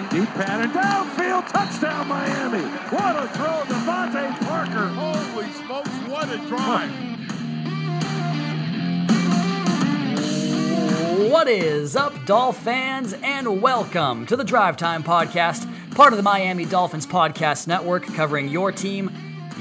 throwing. 0.00 0.24
Deep 0.24 0.34
pattern. 0.34 0.70
Downfield. 0.70 1.48
Touchdown, 1.48 2.08
Miami. 2.08 2.62
What 2.62 3.16
a 3.16 3.28
throw. 3.28 3.62
DeVante 3.66 4.46
Parker. 4.46 4.88
Holy 4.88 5.50
smokes, 5.52 5.90
what 6.08 6.28
a 6.30 6.38
drive. 6.48 6.90
What 11.30 11.48
is 11.48 11.96
up, 11.96 12.24
Dolph 12.24 12.58
fans, 12.62 13.12
and 13.22 13.60
welcome 13.60 14.26
to 14.26 14.36
the 14.36 14.44
Drive 14.44 14.76
Time 14.76 15.02
Podcast, 15.02 15.70
part 15.94 16.12
of 16.12 16.16
the 16.16 16.22
Miami 16.22 16.64
Dolphins 16.64 17.06
Podcast 17.06 17.66
Network, 17.68 18.04
covering 18.06 18.48
your 18.48 18.72
team, 18.72 19.10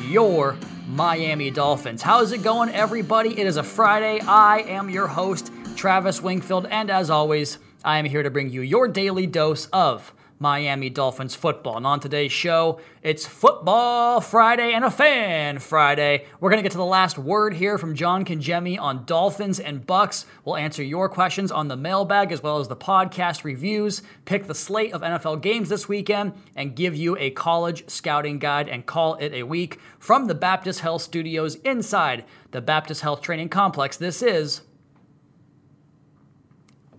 your 0.07 0.57
Miami 0.87 1.51
Dolphins. 1.51 2.01
How's 2.01 2.31
it 2.31 2.43
going, 2.43 2.69
everybody? 2.69 3.39
It 3.39 3.45
is 3.45 3.57
a 3.57 3.63
Friday. 3.63 4.19
I 4.21 4.61
am 4.61 4.89
your 4.89 5.07
host, 5.07 5.51
Travis 5.75 6.21
Wingfield, 6.21 6.65
and 6.67 6.89
as 6.89 7.09
always, 7.09 7.59
I 7.83 7.99
am 7.99 8.05
here 8.05 8.23
to 8.23 8.31
bring 8.31 8.49
you 8.49 8.61
your 8.61 8.87
daily 8.87 9.27
dose 9.27 9.67
of 9.67 10.13
Miami 10.39 10.89
Dolphins 10.89 11.35
football. 11.35 11.75
And 11.75 11.85
on 11.85 11.99
today's 11.99 12.31
show, 12.31 12.79
it's 13.03 13.25
Football 13.25 14.21
Friday 14.21 14.73
and 14.73 14.85
a 14.85 14.89
Fan 14.91 15.59
Friday. 15.59 16.25
We're 16.39 16.49
going 16.49 16.59
to 16.59 16.63
get 16.63 16.71
to 16.71 16.77
the 16.77 16.85
last 16.85 17.17
word 17.17 17.53
here 17.53 17.77
from 17.77 17.93
John 17.93 18.23
Congemi 18.23 18.79
on 18.79 19.03
Dolphins 19.03 19.59
and 19.59 19.85
Bucs. 19.85 20.25
We'll 20.45 20.55
answer 20.55 20.81
your 20.81 21.09
questions 21.09 21.51
on 21.51 21.67
the 21.67 21.75
mailbag 21.75 22.31
as 22.31 22.41
well 22.41 22.59
as 22.59 22.69
the 22.69 22.75
podcast 22.75 23.43
reviews, 23.43 24.01
pick 24.23 24.47
the 24.47 24.55
slate 24.55 24.93
of 24.93 25.01
NFL 25.01 25.41
games 25.41 25.67
this 25.67 25.89
weekend, 25.89 26.33
and 26.55 26.75
give 26.75 26.95
you 26.95 27.17
a 27.17 27.31
college 27.31 27.89
scouting 27.89 28.39
guide 28.39 28.69
and 28.69 28.85
call 28.85 29.15
it 29.15 29.33
a 29.33 29.43
week 29.43 29.77
from 29.99 30.27
the 30.27 30.35
Baptist 30.35 30.79
Health 30.79 31.01
Studios 31.01 31.55
inside 31.55 32.23
the 32.51 32.61
Baptist 32.61 33.01
Health 33.01 33.21
Training 33.21 33.49
Complex. 33.49 33.97
This 33.97 34.21
is 34.21 34.61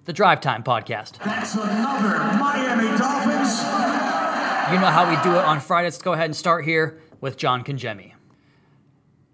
the 0.04 0.12
Drive 0.12 0.40
Time 0.40 0.62
Podcast. 0.62 1.18
That's 1.24 1.54
another 1.54 2.18
Miami 2.38 2.96
Dolphins. 2.96 3.60
You 4.72 4.78
know 4.78 4.86
how 4.86 5.08
we 5.08 5.22
do 5.22 5.36
it 5.38 5.44
on 5.44 5.60
Fridays. 5.60 5.94
Let's 5.94 6.02
go 6.02 6.12
ahead 6.14 6.26
and 6.26 6.36
start 6.36 6.64
here 6.64 7.00
with 7.20 7.36
John 7.36 7.64
Congemi. 7.64 8.12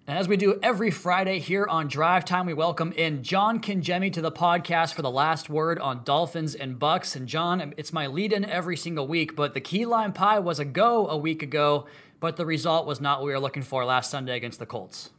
And 0.08 0.18
as 0.18 0.28
we 0.28 0.36
do 0.36 0.58
every 0.62 0.90
Friday 0.90 1.38
here 1.38 1.66
on 1.68 1.88
Drive 1.88 2.24
Time, 2.24 2.46
we 2.46 2.54
welcome 2.54 2.92
in 2.92 3.22
John 3.22 3.60
Congemi 3.60 4.12
to 4.12 4.20
the 4.20 4.32
podcast 4.32 4.94
for 4.94 5.02
the 5.02 5.10
last 5.10 5.50
word 5.50 5.78
on 5.78 6.04
Dolphins 6.04 6.54
and 6.54 6.78
Bucs. 6.78 7.16
And 7.16 7.26
John, 7.26 7.74
it's 7.76 7.92
my 7.92 8.06
lead 8.06 8.32
in 8.32 8.44
every 8.44 8.76
single 8.76 9.06
week, 9.06 9.34
but 9.36 9.52
the 9.52 9.60
key 9.60 9.84
lime 9.84 10.12
pie 10.12 10.38
was 10.38 10.58
a 10.58 10.64
go 10.64 11.08
a 11.08 11.16
week 11.16 11.42
ago, 11.42 11.86
but 12.20 12.36
the 12.36 12.46
result 12.46 12.86
was 12.86 13.00
not 13.00 13.18
what 13.18 13.26
we 13.26 13.32
were 13.32 13.40
looking 13.40 13.62
for 13.62 13.84
last 13.84 14.10
Sunday 14.10 14.36
against 14.36 14.58
the 14.58 14.66
Colts. 14.66 15.10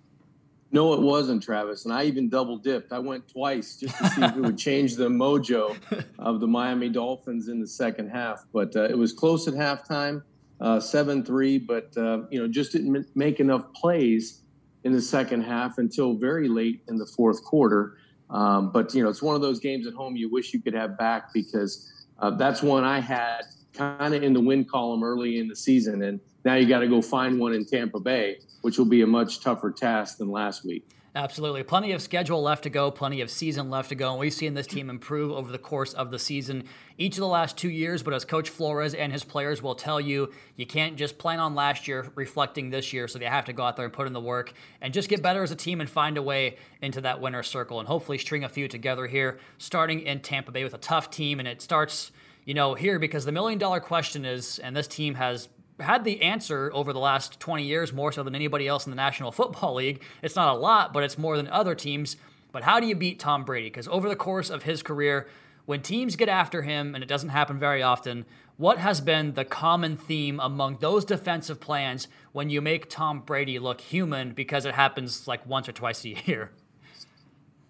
No, 0.72 0.94
it 0.94 1.02
wasn't, 1.02 1.42
Travis. 1.42 1.86
And 1.86 1.94
I 1.94 2.04
even 2.04 2.28
double 2.28 2.58
dipped. 2.58 2.92
I 2.92 3.00
went 3.00 3.28
twice 3.30 3.78
just 3.78 3.98
to 3.98 4.10
see 4.10 4.22
if 4.22 4.36
it 4.36 4.42
would 4.42 4.58
change 4.58 4.96
the 4.96 5.08
mojo 5.10 5.78
of 6.20 6.42
the 6.42 6.48
Miami 6.48 6.90
Dolphins 6.90 7.48
in 7.48 7.62
the 7.62 7.68
second 7.68 8.10
half. 8.10 8.46
But 8.52 8.76
uh, 8.76 8.84
it 8.84 8.98
was 8.98 9.14
close 9.14 9.48
at 9.48 9.54
halftime, 9.54 10.24
uh, 10.60 10.80
seven 10.80 11.24
three. 11.24 11.58
But 11.58 11.96
uh, 11.96 12.24
you 12.30 12.40
know, 12.40 12.48
just 12.48 12.74
didn't 12.74 13.08
make 13.16 13.40
enough 13.40 13.72
plays 13.74 14.42
in 14.84 14.92
the 14.92 15.02
second 15.02 15.44
half 15.44 15.78
until 15.78 16.16
very 16.16 16.50
late 16.50 16.82
in 16.90 16.98
the 16.98 17.06
fourth 17.06 17.44
quarter. 17.44 17.98
Um, 18.30 18.72
but 18.72 18.94
you 18.94 19.04
know, 19.04 19.10
it's 19.10 19.22
one 19.22 19.36
of 19.36 19.42
those 19.42 19.60
games 19.60 19.88
at 19.88 19.94
home 19.94 20.18
you 20.18 20.30
wish 20.30 20.54
you 20.54 20.62
could 20.62 20.74
have 20.74 20.98
back 20.98 21.34
because 21.34 21.90
uh, 22.20 22.32
that's 22.32 22.62
one 22.62 22.84
I 22.84 23.00
had 23.00 23.44
kind 23.74 24.14
of 24.14 24.24
in 24.24 24.34
the 24.34 24.42
win 24.42 24.66
column 24.66 25.04
early 25.04 25.40
in 25.40 25.48
the 25.48 25.56
season, 25.56 26.02
and 26.04 26.20
now 26.48 26.56
you 26.56 26.66
got 26.66 26.80
to 26.80 26.88
go 26.88 27.02
find 27.02 27.38
one 27.38 27.54
in 27.54 27.66
Tampa 27.66 28.00
Bay, 28.00 28.40
which 28.62 28.78
will 28.78 28.86
be 28.86 29.02
a 29.02 29.08
much 29.08 29.42
tougher 29.42 29.70
task 29.70 30.18
than 30.18 30.32
last 30.32 30.64
week. 30.64 30.88
Absolutely. 31.14 31.62
Plenty 31.62 31.92
of 31.92 32.02
schedule 32.02 32.42
left 32.42 32.64
to 32.64 32.70
go, 32.70 32.90
plenty 32.90 33.20
of 33.20 33.30
season 33.30 33.70
left 33.70 33.90
to 33.90 33.96
go. 33.96 34.12
And 34.12 34.20
we've 34.20 34.34
seen 34.34 34.54
this 34.54 34.66
team 34.66 34.90
improve 34.90 35.32
over 35.32 35.52
the 35.52 35.58
course 35.58 35.92
of 35.94 36.10
the 36.10 36.18
season 36.18 36.64
each 36.98 37.16
of 37.16 37.20
the 37.20 37.28
last 37.28 37.58
two 37.58 37.70
years. 37.70 38.02
But 38.02 38.14
as 38.14 38.24
Coach 38.24 38.48
Flores 38.48 38.94
and 38.94 39.12
his 39.12 39.26
players 39.26 39.62
will 39.62 39.76
tell 39.76 40.00
you, 40.00 40.32
you 40.56 40.66
can't 40.66 40.96
just 40.96 41.18
plan 41.18 41.40
on 41.40 41.54
last 41.54 41.86
year 41.86 42.10
reflecting 42.16 42.70
this 42.70 42.94
year. 42.94 43.10
So 43.10 43.20
they 43.20 43.26
have 43.26 43.44
to 43.46 43.54
go 43.54 43.64
out 43.64 43.76
there 43.76 43.84
and 43.84 43.94
put 43.94 44.08
in 44.08 44.14
the 44.14 44.22
work 44.22 44.54
and 44.80 44.94
just 44.94 45.10
get 45.10 45.22
better 45.22 45.44
as 45.44 45.52
a 45.52 45.56
team 45.56 45.82
and 45.82 45.90
find 45.90 46.16
a 46.18 46.22
way 46.22 46.56
into 46.82 47.02
that 47.02 47.20
winner 47.20 47.44
circle 47.44 47.80
and 47.80 47.90
hopefully 47.90 48.20
string 48.20 48.46
a 48.46 48.50
few 48.50 48.70
together 48.70 49.06
here, 49.06 49.38
starting 49.58 50.00
in 50.00 50.22
Tampa 50.22 50.54
Bay 50.54 50.64
with 50.64 50.76
a 50.76 50.80
tough 50.80 51.10
team. 51.10 51.40
And 51.40 51.48
it 51.48 51.62
starts, 51.62 52.12
you 52.46 52.54
know, 52.54 52.74
here 52.74 53.00
because 53.00 53.26
the 53.26 53.34
million 53.34 53.60
dollar 53.60 53.82
question 53.82 54.24
is, 54.24 54.60
and 54.60 54.74
this 54.74 54.88
team 54.88 55.16
has 55.16 55.50
had 55.80 56.04
the 56.04 56.22
answer 56.22 56.72
over 56.74 56.94
the 56.94 57.00
last 57.00 57.40
20 57.40 57.64
years 57.64 57.94
more 57.94 58.12
so 58.12 58.24
than 58.24 58.36
anybody 58.36 58.68
else 58.68 58.86
in 58.86 58.92
the 58.92 58.96
National 58.96 59.32
Football 59.32 59.76
League. 59.76 60.02
It's 60.22 60.36
not 60.36 60.56
a 60.56 60.58
lot, 60.58 60.94
but 60.94 61.04
it's 61.04 61.18
more 61.18 61.38
than 61.38 61.48
other 61.48 61.76
teams. 61.76 62.18
But 62.52 62.64
how 62.64 62.80
do 62.80 62.88
you 62.88 62.96
beat 62.96 63.20
Tom 63.20 63.44
Brady? 63.44 63.68
Because 63.68 63.88
over 63.88 64.10
the 64.10 64.16
course 64.16 64.50
of 64.50 64.64
his 64.64 64.82
career, 64.82 65.28
when 65.66 65.82
teams 65.82 66.16
get 66.16 66.30
after 66.30 66.62
him, 66.62 66.96
and 66.96 67.04
it 67.04 67.08
doesn't 67.08 67.30
happen 67.30 67.60
very 67.60 67.84
often, 67.84 68.26
what 68.56 68.80
has 68.80 69.02
been 69.02 69.34
the 69.34 69.46
common 69.46 69.98
theme 69.98 70.40
among 70.40 70.78
those 70.78 71.06
defensive 71.06 71.60
plans 71.60 72.08
when 72.32 72.50
you 72.50 72.62
make 72.62 72.90
Tom 72.90 73.20
Brady 73.20 73.60
look 73.60 73.82
human 73.82 74.32
because 74.32 74.66
it 74.66 74.74
happens 74.74 75.28
like 75.28 75.46
once 75.46 75.70
or 75.70 75.74
twice 75.74 76.04
a 76.06 76.16
year? 76.26 76.52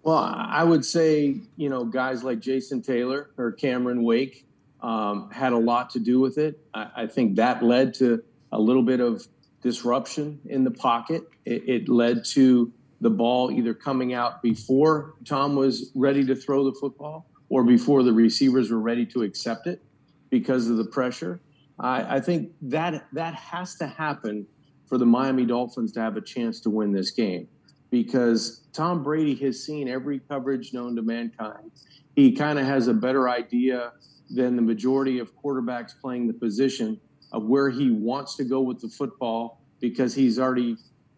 Well, 0.02 0.16
I 0.16 0.64
would 0.64 0.86
say, 0.86 1.36
you 1.56 1.68
know, 1.68 1.84
guys 1.84 2.24
like 2.24 2.40
Jason 2.40 2.80
Taylor 2.80 3.30
or 3.36 3.52
Cameron 3.52 4.02
Wake 4.02 4.46
um, 4.80 5.30
had 5.30 5.52
a 5.52 5.58
lot 5.58 5.90
to 5.90 5.98
do 5.98 6.20
with 6.20 6.38
it. 6.38 6.60
I, 6.72 6.90
I, 6.96 7.06
think 7.06 7.36
that 7.36 7.62
led 7.62 7.94
to 7.94 8.22
a 8.52 8.60
little 8.60 8.82
bit 8.82 9.00
of 9.00 9.26
disruption 9.60 10.40
in 10.46 10.62
the 10.64 10.70
pocket. 10.70 11.24
It, 11.44 11.68
it, 11.68 11.88
led 11.88 12.24
to 12.26 12.72
the 13.00 13.10
ball 13.10 13.50
either 13.50 13.74
coming 13.74 14.14
out 14.14 14.40
before 14.40 15.14
Tom 15.24 15.56
was 15.56 15.90
ready 15.94 16.24
to 16.26 16.36
throw 16.36 16.64
the 16.64 16.76
football 16.78 17.26
or 17.48 17.64
before 17.64 18.02
the 18.02 18.12
receivers 18.12 18.70
were 18.70 18.78
ready 18.78 19.04
to 19.06 19.22
accept 19.22 19.66
it 19.66 19.82
because 20.30 20.68
of 20.68 20.76
the 20.76 20.84
pressure. 20.84 21.40
I, 21.78 22.16
I 22.16 22.20
think 22.20 22.52
that 22.62 23.06
that 23.12 23.34
has 23.34 23.74
to 23.76 23.86
happen 23.86 24.46
for 24.86 24.98
the 24.98 25.06
Miami 25.06 25.44
Dolphins 25.44 25.92
to 25.92 26.00
have 26.00 26.16
a 26.16 26.20
chance 26.20 26.60
to 26.60 26.70
win 26.70 26.92
this 26.92 27.10
game 27.10 27.48
because 27.90 28.62
Tom 28.72 29.02
Brady 29.02 29.34
has 29.36 29.64
seen 29.64 29.88
every 29.88 30.20
coverage 30.20 30.72
known 30.72 30.96
to 30.96 31.02
mankind. 31.02 31.70
He 32.16 32.32
kind 32.32 32.58
of 32.58 32.66
has 32.66 32.88
a 32.88 32.94
better 32.94 33.28
idea 33.28 33.92
than 34.30 34.56
the 34.56 34.62
majority 34.62 35.18
of 35.18 35.34
quarterbacks 35.36 35.92
playing 36.00 36.26
the 36.26 36.34
position 36.34 37.00
of 37.32 37.44
where 37.44 37.70
he 37.70 37.90
wants 37.90 38.36
to 38.36 38.44
go 38.44 38.60
with 38.60 38.80
the 38.80 38.88
football 38.88 39.60
because 39.80 40.14
he's 40.14 40.38
already 40.38 40.76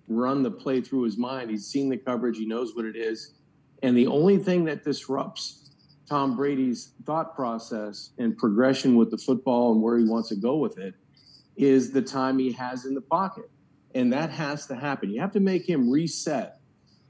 run 0.09 0.43
the 0.43 0.51
play 0.51 0.81
through 0.81 1.03
his 1.03 1.17
mind. 1.17 1.51
He's 1.51 1.67
seen 1.67 1.89
the 1.89 1.97
coverage, 1.97 2.37
he 2.37 2.47
knows 2.47 2.75
what 2.75 2.85
it 2.85 2.97
is. 2.97 3.35
And 3.83 3.97
the 3.97 4.07
only 4.09 4.39
thing 4.39 4.65
that 4.65 4.85
disrupts 4.85 5.71
Tom 6.09 6.37
Brady's 6.37 6.93
thought 7.07 7.37
process 7.37 8.11
and 8.19 8.37
progression 8.37 8.97
with 8.97 9.11
the 9.11 9.19
football 9.19 9.73
and 9.73 9.81
where 9.81 9.97
he 9.97 10.05
wants 10.05 10.29
to 10.31 10.37
go 10.37 10.57
with 10.57 10.77
it 10.77 10.95
is 11.57 11.93
the 11.93 12.03
time 12.03 12.39
he 12.39 12.53
has 12.53 12.85
in 12.85 12.95
the 12.95 13.01
pocket. 13.01 13.49
And 13.95 14.13
that 14.13 14.31
has 14.31 14.67
to 14.67 14.75
happen. 14.75 15.11
You 15.11 15.21
have 15.21 15.33
to 15.33 15.41
make 15.41 15.69
him 15.69 15.89
reset 15.91 16.59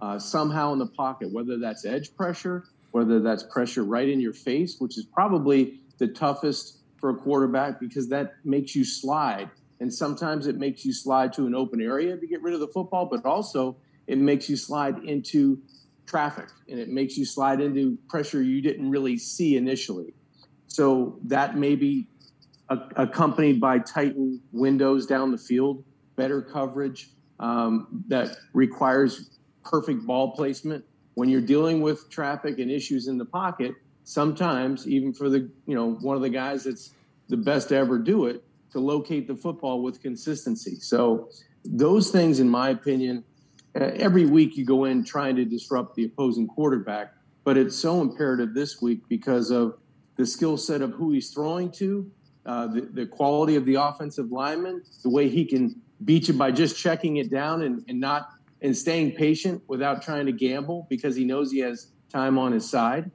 uh, 0.00 0.18
somehow 0.18 0.72
in 0.72 0.78
the 0.78 0.86
pocket, 0.86 1.32
whether 1.32 1.58
that's 1.58 1.84
edge 1.84 2.14
pressure, 2.14 2.64
whether 2.90 3.20
that's 3.20 3.42
pressure 3.42 3.84
right 3.84 4.08
in 4.08 4.20
your 4.20 4.32
face, 4.32 4.76
which 4.78 4.98
is 4.98 5.06
probably 5.06 5.79
the 6.00 6.08
toughest 6.08 6.78
for 6.96 7.10
a 7.10 7.14
quarterback 7.14 7.78
because 7.78 8.08
that 8.08 8.34
makes 8.44 8.74
you 8.74 8.84
slide. 8.84 9.48
And 9.78 9.92
sometimes 9.92 10.48
it 10.48 10.58
makes 10.58 10.84
you 10.84 10.92
slide 10.92 11.32
to 11.34 11.46
an 11.46 11.54
open 11.54 11.80
area 11.80 12.16
to 12.16 12.26
get 12.26 12.42
rid 12.42 12.52
of 12.54 12.60
the 12.60 12.68
football, 12.68 13.06
but 13.06 13.24
also 13.24 13.76
it 14.08 14.18
makes 14.18 14.50
you 14.50 14.56
slide 14.56 14.98
into 15.04 15.60
traffic 16.06 16.48
and 16.68 16.80
it 16.80 16.88
makes 16.88 17.16
you 17.16 17.24
slide 17.24 17.60
into 17.60 17.96
pressure 18.08 18.42
you 18.42 18.60
didn't 18.60 18.90
really 18.90 19.16
see 19.16 19.56
initially. 19.56 20.12
So 20.66 21.18
that 21.24 21.56
may 21.56 21.76
be 21.76 22.08
accompanied 22.68 23.60
by 23.60 23.78
tightened 23.78 24.40
windows 24.52 25.06
down 25.06 25.30
the 25.30 25.38
field, 25.38 25.84
better 26.16 26.42
coverage 26.42 27.10
um, 27.38 28.04
that 28.08 28.36
requires 28.52 29.38
perfect 29.64 30.06
ball 30.06 30.32
placement. 30.32 30.84
When 31.14 31.28
you're 31.28 31.40
dealing 31.40 31.80
with 31.80 32.08
traffic 32.10 32.58
and 32.58 32.70
issues 32.70 33.08
in 33.08 33.18
the 33.18 33.24
pocket, 33.24 33.74
sometimes 34.10 34.88
even 34.88 35.14
for 35.14 35.28
the 35.28 35.48
you 35.66 35.74
know 35.74 35.92
one 35.92 36.16
of 36.16 36.22
the 36.22 36.28
guys 36.28 36.64
that's 36.64 36.90
the 37.28 37.36
best 37.36 37.68
to 37.68 37.76
ever 37.76 37.96
do 37.96 38.26
it 38.26 38.42
to 38.72 38.80
locate 38.80 39.28
the 39.28 39.36
football 39.36 39.82
with 39.82 40.02
consistency. 40.02 40.76
So 40.80 41.28
those 41.64 42.10
things, 42.10 42.40
in 42.40 42.48
my 42.48 42.70
opinion, 42.70 43.22
uh, 43.80 43.90
every 43.94 44.26
week 44.26 44.56
you 44.56 44.64
go 44.64 44.84
in 44.84 45.04
trying 45.04 45.36
to 45.36 45.44
disrupt 45.44 45.94
the 45.94 46.04
opposing 46.04 46.48
quarterback, 46.48 47.14
but 47.44 47.56
it's 47.56 47.76
so 47.76 48.00
imperative 48.00 48.52
this 48.52 48.82
week 48.82 49.02
because 49.08 49.50
of 49.50 49.78
the 50.16 50.26
skill 50.26 50.56
set 50.56 50.82
of 50.82 50.92
who 50.92 51.12
he's 51.12 51.30
throwing 51.30 51.70
to, 51.72 52.10
uh, 52.46 52.66
the, 52.66 52.80
the 52.80 53.06
quality 53.06 53.54
of 53.54 53.64
the 53.64 53.76
offensive 53.76 54.32
lineman, 54.32 54.82
the 55.02 55.10
way 55.10 55.28
he 55.28 55.44
can 55.44 55.80
beat 56.04 56.26
you 56.26 56.34
by 56.34 56.50
just 56.50 56.76
checking 56.76 57.18
it 57.18 57.30
down 57.30 57.62
and, 57.62 57.84
and 57.88 58.00
not 58.00 58.30
and 58.62 58.76
staying 58.76 59.12
patient 59.12 59.62
without 59.68 60.02
trying 60.02 60.26
to 60.26 60.32
gamble 60.32 60.86
because 60.90 61.14
he 61.16 61.24
knows 61.24 61.52
he 61.52 61.60
has 61.60 61.92
time 62.12 62.38
on 62.38 62.52
his 62.52 62.68
side. 62.68 63.10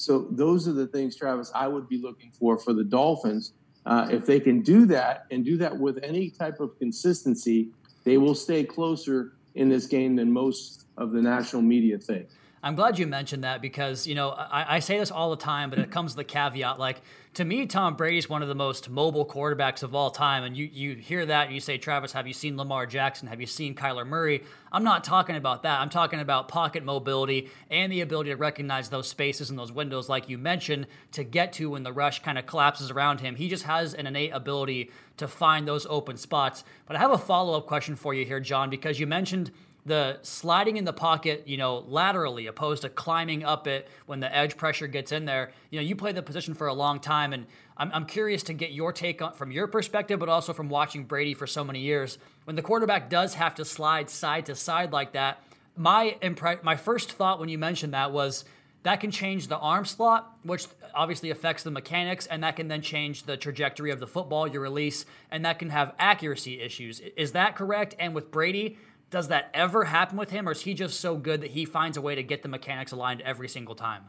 So 0.00 0.26
those 0.30 0.66
are 0.66 0.72
the 0.72 0.86
things, 0.86 1.14
Travis, 1.14 1.52
I 1.54 1.68
would 1.68 1.86
be 1.86 1.98
looking 1.98 2.30
for 2.32 2.58
for 2.58 2.72
the 2.72 2.84
Dolphins. 2.84 3.52
Uh, 3.84 4.08
if 4.10 4.24
they 4.24 4.40
can 4.40 4.62
do 4.62 4.86
that 4.86 5.26
and 5.30 5.44
do 5.44 5.58
that 5.58 5.76
with 5.76 5.98
any 6.02 6.30
type 6.30 6.58
of 6.58 6.78
consistency, 6.78 7.68
they 8.04 8.16
will 8.16 8.34
stay 8.34 8.64
closer 8.64 9.34
in 9.56 9.68
this 9.68 9.86
game 9.86 10.16
than 10.16 10.32
most 10.32 10.86
of 10.96 11.12
the 11.12 11.20
national 11.20 11.60
media 11.60 11.98
think. 11.98 12.28
I'm 12.62 12.74
glad 12.74 12.98
you 12.98 13.06
mentioned 13.06 13.44
that 13.44 13.62
because, 13.62 14.06
you 14.06 14.14
know, 14.14 14.30
I, 14.30 14.76
I, 14.76 14.78
say 14.80 14.98
this 14.98 15.10
all 15.10 15.30
the 15.30 15.36
time, 15.36 15.70
but 15.70 15.78
it 15.78 15.90
comes 15.92 16.14
with 16.14 16.26
the 16.26 16.30
caveat. 16.30 16.78
Like, 16.78 17.00
to 17.34 17.44
me, 17.44 17.64
Tom 17.64 17.96
Brady's 17.96 18.28
one 18.28 18.42
of 18.42 18.48
the 18.48 18.54
most 18.54 18.90
mobile 18.90 19.24
quarterbacks 19.24 19.82
of 19.82 19.94
all 19.94 20.10
time. 20.10 20.44
And 20.44 20.54
you, 20.54 20.68
you 20.70 20.94
hear 20.94 21.24
that 21.24 21.46
and 21.46 21.54
you 21.54 21.60
say, 21.60 21.78
Travis, 21.78 22.12
have 22.12 22.26
you 22.26 22.34
seen 22.34 22.58
Lamar 22.58 22.84
Jackson? 22.84 23.28
Have 23.28 23.40
you 23.40 23.46
seen 23.46 23.74
Kyler 23.74 24.06
Murray? 24.06 24.42
I'm 24.70 24.84
not 24.84 25.04
talking 25.04 25.36
about 25.36 25.62
that. 25.62 25.80
I'm 25.80 25.88
talking 25.88 26.20
about 26.20 26.48
pocket 26.48 26.84
mobility 26.84 27.48
and 27.70 27.90
the 27.90 28.02
ability 28.02 28.28
to 28.30 28.36
recognize 28.36 28.90
those 28.90 29.08
spaces 29.08 29.48
and 29.48 29.58
those 29.58 29.72
windows, 29.72 30.10
like 30.10 30.28
you 30.28 30.36
mentioned, 30.36 30.86
to 31.12 31.24
get 31.24 31.54
to 31.54 31.70
when 31.70 31.82
the 31.82 31.92
rush 31.92 32.20
kind 32.22 32.36
of 32.36 32.44
collapses 32.44 32.90
around 32.90 33.20
him. 33.20 33.36
He 33.36 33.48
just 33.48 33.64
has 33.64 33.94
an 33.94 34.06
innate 34.06 34.32
ability 34.34 34.90
to 35.16 35.28
find 35.28 35.66
those 35.66 35.86
open 35.88 36.18
spots. 36.18 36.62
But 36.86 36.96
I 36.96 36.98
have 36.98 37.12
a 37.12 37.18
follow 37.18 37.56
up 37.56 37.66
question 37.66 37.96
for 37.96 38.12
you 38.12 38.26
here, 38.26 38.40
John, 38.40 38.68
because 38.68 39.00
you 39.00 39.06
mentioned 39.06 39.50
the 39.86 40.18
sliding 40.22 40.76
in 40.76 40.84
the 40.84 40.92
pocket, 40.92 41.44
you 41.46 41.56
know, 41.56 41.84
laterally 41.88 42.46
opposed 42.46 42.82
to 42.82 42.88
climbing 42.88 43.44
up 43.44 43.66
it 43.66 43.88
when 44.06 44.20
the 44.20 44.34
edge 44.34 44.56
pressure 44.56 44.86
gets 44.86 45.12
in 45.12 45.24
there. 45.24 45.52
You 45.70 45.80
know, 45.80 45.86
you 45.86 45.96
play 45.96 46.12
the 46.12 46.22
position 46.22 46.54
for 46.54 46.66
a 46.66 46.74
long 46.74 47.00
time, 47.00 47.32
and 47.32 47.46
I'm, 47.76 47.90
I'm 47.92 48.06
curious 48.06 48.42
to 48.44 48.52
get 48.52 48.72
your 48.72 48.92
take 48.92 49.22
on 49.22 49.32
from 49.32 49.50
your 49.50 49.66
perspective, 49.66 50.20
but 50.20 50.28
also 50.28 50.52
from 50.52 50.68
watching 50.68 51.04
Brady 51.04 51.34
for 51.34 51.46
so 51.46 51.64
many 51.64 51.80
years. 51.80 52.18
When 52.44 52.56
the 52.56 52.62
quarterback 52.62 53.08
does 53.08 53.34
have 53.34 53.54
to 53.56 53.64
slide 53.64 54.10
side 54.10 54.46
to 54.46 54.54
side 54.54 54.92
like 54.92 55.12
that, 55.12 55.42
my 55.76 56.16
impre- 56.20 56.62
my 56.62 56.76
first 56.76 57.12
thought 57.12 57.40
when 57.40 57.48
you 57.48 57.56
mentioned 57.56 57.94
that 57.94 58.12
was 58.12 58.44
that 58.82 59.00
can 59.00 59.10
change 59.10 59.48
the 59.48 59.58
arm 59.58 59.84
slot, 59.84 60.36
which 60.42 60.66
obviously 60.94 61.30
affects 61.30 61.62
the 61.62 61.70
mechanics, 61.70 62.26
and 62.26 62.42
that 62.42 62.56
can 62.56 62.68
then 62.68 62.80
change 62.80 63.24
the 63.24 63.36
trajectory 63.36 63.90
of 63.90 64.00
the 64.00 64.06
football, 64.06 64.46
your 64.46 64.62
release, 64.62 65.04
and 65.30 65.44
that 65.44 65.58
can 65.58 65.68
have 65.70 65.94
accuracy 65.98 66.60
issues. 66.60 67.00
Is 67.16 67.32
that 67.32 67.56
correct? 67.56 67.94
And 67.98 68.14
with 68.14 68.30
Brady, 68.30 68.78
does 69.10 69.28
that 69.28 69.50
ever 69.52 69.84
happen 69.84 70.16
with 70.16 70.30
him, 70.30 70.48
or 70.48 70.52
is 70.52 70.62
he 70.62 70.72
just 70.72 71.00
so 71.00 71.16
good 71.16 71.40
that 71.42 71.50
he 71.50 71.64
finds 71.64 71.96
a 71.96 72.00
way 72.00 72.14
to 72.14 72.22
get 72.22 72.42
the 72.42 72.48
mechanics 72.48 72.92
aligned 72.92 73.20
every 73.22 73.48
single 73.48 73.74
time? 73.74 74.04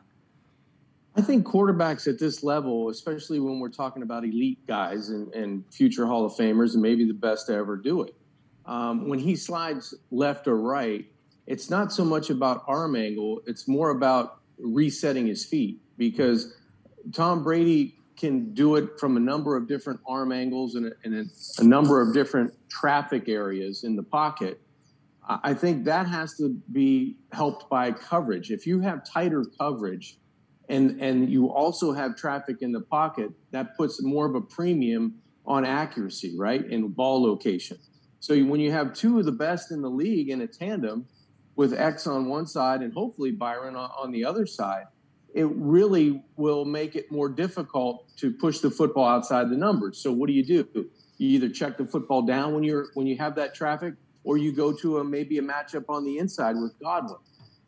I 1.16 1.22
think 1.22 1.46
quarterbacks 1.46 2.08
at 2.08 2.20
this 2.20 2.44
level, 2.44 2.90
especially 2.90 3.40
when 3.40 3.60
we're 3.60 3.70
talking 3.70 4.04
about 4.04 4.24
elite 4.24 4.66
guys 4.66 5.10
and, 5.10 5.34
and 5.34 5.66
future 5.74 6.06
Hall 6.06 6.26
of 6.26 6.34
Famers 6.34 6.74
and 6.74 6.82
maybe 6.82 7.04
the 7.04 7.14
best 7.14 7.48
to 7.48 7.54
ever 7.54 7.76
do 7.76 8.04
it, 8.04 8.16
um, 8.66 9.10
when 9.10 9.20
he 9.20 9.36
slides 9.36 9.94
left 10.12 10.48
or 10.48 10.56
right, 10.56 11.06
it's 11.48 11.70
not 11.70 11.92
so 11.92 12.06
much 12.06 12.30
about 12.30 12.64
arm 12.68 12.96
angle, 12.96 13.42
it's 13.46 13.68
more 13.68 13.90
about 13.90 14.40
resetting 14.58 15.28
his 15.28 15.44
feet 15.44 15.80
because 15.98 16.54
Tom 17.12 17.44
Brady 17.44 17.96
can 18.16 18.54
do 18.54 18.76
it 18.76 19.00
from 19.00 19.18
a 19.18 19.20
number 19.20 19.58
of 19.58 19.68
different 19.68 20.00
arm 20.08 20.32
angles 20.32 20.76
and 20.76 20.86
a, 20.86 20.92
and 21.04 21.16
a, 21.16 21.62
a 21.62 21.66
number 21.66 22.00
of 22.00 22.14
different 22.14 22.54
traffic 22.70 23.28
areas 23.28 23.84
in 23.84 23.96
the 23.96 24.04
pocket 24.04 24.62
I 25.44 25.54
think 25.54 25.86
that 25.86 26.08
has 26.08 26.36
to 26.38 26.58
be 26.72 27.18
helped 27.32 27.70
by 27.70 27.92
coverage. 27.92 28.52
If 28.52 28.66
you 28.66 28.82
have 28.82 29.06
tighter 29.06 29.46
coverage 29.60 30.18
and, 30.70 31.02
and 31.02 31.30
you 31.30 31.50
also 31.50 31.92
have 31.94 32.16
traffic 32.16 32.58
in 32.62 32.72
the 32.72 32.82
pocket, 32.82 33.32
that 33.52 33.78
puts 33.78 34.02
more 34.02 34.26
of 34.26 34.36
a 34.36 34.42
premium 34.42 35.16
on 35.46 35.66
accuracy, 35.66 36.36
right? 36.38 36.66
And 36.66 36.96
ball 36.96 37.22
location. 37.22 37.78
So 38.20 38.38
when 38.44 38.60
you 38.60 38.72
have 38.72 38.94
two 38.94 39.20
of 39.20 39.26
the 39.26 39.32
best 39.32 39.72
in 39.72 39.82
the 39.82 39.90
league 39.90 40.30
in 40.30 40.42
a 40.42 40.48
tandem 40.48 41.08
with 41.56 41.74
X 41.74 42.08
on 42.08 42.28
one 42.28 42.46
side 42.48 42.82
and 42.82 42.94
hopefully 42.94 43.32
Byron 43.32 43.76
on 43.76 44.12
the 44.12 44.26
other 44.26 44.46
side, 44.46 44.86
it 45.34 45.48
really 45.56 46.24
will 46.36 46.66
make 46.66 46.96
it 46.96 47.12
more 47.12 47.30
difficult 47.30 48.06
to 48.18 48.32
push 48.32 48.60
the 48.60 48.70
football 48.70 49.08
outside 49.08 49.50
the 49.50 49.58
numbers. 49.58 49.98
So 49.98 50.12
what 50.12 50.28
do 50.28 50.34
you 50.34 50.44
do? 50.44 50.68
You 51.18 51.30
either 51.30 51.50
check 51.50 51.78
the 51.78 51.86
football 51.86 52.24
down 52.24 52.54
when 52.54 52.64
you're 52.64 52.88
when 52.96 53.08
you 53.08 53.18
have 53.18 53.36
that 53.36 53.56
traffic 53.56 53.94
or 54.24 54.38
you 54.38 54.52
go 54.52 54.72
to 54.74 55.00
a 55.00 55.04
maybe 55.04 55.38
a 55.38 55.42
matchup 55.42 55.86
on 55.90 56.04
the 56.04 56.18
inside 56.18 56.56
with 56.56 56.78
Godwin. 56.80 57.18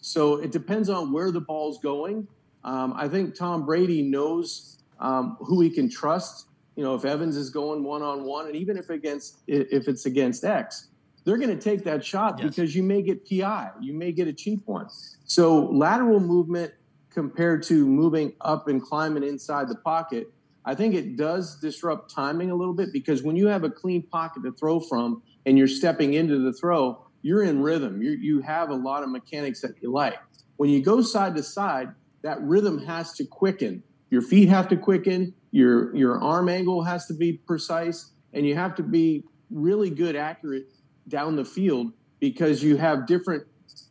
So 0.01 0.35
it 0.35 0.51
depends 0.51 0.89
on 0.89 1.11
where 1.11 1.31
the 1.31 1.41
ball's 1.41 1.79
going. 1.79 2.27
Um, 2.63 2.94
I 2.95 3.07
think 3.07 3.35
Tom 3.35 3.65
Brady 3.65 4.01
knows 4.01 4.79
um, 5.00 5.38
who 5.39 5.61
he 5.61 5.69
can 5.69 5.89
trust. 5.89 6.47
You 6.75 6.83
know, 6.83 6.95
if 6.95 7.05
Evans 7.05 7.38
is 7.38 7.50
going 7.50 7.83
one 7.83 8.01
on 8.01 8.23
one, 8.23 8.47
and 8.47 8.55
even 8.55 8.77
if 8.77 8.89
against 8.89 9.39
if 9.47 9.88
it's 9.88 10.05
against 10.05 10.44
X, 10.44 10.89
they're 11.23 11.38
going 11.38 11.55
to 11.55 11.61
take 11.61 11.83
that 11.85 12.03
shot 12.03 12.39
yes. 12.39 12.50
because 12.50 12.75
you 12.75 12.83
may 12.83 13.01
get 13.01 13.27
PI, 13.27 13.71
you 13.81 13.94
may 13.94 14.11
get 14.11 14.27
a 14.27 14.33
cheap 14.33 14.61
one. 14.65 14.88
So 15.25 15.65
lateral 15.65 16.19
movement 16.19 16.73
compared 17.09 17.63
to 17.63 17.85
moving 17.85 18.33
up 18.41 18.67
and 18.67 18.81
climbing 18.81 19.23
inside 19.23 19.69
the 19.69 19.75
pocket, 19.75 20.33
I 20.65 20.75
think 20.75 20.95
it 20.95 21.15
does 21.15 21.59
disrupt 21.59 22.13
timing 22.13 22.51
a 22.51 22.55
little 22.55 22.73
bit 22.73 22.91
because 22.91 23.23
when 23.23 23.35
you 23.35 23.47
have 23.47 23.63
a 23.63 23.69
clean 23.69 24.03
pocket 24.03 24.44
to 24.44 24.51
throw 24.51 24.79
from 24.79 25.21
and 25.45 25.57
you're 25.57 25.68
stepping 25.68 26.13
into 26.13 26.40
the 26.40 26.54
throw, 26.54 27.06
you're 27.22 27.44
in 27.44 27.62
rhythm. 27.62 28.01
You 28.01 28.12
you 28.12 28.42
have 28.42 28.69
a 28.69 28.75
lot 28.75 29.04
of 29.04 29.10
mechanics 29.10 29.62
that 29.62 29.75
you 29.81 29.92
like. 29.92 30.19
When 30.57 30.69
you 30.69 30.84
go 30.84 31.01
side 31.01 31.36
to 31.36 31.44
side, 31.44 31.90
that 32.22 32.42
rhythm 32.42 32.86
has 32.86 33.13
to 33.13 33.25
quicken. 33.25 33.84
Your 34.10 34.22
feet 34.22 34.50
have 34.50 34.68
to 34.69 34.78
quicken. 34.78 35.34
Your 35.51 35.95
your 35.95 36.22
arm 36.22 36.50
angle 36.50 36.84
has 36.84 37.06
to 37.07 37.13
be 37.13 37.34
precise, 37.34 38.12
and 38.34 38.45
you 38.45 38.56
have 38.56 38.75
to 38.75 38.84
be 38.84 39.24
really 39.50 39.90
good, 39.90 40.16
accurate 40.16 40.68
down 41.07 41.36
the 41.36 41.46
field 41.46 41.92
because 42.19 42.63
you 42.63 42.78
have 42.78 43.06
different 43.06 43.44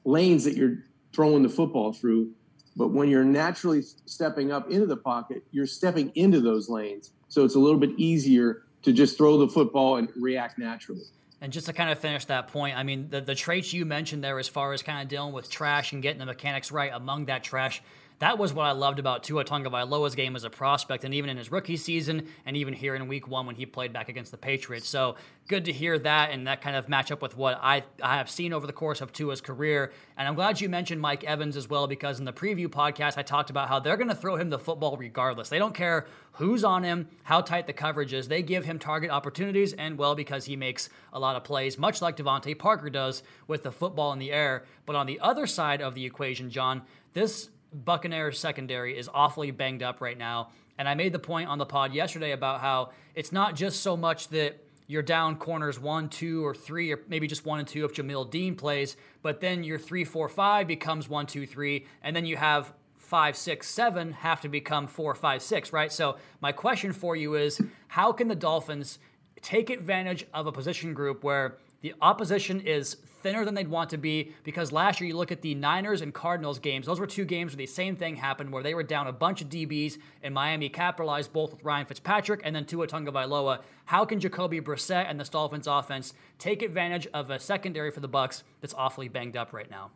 lanes 0.05 0.45
that 0.45 0.57
you're 0.57 0.85
throwing 1.15 1.43
the 1.43 1.49
football 1.49 1.93
through. 1.93 2.33
But 2.75 2.89
when 2.89 3.11
you're 3.11 3.25
naturally 3.25 3.83
stepping 4.07 4.51
up 4.51 4.71
into 4.71 4.87
the 4.87 4.97
pocket, 4.97 5.45
you're 5.51 5.67
stepping 5.67 6.11
into 6.15 6.41
those 6.41 6.69
lanes. 6.69 7.13
So 7.29 7.45
it's 7.45 7.55
a 7.55 7.59
little 7.59 7.79
bit 7.79 7.91
easier 7.99 8.63
to 8.83 8.93
just 8.93 9.17
throw 9.17 9.39
the 9.39 9.49
football 9.49 9.97
and 9.97 10.09
react 10.17 10.59
naturally. 10.59 11.05
And 11.43 11.53
just 11.53 11.67
to 11.67 11.73
kind 11.73 11.91
of 11.91 11.99
finish 11.99 12.25
that 12.27 12.47
point, 12.49 12.79
I 12.79 12.85
mean, 12.85 13.09
the, 13.11 13.21
the 13.21 13.35
traits 13.35 13.73
you 13.73 13.85
mentioned 13.85 14.23
there 14.23 14.39
as 14.39 14.47
far 14.47 14.73
as 14.73 14.81
kind 14.81 15.03
of 15.03 15.09
dealing 15.09 15.33
with 15.33 15.51
trash 15.51 15.93
and 15.93 16.01
getting 16.01 16.21
the 16.21 16.25
mechanics 16.25 16.71
right 16.71 16.93
among 16.95 17.25
that 17.25 17.43
trash, 17.43 17.83
that 18.23 18.39
was 18.39 18.53
what 18.53 18.67
I 18.67 18.71
loved 18.71 19.01
about 19.01 19.25
Tua 19.25 19.45
Tagovailoa's 19.45 20.15
game 20.15 20.37
as 20.37 20.45
a 20.45 20.51
prospect, 20.51 21.03
and 21.03 21.13
even 21.13 21.29
in 21.29 21.37
his 21.37 21.51
rookie 21.51 21.77
season, 21.77 22.29
and 22.47 22.57
even 22.57 22.73
here 22.73 22.95
in 22.95 23.09
Week 23.09 23.27
One 23.27 23.47
when 23.47 23.57
he 23.57 23.67
played 23.67 23.93
back 23.93 24.09
against 24.09 24.31
the 24.31 24.37
Patriots. 24.37 24.89
So 24.89 25.17
good 25.49 25.65
to 25.65 25.73
hear 25.73 25.99
that, 25.99 26.31
and 26.31 26.47
that 26.47 26.61
kind 26.61 26.77
of 26.77 26.89
match 26.89 27.11
up 27.11 27.21
with 27.21 27.37
what 27.37 27.59
I 27.61 27.83
I 28.01 28.19
have 28.19 28.31
seen 28.31 28.53
over 28.53 28.65
the 28.65 28.73
course 28.73 29.01
of 29.01 29.13
Tua's 29.13 29.41
career. 29.41 29.91
And 30.17 30.29
I'm 30.29 30.37
glad 30.37 30.61
you 30.61 30.69
mentioned 30.69 31.01
Mike 31.01 31.25
Evans 31.25 31.57
as 31.57 31.69
well, 31.69 31.89
because 31.89 32.21
in 32.21 32.25
the 32.25 32.33
preview 32.33 32.69
podcast 32.69 33.19
I 33.19 33.23
talked 33.23 33.51
about 33.51 33.69
how 33.69 33.81
they're 33.81 33.97
going 33.97 34.09
to 34.09 34.15
throw 34.15 34.37
him 34.37 34.51
the 34.51 34.59
football 34.61 34.97
regardless. 34.97 35.49
They 35.49 35.59
don't 35.59 35.75
care 35.75 36.07
who's 36.35 36.63
on 36.63 36.85
him, 36.85 37.09
how 37.25 37.41
tight 37.41 37.67
the 37.67 37.73
coverage 37.73 38.13
is. 38.13 38.29
They 38.29 38.43
give 38.43 38.65
him 38.65 38.79
target 38.79 39.11
opportunities, 39.11 39.73
and 39.73 39.99
well, 39.99 40.15
because 40.15 40.45
he 40.45 40.55
makes 40.55 40.91
a 41.13 41.19
lot 41.19 41.35
of 41.35 41.43
plays, 41.43 41.77
much 41.77 42.01
like 42.01 42.17
DeVante 42.17 42.57
Parker 42.57 42.89
does 42.89 43.25
with 43.49 43.65
the 43.65 43.73
football 43.73 44.13
in 44.13 44.21
the 44.21 44.31
air. 44.31 44.63
But 44.87 44.95
on 44.95 45.07
the 45.07 45.19
other 45.19 45.49
side 45.49 45.83
of 45.83 45.97
the 45.97 46.07
equation, 46.07 46.51
John, 46.51 46.83
this 47.15 47.49
Buccaneers 47.73 48.39
secondary 48.39 48.97
is 48.97 49.09
awfully 49.13 49.51
banged 49.51 49.83
up 49.83 50.01
right 50.01 50.19
now. 50.19 50.51
And 50.79 50.89
I 50.89 50.95
made 50.95 51.13
the 51.13 51.19
point 51.19 51.49
on 51.49 51.59
the 51.59 51.67
pod 51.67 51.93
yesterday 51.95 52.33
about 52.33 52.61
how 52.61 52.91
it's 53.15 53.33
not 53.33 53.55
just 53.55 53.81
so 53.81 53.97
much 53.97 54.29
that 54.29 54.59
you're 54.87 55.03
down 55.03 55.37
corners 55.37 55.79
one, 55.79 56.09
two, 56.09 56.45
or 56.45 56.55
three, 56.55 56.93
or 56.93 57.01
maybe 57.09 57.27
just 57.27 57.47
one 57.47 57.59
and 57.59 57.69
two 57.69 57.85
if 57.85 57.95
Jamel 57.95 58.29
Dean 58.31 58.55
plays, 58.55 58.97
but 59.23 59.41
then 59.41 59.65
your 59.65 59.79
three, 59.79 60.05
four, 60.05 60.29
five 60.29 60.67
becomes 60.67 61.09
one, 61.09 61.27
two, 61.27 61.47
three, 61.47 61.87
and 62.03 62.15
then 62.15 62.27
you 62.27 62.37
have 62.37 62.73
five, 62.97 63.37
six, 63.37 63.69
seven 63.69 64.13
have 64.13 64.41
to 64.41 64.49
become 64.49 64.87
four, 64.87 65.15
five, 65.15 65.43
six, 65.43 65.73
right? 65.73 65.93
So 65.93 66.17
my 66.41 66.53
question 66.53 66.93
for 66.93 67.15
you 67.15 67.35
is 67.35 67.61
how 67.89 68.13
can 68.13 68.29
the 68.29 68.35
Dolphins 68.35 68.99
take 69.41 69.71
advantage 69.71 70.27
of 70.33 70.47
a 70.47 70.53
position 70.53 70.95
group 70.95 71.23
where 71.23 71.59
the 71.83 71.95
opposition 72.01 72.61
is 72.61 72.95
thinner 72.95 73.45
than 73.45 73.55
they'd 73.55 73.69
want 73.69 73.91
to 73.91 73.99
be 73.99 74.33
because 74.45 74.73
last 74.73 75.01
year 75.01 75.09
you 75.09 75.17
look 75.17 75.33
at 75.33 75.43
the 75.43 75.55
Niners 75.55 76.01
and 76.01 76.15
Cardinals 76.15 76.59
games. 76.59 76.87
Those 76.87 77.01
were 77.01 77.07
two 77.07 77.25
games 77.25 77.53
where 77.53 77.59
the 77.59 77.67
same 77.67 77.97
thing 77.97 78.17
happened 78.17 78.53
where 78.53 78.63
they 78.63 78.75
were 78.75 78.83
down 78.83 79.09
a 79.09 79.13
bunch 79.13 79.43
of 79.43 79.49
DBs 79.49 79.99
and 80.23 80.33
Miami 80.33 80.69
capitalized 80.69 81.33
both 81.33 81.53
with 81.53 81.65
Ryan 81.65 81.87
Fitzpatrick 81.87 82.41
and 82.45 82.55
then 82.55 82.65
Tua 82.65 82.87
Tagovailoa. 82.87 83.63
How 83.85 84.05
can 84.05 84.21
Jacoby 84.21 84.61
Brissett 84.61 85.07
and 85.09 85.19
the 85.19 85.25
Dolphins 85.25 85.67
offense 85.67 86.15
take 86.39 86.63
advantage 86.63 87.07
of 87.09 87.31
a 87.31 87.39
secondary 87.39 87.91
for 87.91 88.01
the 88.01 88.09
Bucs 88.09 88.43
that's 88.61 88.75
awfully 88.75 89.09
banged 89.09 89.37
up 89.37 89.53
right 89.53 89.71
now? 89.71 89.91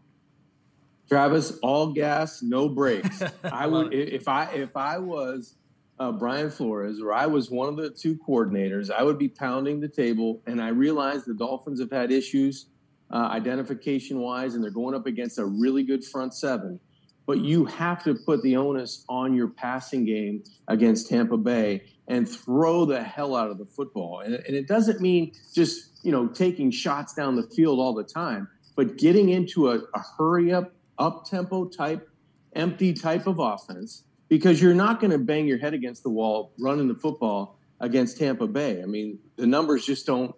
Travis, 1.08 1.56
all 1.62 1.92
gas, 1.92 2.42
no 2.42 2.68
brakes. 2.68 3.22
I 3.44 3.68
would 3.68 3.94
if 3.94 4.26
I 4.26 4.46
if 4.46 4.76
I 4.76 4.98
was 4.98 5.54
uh, 5.98 6.12
Brian 6.12 6.50
Flores, 6.50 7.00
or 7.00 7.12
I 7.12 7.26
was 7.26 7.50
one 7.50 7.68
of 7.68 7.76
the 7.76 7.90
two 7.90 8.18
coordinators, 8.28 8.90
I 8.90 9.02
would 9.02 9.18
be 9.18 9.28
pounding 9.28 9.80
the 9.80 9.88
table. 9.88 10.42
And 10.46 10.60
I 10.60 10.68
realized 10.68 11.26
the 11.26 11.34
Dolphins 11.34 11.80
have 11.80 11.90
had 11.90 12.12
issues 12.12 12.66
uh, 13.10 13.28
identification 13.30 14.18
wise, 14.18 14.54
and 14.54 14.62
they're 14.62 14.70
going 14.70 14.94
up 14.94 15.06
against 15.06 15.38
a 15.38 15.44
really 15.44 15.82
good 15.82 16.04
front 16.04 16.34
seven. 16.34 16.80
But 17.24 17.40
you 17.40 17.64
have 17.64 18.04
to 18.04 18.14
put 18.14 18.42
the 18.42 18.56
onus 18.56 19.04
on 19.08 19.34
your 19.34 19.48
passing 19.48 20.04
game 20.04 20.44
against 20.68 21.08
Tampa 21.08 21.36
Bay 21.36 21.82
and 22.08 22.28
throw 22.28 22.84
the 22.84 23.02
hell 23.02 23.34
out 23.34 23.50
of 23.50 23.58
the 23.58 23.64
football. 23.64 24.20
And, 24.20 24.34
and 24.34 24.54
it 24.54 24.68
doesn't 24.68 25.00
mean 25.00 25.32
just 25.54 25.90
you 26.02 26.12
know 26.12 26.28
taking 26.28 26.70
shots 26.70 27.14
down 27.14 27.34
the 27.36 27.42
field 27.42 27.78
all 27.78 27.94
the 27.94 28.04
time, 28.04 28.48
but 28.76 28.96
getting 28.96 29.30
into 29.30 29.70
a, 29.70 29.78
a 29.94 30.02
hurry 30.18 30.52
up, 30.52 30.72
up 30.98 31.24
tempo 31.28 31.66
type, 31.66 32.08
empty 32.54 32.92
type 32.92 33.26
of 33.26 33.38
offense 33.38 34.04
because 34.28 34.60
you're 34.60 34.74
not 34.74 35.00
going 35.00 35.10
to 35.10 35.18
bang 35.18 35.46
your 35.46 35.58
head 35.58 35.74
against 35.74 36.02
the 36.02 36.10
wall 36.10 36.52
running 36.58 36.88
the 36.88 36.94
football 36.94 37.58
against 37.80 38.18
Tampa 38.18 38.46
Bay. 38.46 38.82
I 38.82 38.86
mean, 38.86 39.18
the 39.36 39.46
numbers 39.46 39.84
just 39.84 40.06
don't 40.06 40.34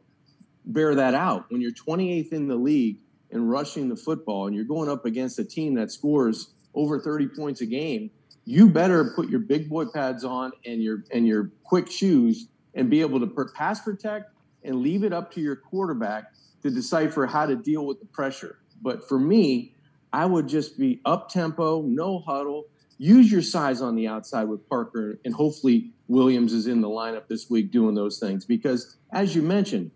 bear 0.64 0.94
that 0.94 1.14
out. 1.14 1.50
When 1.50 1.60
you're 1.60 1.72
28th 1.72 2.32
in 2.32 2.48
the 2.48 2.56
league 2.56 2.98
and 3.30 3.50
rushing 3.50 3.88
the 3.88 3.96
football, 3.96 4.46
and 4.46 4.56
you're 4.56 4.64
going 4.64 4.88
up 4.88 5.04
against 5.04 5.38
a 5.38 5.44
team 5.44 5.74
that 5.74 5.90
scores 5.90 6.52
over 6.74 7.00
30 7.00 7.28
points 7.28 7.60
a 7.60 7.66
game, 7.66 8.10
you 8.44 8.68
better 8.68 9.12
put 9.14 9.28
your 9.28 9.40
big 9.40 9.68
boy 9.68 9.84
pads 9.86 10.24
on 10.24 10.52
and 10.64 10.82
your 10.82 11.04
and 11.12 11.26
your 11.26 11.50
quick 11.64 11.90
shoes 11.90 12.48
and 12.74 12.88
be 12.88 13.02
able 13.02 13.20
to 13.20 13.46
pass 13.54 13.80
protect 13.82 14.30
and 14.64 14.76
leave 14.76 15.04
it 15.04 15.12
up 15.12 15.32
to 15.32 15.40
your 15.40 15.56
quarterback 15.56 16.32
to 16.62 16.70
decipher 16.70 17.26
how 17.26 17.44
to 17.44 17.56
deal 17.56 17.84
with 17.84 18.00
the 18.00 18.06
pressure. 18.06 18.58
But 18.80 19.06
for 19.06 19.18
me, 19.18 19.74
I 20.12 20.24
would 20.24 20.48
just 20.48 20.78
be 20.78 21.00
up 21.04 21.28
tempo, 21.28 21.82
no 21.82 22.20
huddle. 22.20 22.64
Use 22.98 23.30
your 23.30 23.42
size 23.42 23.80
on 23.80 23.94
the 23.94 24.08
outside 24.08 24.44
with 24.44 24.68
Parker, 24.68 25.20
and 25.24 25.32
hopefully 25.32 25.92
Williams 26.08 26.52
is 26.52 26.66
in 26.66 26.80
the 26.80 26.88
lineup 26.88 27.28
this 27.28 27.48
week 27.48 27.70
doing 27.70 27.94
those 27.94 28.18
things. 28.18 28.44
Because 28.44 28.96
as 29.12 29.36
you 29.36 29.42
mentioned, 29.42 29.92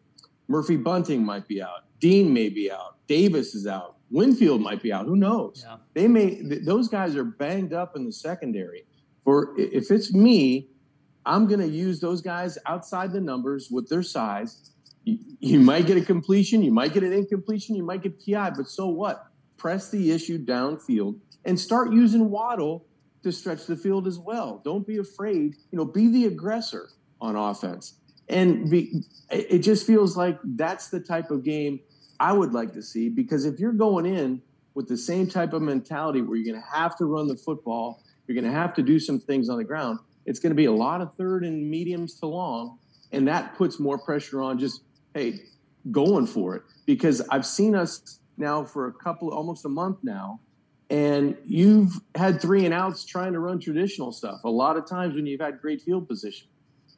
Murphy 0.47 0.76
Bunting 0.76 1.25
might 1.25 1.49
be 1.49 1.61
out, 1.61 1.85
Dean 2.00 2.32
may 2.32 2.49
be 2.49 2.71
out, 2.71 2.99
Davis 3.09 3.54
is 3.54 3.66
out, 3.66 3.97
Winfield 4.11 4.61
might 4.61 4.82
be 4.82 4.92
out. 4.92 5.06
Who 5.06 5.16
knows? 5.16 5.64
Yeah. 5.66 5.76
They 5.94 6.06
may. 6.06 6.42
Th- 6.42 6.62
those 6.62 6.88
guys 6.88 7.16
are 7.16 7.25
banged 7.25 7.73
up 7.73 7.97
in 7.97 8.04
the 8.04 8.12
secondary. 8.12 8.85
For 9.25 9.54
if 9.59 9.90
it's 9.90 10.12
me, 10.12 10.68
I'm 11.25 11.47
going 11.47 11.61
to 11.61 11.68
use 11.68 12.00
those 12.00 12.21
guys 12.21 12.59
outside 12.66 13.12
the 13.12 13.21
numbers 13.21 13.68
with 13.71 13.88
their 13.88 14.02
size. 14.02 14.71
You, 15.04 15.18
you 15.40 15.61
might 15.61 15.87
get 15.87 15.97
a 15.97 16.02
completion, 16.02 16.62
you 16.62 16.73
might 16.73 16.92
get 16.92 17.02
an 17.02 17.12
incompletion, 17.12 17.75
you 17.75 17.85
might 17.85 18.02
get 18.02 18.25
PI, 18.25 18.50
but 18.50 18.68
so 18.68 18.87
what? 18.87 19.26
Press 19.56 19.90
the 19.90 20.12
issue 20.12 20.44
downfield 20.44 21.18
and 21.44 21.59
start 21.59 21.92
using 21.92 22.30
Waddle 22.30 22.85
to 23.22 23.32
stretch 23.32 23.66
the 23.66 23.76
field 23.76 24.06
as 24.06 24.18
well. 24.18 24.60
Don't 24.64 24.86
be 24.86 24.98
afraid. 24.98 25.56
You 25.70 25.78
know, 25.78 25.84
be 25.84 26.08
the 26.08 26.26
aggressor 26.26 26.88
on 27.20 27.36
offense. 27.36 27.94
And 28.28 28.70
be, 28.70 29.02
it 29.30 29.58
just 29.58 29.86
feels 29.86 30.16
like 30.16 30.38
that's 30.44 30.88
the 30.88 31.00
type 31.00 31.30
of 31.30 31.44
game 31.44 31.80
I 32.18 32.32
would 32.32 32.52
like 32.52 32.72
to 32.74 32.82
see 32.82 33.08
because 33.08 33.44
if 33.44 33.58
you're 33.58 33.72
going 33.72 34.06
in 34.06 34.42
with 34.74 34.88
the 34.88 34.96
same 34.96 35.26
type 35.26 35.52
of 35.52 35.62
mentality 35.62 36.22
where 36.22 36.36
you're 36.36 36.52
going 36.52 36.62
to 36.62 36.78
have 36.78 36.96
to 36.98 37.04
run 37.04 37.28
the 37.28 37.36
football, 37.36 38.02
you're 38.26 38.40
going 38.40 38.50
to 38.50 38.58
have 38.58 38.74
to 38.74 38.82
do 38.82 38.98
some 38.98 39.18
things 39.18 39.48
on 39.48 39.58
the 39.58 39.64
ground, 39.64 39.98
it's 40.24 40.38
going 40.38 40.50
to 40.50 40.56
be 40.56 40.66
a 40.66 40.72
lot 40.72 41.00
of 41.00 41.14
third 41.16 41.44
and 41.44 41.68
mediums 41.68 42.14
to 42.20 42.26
long. 42.26 42.78
And 43.10 43.28
that 43.28 43.56
puts 43.56 43.78
more 43.78 43.98
pressure 43.98 44.40
on 44.40 44.58
just, 44.58 44.82
hey, 45.14 45.40
going 45.90 46.26
for 46.26 46.56
it. 46.56 46.62
Because 46.86 47.20
I've 47.28 47.44
seen 47.44 47.74
us 47.74 48.20
now 48.36 48.64
for 48.64 48.86
a 48.86 48.92
couple, 48.92 49.30
almost 49.30 49.64
a 49.64 49.68
month 49.68 49.98
now, 50.02 50.40
and 50.92 51.38
you've 51.46 52.02
had 52.14 52.38
three 52.38 52.66
and 52.66 52.75
outs 52.75 53.06
trying 53.06 53.32
to 53.32 53.38
run 53.38 53.58
traditional 53.58 54.12
stuff 54.12 54.44
a 54.44 54.50
lot 54.50 54.76
of 54.76 54.87
times 54.87 55.14
when 55.14 55.25
you've 55.25 55.40
had 55.40 55.58
great 55.58 55.80
field 55.80 56.06
position. 56.06 56.49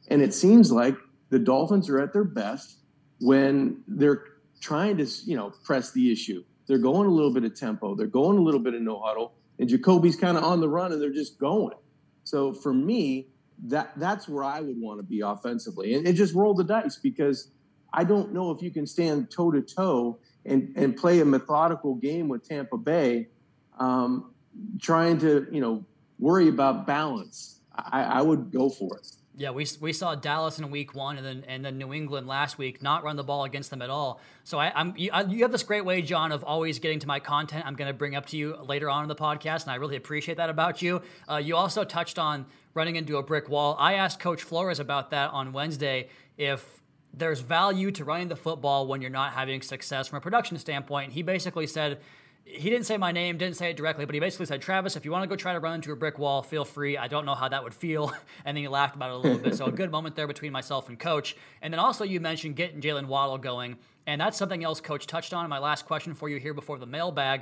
And 0.09 0.21
it 0.21 0.33
seems 0.33 0.69
like 0.69 0.97
the 1.29 1.39
Dolphins 1.39 1.89
are 1.89 2.01
at 2.01 2.11
their 2.11 2.25
best 2.25 2.79
when 3.21 3.83
they're 3.87 4.25
trying 4.59 4.97
to, 4.97 5.07
you 5.25 5.37
know, 5.37 5.53
press 5.63 5.91
the 5.91 6.11
issue. 6.11 6.43
They're 6.67 6.77
going 6.77 7.07
a 7.07 7.09
little 7.09 7.33
bit 7.33 7.45
of 7.45 7.57
tempo. 7.57 7.95
They're 7.95 8.07
going 8.07 8.37
a 8.37 8.41
little 8.41 8.59
bit 8.59 8.73
of 8.73 8.81
no 8.81 8.99
huddle, 8.99 9.31
and 9.59 9.69
Jacoby's 9.69 10.17
kind 10.17 10.37
of 10.37 10.43
on 10.43 10.59
the 10.59 10.67
run, 10.67 10.91
and 10.91 11.01
they're 11.01 11.13
just 11.13 11.39
going. 11.39 11.77
So 12.25 12.51
for 12.51 12.73
me, 12.73 13.27
that 13.67 13.93
that's 13.95 14.27
where 14.27 14.43
I 14.43 14.59
would 14.59 14.77
want 14.77 14.99
to 14.99 15.03
be 15.03 15.21
offensively, 15.21 15.93
and, 15.93 16.05
and 16.05 16.17
just 16.17 16.33
roll 16.33 16.53
the 16.53 16.65
dice 16.65 16.97
because 16.97 17.49
I 17.93 18.03
don't 18.03 18.33
know 18.33 18.51
if 18.51 18.61
you 18.61 18.71
can 18.71 18.87
stand 18.87 19.31
toe 19.31 19.51
to 19.51 19.61
toe 19.61 20.19
and 20.45 20.73
and 20.75 20.97
play 20.97 21.21
a 21.21 21.25
methodical 21.25 21.95
game 21.95 22.27
with 22.27 22.45
Tampa 22.45 22.77
Bay, 22.77 23.29
um, 23.79 24.33
trying 24.79 25.17
to 25.19 25.47
you 25.51 25.61
know 25.61 25.83
worry 26.19 26.47
about 26.47 26.85
balance. 26.85 27.59
I, 27.75 28.03
I 28.03 28.21
would 28.21 28.51
go 28.51 28.69
for 28.69 28.97
it. 28.97 29.07
Yeah, 29.37 29.49
we, 29.49 29.67
we 29.81 29.91
saw 29.91 30.15
Dallas 30.15 30.59
in 30.59 30.71
week 30.71 30.95
one, 30.95 31.17
and 31.17 31.25
then 31.25 31.43
and 31.47 31.65
then 31.65 31.77
New 31.77 31.93
England 31.93 32.25
last 32.25 32.57
week 32.57 32.81
not 32.81 33.03
run 33.03 33.17
the 33.17 33.23
ball 33.23 33.43
against 33.43 33.69
them 33.69 33.81
at 33.81 33.89
all. 33.89 34.21
So 34.45 34.57
I, 34.57 34.71
am 34.79 34.93
you, 34.95 35.11
you, 35.27 35.41
have 35.41 35.51
this 35.51 35.63
great 35.63 35.83
way, 35.83 36.01
John, 36.01 36.31
of 36.31 36.43
always 36.43 36.79
getting 36.79 36.99
to 36.99 37.07
my 37.07 37.19
content. 37.19 37.65
I'm 37.65 37.75
going 37.75 37.89
to 37.89 37.93
bring 37.93 38.15
up 38.15 38.27
to 38.27 38.37
you 38.37 38.55
later 38.55 38.89
on 38.89 39.03
in 39.03 39.09
the 39.09 39.15
podcast, 39.15 39.63
and 39.63 39.71
I 39.71 39.75
really 39.75 39.97
appreciate 39.97 40.37
that 40.37 40.49
about 40.49 40.81
you. 40.81 41.01
Uh, 41.29 41.35
you 41.35 41.57
also 41.57 41.83
touched 41.83 42.17
on 42.17 42.45
running 42.73 42.95
into 42.95 43.17
a 43.17 43.23
brick 43.23 43.49
wall. 43.49 43.75
I 43.77 43.95
asked 43.95 44.21
Coach 44.21 44.41
Flores 44.41 44.79
about 44.79 45.09
that 45.11 45.31
on 45.31 45.51
Wednesday. 45.51 46.07
If 46.37 46.81
there's 47.13 47.41
value 47.41 47.91
to 47.91 48.05
running 48.05 48.29
the 48.29 48.35
football 48.37 48.87
when 48.87 49.01
you're 49.01 49.09
not 49.09 49.33
having 49.33 49.61
success 49.61 50.07
from 50.07 50.17
a 50.17 50.21
production 50.21 50.57
standpoint, 50.57 51.11
he 51.11 51.23
basically 51.23 51.67
said 51.67 51.99
he 52.45 52.69
didn't 52.69 52.85
say 52.85 52.95
my 52.95 53.11
name, 53.11 53.37
didn't 53.37 53.55
say 53.55 53.71
it 53.71 53.77
directly, 53.77 54.05
but 54.05 54.13
he 54.13 54.19
basically 54.19 54.45
said, 54.45 54.61
Travis, 54.61 54.95
if 54.95 55.03
you 55.03 55.11
want 55.11 55.23
to 55.23 55.27
go 55.27 55.35
try 55.35 55.53
to 55.53 55.59
run 55.59 55.75
into 55.75 55.91
a 55.91 55.95
brick 55.95 56.19
wall, 56.19 56.43
feel 56.43 56.63
free. 56.63 56.95
I 56.95 57.07
don't 57.07 57.25
know 57.25 57.33
how 57.33 57.49
that 57.49 57.63
would 57.63 57.73
feel. 57.73 58.13
And 58.45 58.55
then 58.55 58.61
he 58.61 58.67
laughed 58.67 58.95
about 58.95 59.09
it 59.09 59.13
a 59.13 59.17
little 59.17 59.39
bit. 59.39 59.55
So 59.55 59.65
a 59.65 59.71
good 59.71 59.89
moment 59.89 60.15
there 60.15 60.27
between 60.27 60.51
myself 60.51 60.87
and 60.87 60.99
coach. 60.99 61.35
And 61.63 61.73
then 61.73 61.79
also 61.79 62.03
you 62.03 62.19
mentioned 62.19 62.55
getting 62.55 62.79
Jalen 62.79 63.07
Waddle 63.07 63.39
going. 63.39 63.77
And 64.05 64.21
that's 64.21 64.37
something 64.37 64.63
else 64.63 64.79
coach 64.79 65.07
touched 65.07 65.33
on. 65.33 65.49
My 65.49 65.57
last 65.57 65.87
question 65.87 66.13
for 66.13 66.29
you 66.29 66.37
here 66.37 66.53
before 66.53 66.77
the 66.77 66.85
mailbag. 66.85 67.41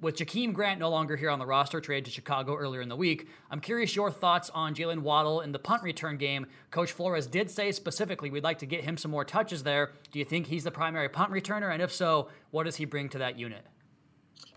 With 0.00 0.16
Jakeem 0.16 0.54
Grant 0.54 0.80
no 0.80 0.88
longer 0.88 1.16
here 1.16 1.28
on 1.28 1.38
the 1.38 1.46
roster, 1.46 1.80
traded 1.80 2.06
to 2.06 2.10
Chicago 2.10 2.56
earlier 2.56 2.80
in 2.80 2.88
the 2.88 2.96
week, 2.96 3.28
I'm 3.50 3.60
curious 3.60 3.94
your 3.94 4.10
thoughts 4.10 4.50
on 4.50 4.74
Jalen 4.74 5.00
Waddle 5.00 5.42
in 5.42 5.52
the 5.52 5.58
punt 5.58 5.82
return 5.82 6.16
game. 6.16 6.46
Coach 6.70 6.92
Flores 6.92 7.26
did 7.26 7.50
say 7.50 7.70
specifically 7.70 8.30
we'd 8.30 8.44
like 8.44 8.58
to 8.58 8.66
get 8.66 8.84
him 8.84 8.96
some 8.96 9.10
more 9.10 9.24
touches 9.24 9.62
there. 9.62 9.92
Do 10.10 10.18
you 10.18 10.24
think 10.24 10.46
he's 10.46 10.64
the 10.64 10.70
primary 10.70 11.08
punt 11.10 11.32
returner? 11.32 11.72
And 11.72 11.82
if 11.82 11.92
so, 11.92 12.28
what 12.50 12.64
does 12.64 12.76
he 12.76 12.86
bring 12.86 13.08
to 13.10 13.18
that 13.18 13.38
unit? 13.38 13.64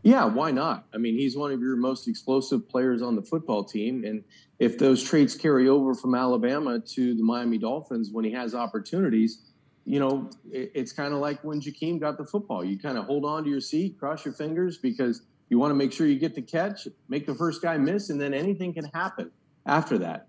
Yeah, 0.03 0.25
why 0.25 0.51
not? 0.51 0.85
I 0.93 0.97
mean, 0.97 1.15
he's 1.15 1.35
one 1.35 1.51
of 1.51 1.59
your 1.59 1.75
most 1.75 2.07
explosive 2.07 2.69
players 2.69 3.01
on 3.01 3.15
the 3.15 3.21
football 3.21 3.63
team. 3.63 4.05
And 4.05 4.23
if 4.59 4.77
those 4.77 5.03
traits 5.03 5.35
carry 5.35 5.67
over 5.67 5.93
from 5.93 6.15
Alabama 6.15 6.79
to 6.79 7.15
the 7.15 7.23
Miami 7.23 7.57
Dolphins 7.57 8.11
when 8.11 8.23
he 8.23 8.31
has 8.31 8.55
opportunities, 8.55 9.41
you 9.85 9.99
know, 9.99 10.29
it, 10.51 10.71
it's 10.75 10.91
kind 10.91 11.13
of 11.13 11.19
like 11.19 11.43
when 11.43 11.59
Jakeem 11.59 11.99
got 11.99 12.17
the 12.17 12.25
football. 12.25 12.63
You 12.63 12.77
kind 12.77 12.97
of 12.97 13.05
hold 13.05 13.25
on 13.25 13.43
to 13.45 13.49
your 13.49 13.61
seat, 13.61 13.99
cross 13.99 14.23
your 14.23 14.33
fingers 14.33 14.77
because 14.77 15.21
you 15.49 15.57
want 15.59 15.71
to 15.71 15.75
make 15.75 15.93
sure 15.93 16.07
you 16.07 16.19
get 16.19 16.35
the 16.35 16.41
catch, 16.41 16.87
make 17.07 17.25
the 17.25 17.35
first 17.35 17.61
guy 17.61 17.77
miss, 17.77 18.09
and 18.09 18.19
then 18.19 18.33
anything 18.33 18.73
can 18.73 18.85
happen 18.93 19.31
after 19.65 19.97
that. 19.99 20.27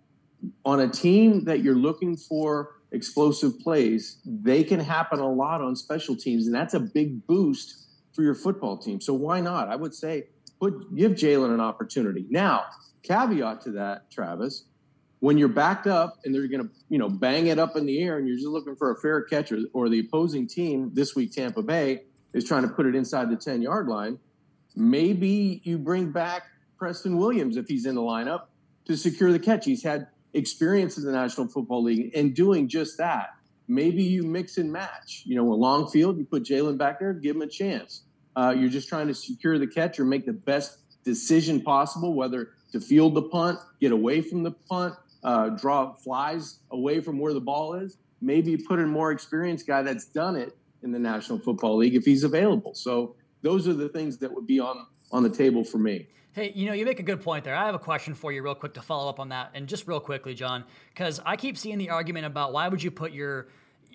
On 0.64 0.80
a 0.80 0.88
team 0.88 1.44
that 1.44 1.60
you're 1.62 1.74
looking 1.74 2.16
for 2.16 2.76
explosive 2.92 3.58
plays, 3.58 4.18
they 4.24 4.62
can 4.62 4.80
happen 4.80 5.18
a 5.18 5.30
lot 5.30 5.60
on 5.60 5.74
special 5.74 6.16
teams, 6.16 6.46
and 6.46 6.54
that's 6.54 6.74
a 6.74 6.80
big 6.80 7.26
boost 7.26 7.87
for 8.18 8.24
your 8.24 8.34
football 8.34 8.76
team. 8.76 9.00
So 9.00 9.14
why 9.14 9.40
not? 9.40 9.68
I 9.68 9.76
would 9.76 9.94
say 9.94 10.24
put 10.60 10.92
give 10.96 11.12
Jalen 11.12 11.54
an 11.54 11.60
opportunity. 11.60 12.26
Now, 12.28 12.64
caveat 13.04 13.60
to 13.60 13.70
that, 13.72 14.10
Travis, 14.10 14.64
when 15.20 15.38
you're 15.38 15.46
backed 15.46 15.86
up 15.86 16.18
and 16.24 16.34
they're 16.34 16.48
going 16.48 16.64
to, 16.64 16.70
you 16.88 16.98
know, 16.98 17.08
bang 17.08 17.46
it 17.46 17.60
up 17.60 17.76
in 17.76 17.86
the 17.86 18.02
air 18.02 18.18
and 18.18 18.26
you're 18.26 18.36
just 18.36 18.48
looking 18.48 18.74
for 18.74 18.90
a 18.90 18.96
fair 18.96 19.22
catch 19.22 19.52
or, 19.52 19.60
or 19.72 19.88
the 19.88 20.00
opposing 20.00 20.48
team 20.48 20.90
this 20.94 21.14
week, 21.14 21.32
Tampa 21.32 21.62
Bay, 21.62 22.02
is 22.32 22.42
trying 22.42 22.62
to 22.62 22.68
put 22.68 22.86
it 22.86 22.96
inside 22.96 23.30
the 23.30 23.36
10 23.36 23.62
yard 23.62 23.86
line, 23.86 24.18
maybe 24.74 25.60
you 25.62 25.78
bring 25.78 26.10
back 26.10 26.42
Preston 26.76 27.18
Williams 27.18 27.56
if 27.56 27.68
he's 27.68 27.86
in 27.86 27.94
the 27.94 28.00
lineup 28.00 28.46
to 28.86 28.96
secure 28.96 29.30
the 29.30 29.38
catch. 29.38 29.64
He's 29.64 29.84
had 29.84 30.08
experience 30.34 30.98
in 30.98 31.04
the 31.04 31.12
National 31.12 31.46
Football 31.46 31.84
League 31.84 32.10
and 32.16 32.34
doing 32.34 32.68
just 32.68 32.98
that. 32.98 33.28
Maybe 33.68 34.02
you 34.02 34.24
mix 34.24 34.56
and 34.58 34.72
match. 34.72 35.22
You 35.24 35.36
know, 35.36 35.52
a 35.52 35.54
long 35.54 35.88
field, 35.88 36.18
you 36.18 36.24
put 36.24 36.42
Jalen 36.42 36.78
back 36.78 36.98
there, 36.98 37.12
give 37.12 37.36
him 37.36 37.42
a 37.42 37.46
chance. 37.46 38.02
Uh, 38.38 38.50
you're 38.50 38.70
just 38.70 38.88
trying 38.88 39.08
to 39.08 39.14
secure 39.14 39.58
the 39.58 39.66
catch 39.66 39.98
or 39.98 40.04
make 40.04 40.24
the 40.24 40.32
best 40.32 40.78
decision 41.02 41.60
possible, 41.60 42.14
whether 42.14 42.50
to 42.70 42.80
field 42.80 43.14
the 43.14 43.22
punt, 43.22 43.58
get 43.80 43.90
away 43.90 44.20
from 44.20 44.44
the 44.44 44.52
punt, 44.52 44.94
uh, 45.24 45.48
draw 45.48 45.92
flies 45.92 46.60
away 46.70 47.00
from 47.00 47.18
where 47.18 47.34
the 47.34 47.40
ball 47.40 47.74
is. 47.74 47.96
Maybe 48.20 48.56
put 48.56 48.78
in 48.78 48.88
more 48.88 49.10
experienced 49.10 49.66
guy 49.66 49.82
that's 49.82 50.04
done 50.04 50.36
it 50.36 50.56
in 50.84 50.92
the 50.92 51.00
National 51.00 51.40
Football 51.40 51.78
League 51.78 51.96
if 51.96 52.04
he's 52.04 52.22
available. 52.22 52.74
So 52.74 53.16
those 53.42 53.66
are 53.66 53.72
the 53.72 53.88
things 53.88 54.18
that 54.18 54.32
would 54.32 54.46
be 54.46 54.60
on 54.60 54.86
on 55.10 55.24
the 55.24 55.30
table 55.30 55.64
for 55.64 55.78
me. 55.78 56.06
Hey, 56.32 56.52
you 56.54 56.66
know, 56.66 56.74
you 56.74 56.84
make 56.84 57.00
a 57.00 57.02
good 57.02 57.20
point 57.20 57.42
there. 57.42 57.56
I 57.56 57.66
have 57.66 57.74
a 57.74 57.80
question 57.80 58.14
for 58.14 58.30
you, 58.30 58.40
real 58.42 58.54
quick, 58.54 58.74
to 58.74 58.82
follow 58.82 59.08
up 59.08 59.18
on 59.18 59.30
that, 59.30 59.50
and 59.54 59.66
just 59.66 59.88
real 59.88 59.98
quickly, 59.98 60.34
John, 60.34 60.62
because 60.94 61.20
I 61.26 61.34
keep 61.34 61.58
seeing 61.58 61.78
the 61.78 61.90
argument 61.90 62.26
about 62.26 62.52
why 62.52 62.68
would 62.68 62.84
you 62.84 62.92
put 62.92 63.10
your 63.10 63.48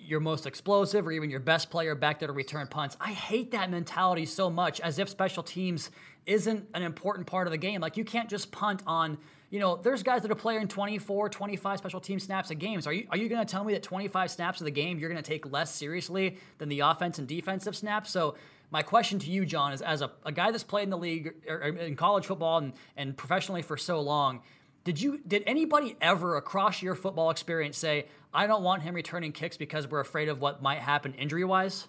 your 0.04 0.20
most 0.20 0.46
explosive 0.46 1.06
or 1.06 1.12
even 1.12 1.30
your 1.30 1.40
best 1.40 1.70
player 1.70 1.94
back 1.94 2.18
there 2.18 2.26
to 2.26 2.32
return 2.32 2.66
punts. 2.66 2.96
I 3.00 3.12
hate 3.12 3.50
that 3.52 3.70
mentality 3.70 4.26
so 4.26 4.50
much 4.50 4.80
as 4.80 4.98
if 4.98 5.08
special 5.08 5.42
teams 5.42 5.90
isn't 6.26 6.66
an 6.74 6.82
important 6.82 7.26
part 7.26 7.46
of 7.46 7.50
the 7.50 7.58
game. 7.58 7.80
Like 7.80 7.96
you 7.96 8.04
can't 8.04 8.28
just 8.28 8.52
punt 8.52 8.82
on, 8.86 9.18
you 9.50 9.60
know, 9.60 9.76
there's 9.76 10.02
guys 10.02 10.22
that 10.22 10.30
are 10.30 10.36
playing 10.36 10.68
24, 10.68 11.28
25 11.28 11.78
special 11.78 12.00
team 12.00 12.18
snaps 12.18 12.50
of 12.50 12.58
games. 12.58 12.86
Are 12.86 12.92
you 12.92 13.06
are 13.10 13.16
you 13.16 13.28
going 13.28 13.44
to 13.44 13.50
tell 13.50 13.64
me 13.64 13.72
that 13.74 13.82
25 13.82 14.30
snaps 14.30 14.60
of 14.60 14.64
the 14.64 14.70
game 14.70 14.98
you're 14.98 15.10
going 15.10 15.22
to 15.22 15.28
take 15.28 15.50
less 15.50 15.74
seriously 15.74 16.38
than 16.58 16.68
the 16.68 16.80
offense 16.80 17.18
and 17.18 17.26
defensive 17.26 17.76
snaps? 17.76 18.10
So 18.10 18.36
my 18.70 18.82
question 18.82 19.18
to 19.20 19.30
you, 19.30 19.46
John, 19.46 19.72
is 19.72 19.82
as 19.82 20.02
a, 20.02 20.10
a 20.24 20.32
guy 20.32 20.50
that's 20.50 20.64
played 20.64 20.84
in 20.84 20.90
the 20.90 20.98
league 20.98 21.32
or, 21.48 21.56
or 21.56 21.68
in 21.68 21.96
college 21.96 22.26
football 22.26 22.58
and, 22.58 22.72
and 22.96 23.16
professionally 23.16 23.62
for 23.62 23.76
so 23.76 24.00
long, 24.00 24.40
did 24.84 25.00
you 25.00 25.18
did 25.26 25.42
anybody 25.46 25.96
ever 26.00 26.36
across 26.36 26.82
your 26.82 26.94
football 26.94 27.30
experience 27.30 27.78
say, 27.78 28.06
I 28.32 28.46
don't 28.46 28.62
want 28.62 28.82
him 28.82 28.94
returning 28.94 29.32
kicks 29.32 29.56
because 29.56 29.90
we're 29.90 30.00
afraid 30.00 30.28
of 30.28 30.40
what 30.40 30.62
might 30.62 30.78
happen 30.78 31.14
injury 31.14 31.44
wise? 31.44 31.88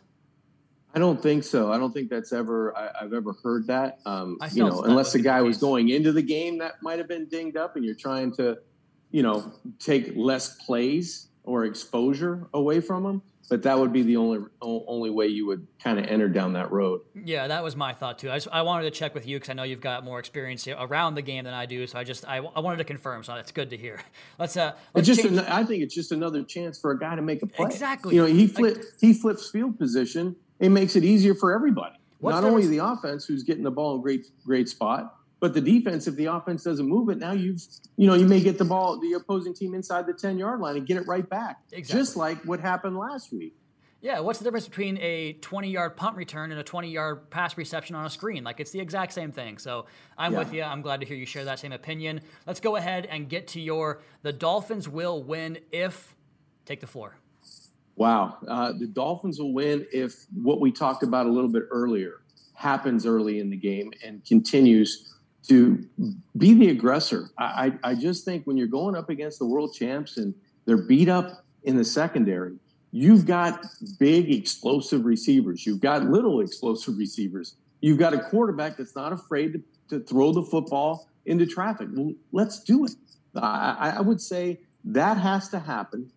I 0.93 0.99
don't 0.99 1.21
think 1.21 1.43
so. 1.43 1.73
I 1.73 1.77
don't 1.77 1.93
think 1.93 2.09
that's 2.09 2.31
ever 2.31 2.75
I, 2.77 3.03
have 3.03 3.13
ever 3.13 3.33
heard 3.43 3.67
that. 3.67 3.99
Um, 4.05 4.37
you 4.53 4.63
know, 4.63 4.81
unless 4.83 5.11
the 5.11 5.19
guy 5.19 5.41
was 5.41 5.57
going 5.57 5.89
into 5.89 6.13
the 6.13 6.21
game 6.21 6.57
that 6.59 6.81
might 6.81 6.97
have 6.99 7.09
been 7.09 7.25
dinged 7.25 7.57
up, 7.57 7.75
and 7.75 7.83
you're 7.83 7.95
trying 7.95 8.31
to, 8.37 8.59
you 9.11 9.21
know, 9.21 9.51
take 9.77 10.13
less 10.15 10.55
plays 10.55 11.27
or 11.43 11.65
exposure 11.65 12.47
away 12.53 12.79
from 12.79 13.03
them 13.03 13.21
but 13.49 13.63
that 13.63 13.77
would 13.77 13.93
be 13.93 14.01
the 14.01 14.17
only 14.17 14.39
only 14.61 15.09
way 15.09 15.27
you 15.27 15.45
would 15.45 15.67
kind 15.83 15.99
of 15.99 16.05
enter 16.05 16.27
down 16.27 16.53
that 16.53 16.71
road. 16.71 17.01
Yeah, 17.13 17.47
that 17.47 17.63
was 17.63 17.75
my 17.75 17.93
thought 17.93 18.17
too. 18.17 18.31
I, 18.31 18.37
just, 18.37 18.47
I 18.51 18.63
wanted 18.63 18.83
to 18.83 18.91
check 18.91 19.13
with 19.13 19.27
you 19.27 19.37
because 19.37 19.49
I 19.49 19.53
know 19.53 19.63
you've 19.63 19.81
got 19.81 20.03
more 20.03 20.19
experience 20.19 20.67
around 20.67 21.15
the 21.15 21.21
game 21.21 21.43
than 21.43 21.53
I 21.53 21.65
do. 21.65 21.85
So 21.85 21.99
I 21.99 22.03
just 22.03 22.27
I, 22.27 22.37
I 22.37 22.59
wanted 22.59 22.77
to 22.77 22.83
confirm. 22.83 23.23
So 23.23 23.35
that's 23.35 23.51
good 23.51 23.69
to 23.69 23.77
hear. 23.77 24.01
Let's 24.39 24.57
uh. 24.57 24.73
Let's 24.93 25.07
just 25.07 25.23
an, 25.23 25.39
I 25.39 25.63
think 25.63 25.83
it's 25.83 25.93
just 25.93 26.11
another 26.11 26.43
chance 26.43 26.79
for 26.79 26.91
a 26.91 26.99
guy 26.99 27.15
to 27.15 27.21
make 27.21 27.41
a 27.43 27.47
play. 27.47 27.67
Exactly. 27.67 28.15
You 28.15 28.21
know, 28.21 28.27
he 28.27 28.47
flip 28.47 28.77
like, 28.77 28.85
he 28.99 29.13
flips 29.13 29.49
field 29.49 29.77
position. 29.77 30.35
It 30.59 30.69
makes 30.69 30.95
it 30.95 31.03
easier 31.03 31.35
for 31.35 31.53
everybody. 31.53 31.95
Not 32.21 32.43
only 32.43 32.65
the 32.65 32.79
offense, 32.79 33.25
who's 33.25 33.43
getting 33.43 33.63
the 33.63 33.71
ball 33.71 33.95
in 33.95 34.01
great 34.01 34.25
great 34.43 34.67
spot, 34.69 35.14
but 35.39 35.53
the 35.53 35.61
defense, 35.61 36.07
if 36.07 36.15
the 36.15 36.25
offense 36.25 36.63
doesn't 36.63 36.87
move 36.87 37.09
it, 37.09 37.17
now 37.17 37.33
you've, 37.33 37.61
you 37.97 38.07
know, 38.07 38.13
you 38.13 38.25
may 38.25 38.39
get 38.39 38.57
the 38.57 38.65
ball, 38.65 38.99
the 38.99 39.13
opposing 39.13 39.53
team 39.53 39.73
inside 39.73 40.07
the 40.07 40.13
10 40.13 40.37
yard 40.37 40.59
line 40.59 40.77
and 40.77 40.87
get 40.87 40.97
it 40.97 41.07
right 41.07 41.27
back. 41.29 41.59
Exactly. 41.71 42.01
Just 42.01 42.15
like 42.15 42.37
what 42.45 42.59
happened 42.59 42.97
last 42.97 43.31
week. 43.33 43.53
Yeah, 44.01 44.19
what's 44.19 44.37
the 44.37 44.45
difference 44.45 44.67
between 44.67 44.97
a 44.99 45.33
20 45.33 45.69
yard 45.69 45.97
punt 45.97 46.15
return 46.15 46.51
and 46.51 46.59
a 46.59 46.63
20 46.63 46.91
yard 46.91 47.29
pass 47.31 47.57
reception 47.57 47.95
on 47.95 48.05
a 48.05 48.09
screen? 48.09 48.43
Like, 48.43 48.59
it's 48.59 48.71
the 48.71 48.79
exact 48.79 49.13
same 49.13 49.31
thing. 49.31 49.57
So 49.57 49.87
I'm 50.17 50.33
yeah. 50.33 50.39
with 50.39 50.53
you. 50.53 50.61
I'm 50.61 50.81
glad 50.81 50.99
to 50.99 51.07
hear 51.07 51.17
you 51.17 51.25
share 51.25 51.45
that 51.45 51.59
same 51.59 51.71
opinion. 51.71 52.21
Let's 52.45 52.59
go 52.59 52.75
ahead 52.75 53.07
and 53.07 53.27
get 53.27 53.47
to 53.49 53.59
your 53.59 54.01
the 54.21 54.31
Dolphins 54.31 54.87
will 54.87 55.23
win 55.23 55.57
if. 55.71 56.15
Take 56.65 56.81
the 56.81 56.87
floor. 56.87 57.17
Wow. 57.95 58.37
Uh, 58.47 58.73
the 58.73 58.87
Dolphins 58.87 59.39
will 59.39 59.53
win 59.53 59.85
if 59.91 60.25
what 60.33 60.59
we 60.59 60.71
talked 60.71 61.03
about 61.03 61.25
a 61.25 61.29
little 61.29 61.49
bit 61.49 61.63
earlier 61.71 62.21
happens 62.53 63.05
early 63.05 63.39
in 63.39 63.49
the 63.49 63.57
game 63.57 63.91
and 64.03 64.23
continues 64.25 65.14
to 65.47 65.85
be 66.37 66.53
the 66.53 66.69
aggressor. 66.69 67.29
I, 67.37 67.73
I, 67.83 67.91
I 67.91 67.95
just 67.95 68.25
think 68.25 68.45
when 68.45 68.57
you're 68.57 68.67
going 68.67 68.95
up 68.95 69.09
against 69.09 69.39
the 69.39 69.45
world 69.45 69.73
champs 69.73 70.17
and 70.17 70.33
they're 70.65 70.77
beat 70.77 71.09
up 71.09 71.45
in 71.63 71.77
the 71.77 71.85
secondary, 71.85 72.57
You've 72.97 73.25
got 73.25 73.65
big, 73.99 74.33
explosive 74.33 75.03
receivers. 75.03 75.65
You've 75.65 75.81
got 75.81 76.05
little 76.05 76.39
explosive 76.39 76.97
receivers. 76.97 77.55
You've 77.81 77.99
got 77.99 78.13
a 78.13 78.19
quarterback 78.19 78.77
that's 78.77 78.95
not 78.95 79.11
afraid 79.11 79.51
to, 79.51 79.63
to 79.89 80.05
throw 80.05 80.31
the 80.31 80.43
football 80.43 81.09
into 81.25 81.45
traffic. 81.45 81.89
Well, 81.91 82.13
let's 82.31 82.63
do 82.63 82.85
it. 82.85 82.91
I, 83.35 83.95
I 83.97 83.99
would 83.99 84.21
say 84.21 84.61
that 84.85 85.17
has 85.17 85.49
to 85.49 85.59
happen. 85.59 86.09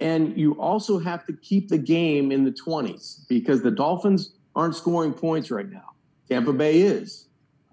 And 0.00 0.34
you 0.38 0.52
also 0.52 0.98
have 1.00 1.26
to 1.26 1.34
keep 1.34 1.68
the 1.68 1.76
game 1.76 2.32
in 2.32 2.44
the 2.44 2.50
20s 2.50 3.28
because 3.28 3.60
the 3.60 3.70
Dolphins 3.70 4.32
aren't 4.54 4.74
scoring 4.74 5.12
points 5.12 5.50
right 5.50 5.70
now. 5.70 5.90
Tampa 6.30 6.54
Bay 6.54 6.80
is. 6.80 7.26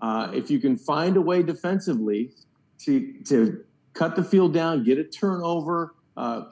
Uh, 0.03 0.29
if 0.33 0.51
you 0.51 0.59
can 0.59 0.77
find 0.77 1.15
a 1.15 1.21
way 1.21 1.41
defensively 1.41 2.29
to, 2.77 3.13
to 3.23 3.63
cut 3.93 4.17
the 4.17 4.23
field 4.23 4.53
down, 4.53 4.83
get 4.83 4.97
a 4.97 5.03
turnover, 5.05 5.95
uh, 6.17 6.43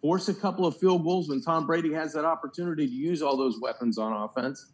force 0.00 0.28
a 0.28 0.34
couple 0.34 0.64
of 0.64 0.76
field 0.78 1.02
goals 1.02 1.28
when 1.28 1.42
Tom 1.42 1.66
Brady 1.66 1.92
has 1.92 2.12
that 2.12 2.24
opportunity 2.24 2.86
to 2.86 2.92
use 2.92 3.20
all 3.20 3.36
those 3.36 3.58
weapons 3.60 3.98
on 3.98 4.12
offense. 4.12 4.66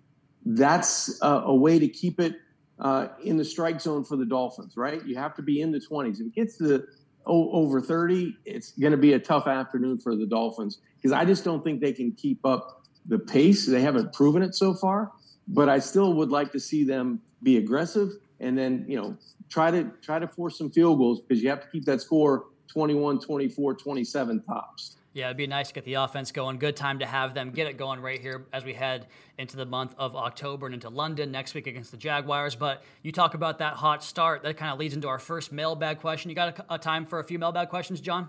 That's 0.45 1.19
a, 1.23 1.45
a 1.47 1.55
way 1.55 1.79
to 1.79 1.89
keep 1.89 2.21
it 2.21 2.35
uh, 2.79 3.09
in 3.25 3.39
the 3.39 3.45
strike 3.45 3.81
zone 3.81 4.05
for 4.05 4.17
the 4.17 4.27
Dolphins, 4.27 4.77
right? 4.77 5.03
You 5.07 5.17
have 5.17 5.35
to 5.37 5.43
be 5.43 5.63
in 5.63 5.73
the 5.73 5.81
20s. 5.81 6.21
If 6.21 6.27
it 6.27 6.35
gets 6.35 6.59
to 6.59 6.85
over 7.25 7.81
30, 7.81 8.37
it's 8.45 8.73
going 8.73 8.93
to 8.93 8.99
be 8.99 9.15
a 9.15 9.19
tough 9.19 9.47
afternoon 9.47 9.99
for 9.99 10.15
the 10.15 10.27
Dolphins 10.27 10.81
because 10.97 11.13
I 11.13 11.25
just 11.25 11.43
don't 11.43 11.65
think 11.65 11.81
they 11.81 11.93
can 11.95 12.13
keep 12.13 12.45
up 12.45 12.83
the 13.07 13.19
pace. 13.19 13.67
They 13.67 13.81
haven't 13.81 14.13
proven 14.13 14.43
it 14.43 14.55
so 14.55 14.75
far, 14.75 15.13
but 15.49 15.69
I 15.69 15.79
still 15.79 16.13
would 16.15 16.31
like 16.31 16.53
to 16.53 16.61
see 16.61 16.85
them 16.85 17.21
be 17.43 17.57
aggressive 17.57 18.11
and 18.41 18.57
then, 18.57 18.85
you 18.87 19.01
know, 19.01 19.17
try 19.49 19.71
to 19.71 19.91
try 20.03 20.19
to 20.19 20.29
force 20.29 20.59
some 20.59 20.71
field 20.71 20.99
goals 20.99 21.21
because 21.21 21.43
you 21.43 21.49
have 21.49 21.61
to 21.63 21.69
keep 21.71 21.85
that 21.87 22.01
score 22.01 22.47
21, 22.69 23.21
24, 23.21 23.75
27 23.75 24.43
tops. 24.43 24.97
Yeah, 25.15 25.27
it'd 25.27 25.39
be 25.39 25.47
nice 25.47 25.69
to 25.69 25.75
get 25.75 25.85
the 25.85 25.95
offense 25.95 26.31
going. 26.31 26.59
Good 26.59 26.77
time 26.77 26.99
to 27.01 27.07
have 27.07 27.35
them 27.35 27.51
get 27.51 27.67
it 27.67 27.77
going 27.77 28.01
right 28.01 28.21
here 28.21 28.47
as 28.53 28.65
we 28.65 28.75
head 28.75 29.07
into 29.39 29.57
the 29.57 29.65
month 29.67 29.95
of 29.99 30.15
October 30.15 30.67
and 30.67 30.75
into 30.75 30.91
London 30.91 31.33
next 31.33 31.55
week 31.55 31.67
against 31.67 31.91
the 31.91 31.97
Jaguars. 31.97 32.55
But 32.55 32.85
you 33.03 33.11
talk 33.11 33.35
about 33.35 33.59
that 33.59 33.75
hot 33.75 34.05
start. 34.05 34.43
That 34.43 34.57
kind 34.59 34.71
of 34.71 34.79
leads 34.79 34.95
into 34.95 35.09
our 35.09 35.19
first 35.19 35.51
mailbag 35.51 35.99
question. 36.01 36.29
You 36.29 36.37
got 36.37 36.59
a, 36.59 36.75
a 36.75 36.79
time 36.79 37.07
for 37.07 37.19
a 37.19 37.25
few 37.25 37.39
mailbag 37.39 37.69
questions, 37.69 38.01
John? 38.01 38.29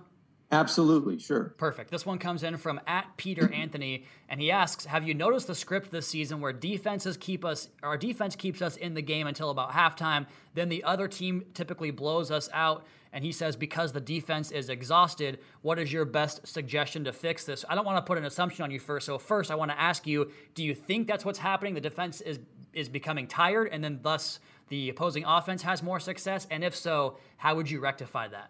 Absolutely, 0.51 1.19
sure. 1.19 1.53
Perfect. 1.57 1.91
This 1.91 2.07
one 2.07 2.17
comes 2.17 2.41
in 2.41 2.57
from 2.57 2.81
at 2.87 3.05
Peter 3.17 3.47
Anthony, 3.53 4.05
and 4.27 4.41
he 4.41 4.49
asks, 4.49 4.85
"Have 4.85 5.07
you 5.07 5.13
noticed 5.13 5.45
the 5.45 5.53
script 5.53 5.91
this 5.91 6.07
season 6.07 6.41
where 6.41 6.51
defenses 6.51 7.17
keep 7.17 7.45
us, 7.45 7.69
our 7.83 7.97
defense 7.97 8.35
keeps 8.35 8.61
us 8.61 8.75
in 8.75 8.95
the 8.95 9.01
game 9.01 9.27
until 9.27 9.51
about 9.51 9.71
halftime, 9.71 10.25
then 10.55 10.69
the 10.69 10.83
other 10.83 11.07
team 11.07 11.45
typically 11.53 11.91
blows 11.91 12.31
us 12.31 12.49
out?" 12.51 12.85
And 13.13 13.23
he 13.23 13.31
says, 13.31 13.55
"Because 13.55 13.93
the 13.93 14.01
defense 14.01 14.49
is 14.49 14.69
exhausted, 14.69 15.39
what 15.61 15.77
is 15.77 15.93
your 15.93 16.05
best 16.05 16.47
suggestion 16.47 17.03
to 17.03 17.13
fix 17.13 17.45
this?" 17.45 17.63
I 17.69 17.75
don't 17.75 17.85
want 17.85 18.03
to 18.03 18.07
put 18.07 18.17
an 18.17 18.25
assumption 18.25 18.63
on 18.63 18.71
you 18.71 18.79
first, 18.79 19.05
so 19.05 19.19
first 19.19 19.51
I 19.51 19.55
want 19.55 19.69
to 19.69 19.79
ask 19.79 20.07
you: 20.07 20.31
Do 20.55 20.63
you 20.63 20.73
think 20.73 21.07
that's 21.07 21.25
what's 21.25 21.39
happening? 21.39 21.75
The 21.75 21.81
defense 21.81 22.21
is 22.21 22.39
is 22.73 22.89
becoming 22.89 23.27
tired, 23.27 23.69
and 23.71 23.83
then 23.83 23.99
thus 24.01 24.39
the 24.69 24.89
opposing 24.89 25.25
offense 25.25 25.61
has 25.61 25.83
more 25.83 25.99
success. 25.99 26.47
And 26.49 26.63
if 26.63 26.75
so, 26.75 27.17
how 27.37 27.55
would 27.55 27.69
you 27.69 27.79
rectify 27.79 28.27
that? 28.29 28.49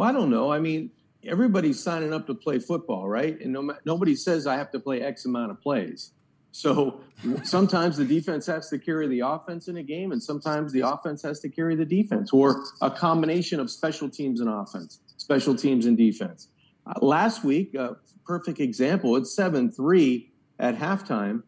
Well, 0.00 0.08
I 0.08 0.12
don't 0.12 0.30
know. 0.30 0.50
I 0.50 0.60
mean, 0.60 0.92
everybody's 1.26 1.84
signing 1.84 2.14
up 2.14 2.26
to 2.28 2.34
play 2.34 2.58
football, 2.58 3.06
right? 3.06 3.38
And 3.38 3.52
no, 3.52 3.74
nobody 3.84 4.14
says 4.14 4.46
I 4.46 4.56
have 4.56 4.70
to 4.70 4.80
play 4.80 5.02
X 5.02 5.26
amount 5.26 5.50
of 5.50 5.60
plays. 5.60 6.12
So 6.52 7.02
sometimes 7.42 7.98
the 7.98 8.06
defense 8.06 8.46
has 8.46 8.70
to 8.70 8.78
carry 8.78 9.08
the 9.08 9.20
offense 9.20 9.68
in 9.68 9.76
a 9.76 9.82
game, 9.82 10.10
and 10.10 10.22
sometimes 10.22 10.72
the 10.72 10.88
offense 10.88 11.20
has 11.20 11.40
to 11.40 11.50
carry 11.50 11.76
the 11.76 11.84
defense, 11.84 12.32
or 12.32 12.64
a 12.80 12.90
combination 12.90 13.60
of 13.60 13.70
special 13.70 14.08
teams 14.08 14.40
and 14.40 14.48
offense, 14.48 15.00
special 15.18 15.54
teams 15.54 15.84
and 15.84 15.98
defense. 15.98 16.48
Uh, 16.86 16.94
last 17.04 17.44
week, 17.44 17.74
a 17.74 17.98
perfect 18.24 18.58
example, 18.58 19.16
it's 19.16 19.36
7 19.36 19.70
3 19.70 20.32
at 20.58 20.78
halftime. 20.78 21.42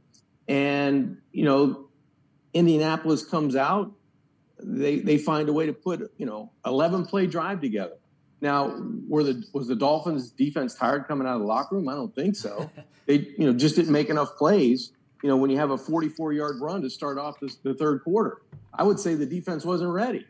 And, 0.46 1.16
you 1.32 1.46
know, 1.46 1.88
Indianapolis 2.52 3.24
comes 3.24 3.56
out, 3.56 3.92
they, 4.62 4.98
they 4.98 5.16
find 5.16 5.48
a 5.48 5.54
way 5.54 5.64
to 5.64 5.72
put, 5.72 6.12
you 6.18 6.26
know, 6.26 6.52
11 6.66 7.06
play 7.06 7.26
drive 7.26 7.62
together. 7.62 7.96
Now, 8.42 8.76
were 9.08 9.22
the 9.22 9.44
was 9.52 9.68
the 9.68 9.76
Dolphins 9.76 10.30
defense 10.30 10.74
tired 10.74 11.06
coming 11.06 11.28
out 11.28 11.36
of 11.36 11.42
the 11.42 11.46
locker 11.46 11.76
room? 11.76 11.88
I 11.88 11.94
don't 11.94 12.12
think 12.12 12.34
so. 12.34 12.68
they, 13.06 13.32
you 13.38 13.46
know, 13.46 13.52
just 13.52 13.76
didn't 13.76 13.92
make 13.92 14.10
enough 14.10 14.36
plays. 14.36 14.90
You 15.22 15.28
know, 15.28 15.36
when 15.36 15.48
you 15.48 15.58
have 15.58 15.70
a 15.70 15.78
44 15.78 16.32
yard 16.32 16.56
run 16.60 16.82
to 16.82 16.90
start 16.90 17.18
off 17.18 17.38
this, 17.38 17.54
the 17.54 17.72
third 17.72 18.02
quarter, 18.02 18.42
I 18.74 18.82
would 18.82 18.98
say 18.98 19.14
the 19.14 19.26
defense 19.26 19.64
wasn't 19.64 19.92
ready. 19.92 20.26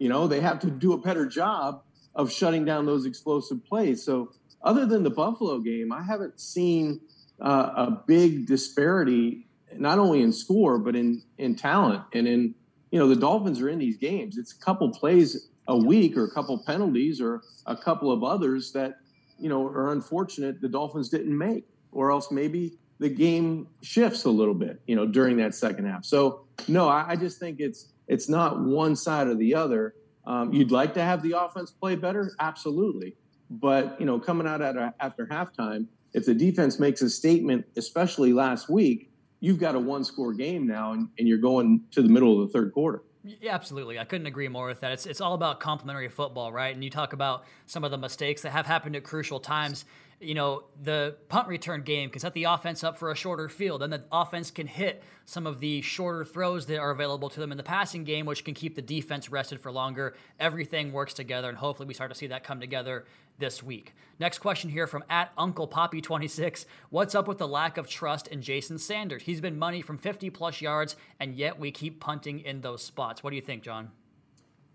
You 0.00 0.08
know, 0.08 0.26
they 0.26 0.40
have 0.40 0.58
to 0.60 0.70
do 0.70 0.92
a 0.92 0.98
better 0.98 1.24
job 1.24 1.84
of 2.16 2.32
shutting 2.32 2.64
down 2.64 2.84
those 2.84 3.06
explosive 3.06 3.64
plays. 3.64 4.04
So, 4.04 4.32
other 4.60 4.84
than 4.84 5.04
the 5.04 5.10
Buffalo 5.10 5.60
game, 5.60 5.92
I 5.92 6.02
haven't 6.02 6.40
seen 6.40 7.00
uh, 7.40 7.70
a 7.76 8.02
big 8.06 8.46
disparity, 8.46 9.46
not 9.76 10.00
only 10.00 10.20
in 10.20 10.32
score 10.32 10.78
but 10.78 10.96
in 10.96 11.22
in 11.38 11.54
talent 11.54 12.02
and 12.12 12.26
in 12.26 12.56
you 12.90 12.98
know 12.98 13.06
the 13.06 13.16
Dolphins 13.16 13.60
are 13.60 13.68
in 13.68 13.78
these 13.78 13.98
games. 13.98 14.36
It's 14.36 14.52
a 14.52 14.58
couple 14.58 14.90
plays 14.90 15.48
a 15.72 15.76
week 15.76 16.16
or 16.16 16.24
a 16.24 16.30
couple 16.30 16.56
penalties 16.58 17.20
or 17.20 17.42
a 17.66 17.76
couple 17.76 18.12
of 18.12 18.22
others 18.22 18.72
that 18.72 18.98
you 19.38 19.48
know 19.48 19.66
are 19.66 19.92
unfortunate 19.92 20.60
the 20.60 20.68
Dolphins 20.68 21.08
didn't 21.08 21.36
make, 21.36 21.64
or 21.90 22.12
else 22.12 22.30
maybe 22.30 22.74
the 22.98 23.08
game 23.08 23.66
shifts 23.82 24.24
a 24.24 24.30
little 24.30 24.54
bit, 24.54 24.80
you 24.86 24.94
know, 24.94 25.06
during 25.06 25.36
that 25.38 25.54
second 25.54 25.86
half. 25.86 26.04
So 26.04 26.44
no, 26.68 26.88
I, 26.88 27.12
I 27.12 27.16
just 27.16 27.40
think 27.40 27.58
it's 27.58 27.88
it's 28.06 28.28
not 28.28 28.60
one 28.60 28.94
side 28.94 29.26
or 29.26 29.34
the 29.34 29.54
other. 29.54 29.94
Um, 30.24 30.52
you'd 30.52 30.70
like 30.70 30.94
to 30.94 31.02
have 31.02 31.22
the 31.22 31.32
offense 31.32 31.70
play 31.70 31.96
better, 31.96 32.30
absolutely, 32.38 33.16
but 33.50 33.98
you 33.98 34.06
know, 34.06 34.20
coming 34.20 34.46
out 34.46 34.60
at 34.60 34.76
a, 34.76 34.94
after 35.00 35.26
halftime, 35.26 35.86
if 36.12 36.26
the 36.26 36.34
defense 36.34 36.78
makes 36.78 37.00
a 37.00 37.08
statement, 37.08 37.64
especially 37.76 38.32
last 38.32 38.68
week, 38.68 39.10
you've 39.40 39.58
got 39.58 39.74
a 39.74 39.80
one-score 39.80 40.34
game 40.34 40.66
now, 40.66 40.92
and, 40.92 41.08
and 41.18 41.26
you're 41.26 41.38
going 41.38 41.80
to 41.90 42.02
the 42.02 42.08
middle 42.08 42.40
of 42.40 42.46
the 42.46 42.52
third 42.52 42.72
quarter. 42.72 43.02
Yeah, 43.24 43.54
absolutely. 43.54 43.98
I 43.98 44.04
couldn't 44.04 44.26
agree 44.26 44.48
more 44.48 44.66
with 44.66 44.80
that. 44.80 44.92
It's, 44.92 45.06
it's 45.06 45.20
all 45.20 45.34
about 45.34 45.60
complementary 45.60 46.08
football, 46.08 46.50
right? 46.50 46.74
And 46.74 46.82
you 46.82 46.90
talk 46.90 47.12
about 47.12 47.44
some 47.66 47.84
of 47.84 47.92
the 47.92 47.98
mistakes 47.98 48.42
that 48.42 48.50
have 48.50 48.66
happened 48.66 48.96
at 48.96 49.04
crucial 49.04 49.38
times. 49.38 49.84
You 50.22 50.34
know, 50.34 50.64
the 50.80 51.16
punt 51.28 51.48
return 51.48 51.82
game 51.82 52.08
can 52.08 52.20
set 52.20 52.32
the 52.32 52.44
offense 52.44 52.84
up 52.84 52.96
for 52.96 53.10
a 53.10 53.16
shorter 53.16 53.48
field, 53.48 53.82
and 53.82 53.92
the 53.92 54.04
offense 54.12 54.52
can 54.52 54.68
hit 54.68 55.02
some 55.24 55.46
of 55.46 55.58
the 55.58 55.82
shorter 55.82 56.24
throws 56.24 56.66
that 56.66 56.78
are 56.78 56.92
available 56.92 57.28
to 57.28 57.40
them 57.40 57.50
in 57.50 57.58
the 57.58 57.64
passing 57.64 58.04
game, 58.04 58.24
which 58.24 58.44
can 58.44 58.54
keep 58.54 58.76
the 58.76 58.82
defense 58.82 59.30
rested 59.30 59.60
for 59.60 59.72
longer. 59.72 60.14
Everything 60.38 60.92
works 60.92 61.12
together, 61.12 61.48
and 61.48 61.58
hopefully 61.58 61.88
we 61.88 61.94
start 61.94 62.12
to 62.12 62.16
see 62.16 62.28
that 62.28 62.44
come 62.44 62.60
together 62.60 63.04
this 63.38 63.62
week. 63.62 63.94
Next 64.20 64.38
question 64.38 64.70
here 64.70 64.86
from 64.86 65.02
at 65.10 65.32
Uncle 65.36 65.66
Poppy26. 65.66 66.66
What's 66.90 67.16
up 67.16 67.26
with 67.26 67.38
the 67.38 67.48
lack 67.48 67.76
of 67.76 67.88
trust 67.88 68.28
in 68.28 68.42
Jason 68.42 68.78
Sanders? 68.78 69.24
He's 69.24 69.40
been 69.40 69.58
money 69.58 69.82
from 69.82 69.98
50 69.98 70.30
plus 70.30 70.60
yards, 70.60 70.94
and 71.18 71.34
yet 71.34 71.58
we 71.58 71.72
keep 71.72 71.98
punting 71.98 72.40
in 72.40 72.60
those 72.60 72.84
spots. 72.84 73.24
What 73.24 73.30
do 73.30 73.36
you 73.36 73.42
think, 73.42 73.64
John? 73.64 73.90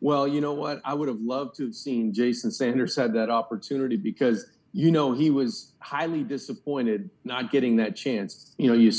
Well, 0.02 0.28
you 0.28 0.42
know 0.42 0.54
what? 0.54 0.82
I 0.86 0.94
would 0.94 1.08
have 1.08 1.22
loved 1.22 1.56
to 1.56 1.64
have 1.66 1.76
seen 1.76 2.14
Jason 2.14 2.52
Sanders 2.52 2.96
had 2.96 3.14
that 3.14 3.30
opportunity 3.30 3.96
because 3.96 4.48
you 4.78 4.92
know 4.92 5.12
he 5.12 5.32
was 5.32 5.72
highly 5.80 6.24
disappointed 6.24 7.10
not 7.24 7.52
getting 7.52 7.78
that 7.78 7.96
chance. 7.96 8.54
You 8.60 8.68
know, 8.68 8.76
you 8.76 8.92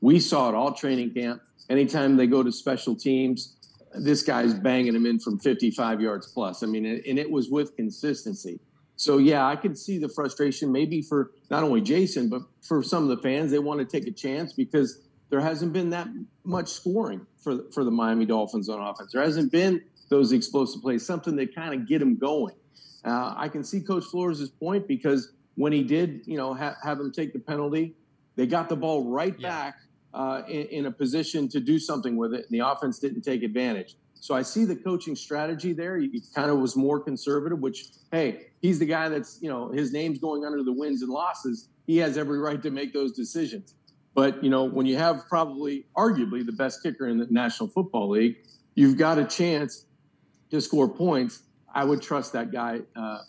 we 0.00 0.18
saw 0.18 0.48
it 0.48 0.56
all 0.56 0.72
training 0.72 1.14
camp. 1.14 1.40
Anytime 1.68 2.16
they 2.16 2.26
go 2.26 2.42
to 2.42 2.50
special 2.50 2.96
teams, 2.96 3.54
this 3.94 4.24
guy's 4.24 4.54
banging 4.54 4.92
them 4.92 5.06
in 5.06 5.20
from 5.20 5.38
55 5.38 6.00
yards 6.00 6.26
plus. 6.26 6.64
I 6.64 6.66
mean, 6.66 6.84
and 6.84 7.16
it 7.16 7.30
was 7.30 7.48
with 7.48 7.76
consistency. 7.76 8.58
So 8.96 9.18
yeah, 9.18 9.46
I 9.46 9.54
could 9.54 9.78
see 9.78 9.98
the 9.98 10.08
frustration 10.08 10.72
maybe 10.72 11.00
for 11.00 11.30
not 11.48 11.62
only 11.62 11.80
Jason 11.80 12.28
but 12.28 12.42
for 12.60 12.82
some 12.82 13.08
of 13.08 13.16
the 13.16 13.22
fans. 13.22 13.52
They 13.52 13.60
want 13.60 13.78
to 13.78 13.86
take 13.86 14.08
a 14.08 14.12
chance 14.12 14.52
because 14.52 15.00
there 15.28 15.40
hasn't 15.40 15.72
been 15.72 15.90
that 15.90 16.08
much 16.42 16.70
scoring 16.70 17.24
for 17.38 17.70
for 17.72 17.84
the 17.84 17.92
Miami 17.92 18.26
Dolphins 18.26 18.68
on 18.68 18.80
offense. 18.80 19.12
There 19.12 19.22
hasn't 19.22 19.52
been 19.52 19.80
those 20.08 20.32
explosive 20.32 20.82
plays, 20.82 21.06
something 21.06 21.36
that 21.36 21.54
kind 21.54 21.72
of 21.72 21.86
get 21.86 22.00
them 22.00 22.16
going. 22.16 22.56
Uh, 23.04 23.34
I 23.36 23.48
can 23.48 23.64
see 23.64 23.80
Coach 23.80 24.04
Flores' 24.04 24.50
point 24.50 24.86
because 24.86 25.32
when 25.54 25.72
he 25.72 25.82
did, 25.82 26.22
you 26.26 26.36
know, 26.36 26.54
ha- 26.54 26.76
have 26.82 27.00
him 27.00 27.12
take 27.12 27.32
the 27.32 27.38
penalty, 27.38 27.94
they 28.36 28.46
got 28.46 28.68
the 28.68 28.76
ball 28.76 29.10
right 29.10 29.34
yeah. 29.38 29.48
back 29.48 29.74
uh, 30.14 30.42
in, 30.48 30.66
in, 30.66 30.86
a 30.86 30.90
position 30.90 31.48
to 31.48 31.60
do 31.60 31.78
something 31.78 32.16
with 32.16 32.34
it, 32.34 32.46
and 32.48 32.50
the 32.50 32.66
offense 32.66 32.98
didn't 32.98 33.22
take 33.22 33.42
advantage. 33.42 33.96
So 34.20 34.34
I 34.34 34.42
see 34.42 34.64
the 34.64 34.76
coaching 34.76 35.16
strategy 35.16 35.72
there. 35.72 35.96
He 35.96 36.22
kind 36.34 36.50
of 36.50 36.58
was 36.58 36.76
more 36.76 37.00
conservative, 37.00 37.58
which, 37.58 37.86
hey, 38.12 38.48
he's 38.60 38.78
the 38.78 38.86
guy 38.86 39.08
that's, 39.08 39.38
you 39.40 39.48
know, 39.48 39.70
his 39.70 39.92
name's 39.92 40.18
going 40.18 40.44
under 40.44 40.62
the 40.62 40.72
wins 40.72 41.02
and 41.02 41.10
losses. 41.10 41.68
He 41.86 41.96
has 41.98 42.18
every 42.18 42.38
right 42.38 42.62
to 42.62 42.70
make 42.70 42.92
those 42.92 43.12
decisions. 43.12 43.74
But, 44.14 44.42
you 44.44 44.50
know, 44.50 44.64
when 44.64 44.84
you 44.84 44.96
have 44.96 45.26
probably, 45.28 45.86
arguably, 45.96 46.44
the 46.44 46.52
best 46.52 46.82
kicker 46.82 47.08
in 47.08 47.18
the 47.18 47.26
National 47.30 47.68
Football 47.68 48.10
League, 48.10 48.36
you've 48.74 48.98
got 48.98 49.18
a 49.18 49.24
chance 49.24 49.86
to 50.50 50.60
score 50.60 50.88
points. 50.88 51.42
I 51.74 51.84
would 51.84 52.02
trust 52.02 52.32
that 52.32 52.52
guy 52.52 52.80
uh, 52.96 53.20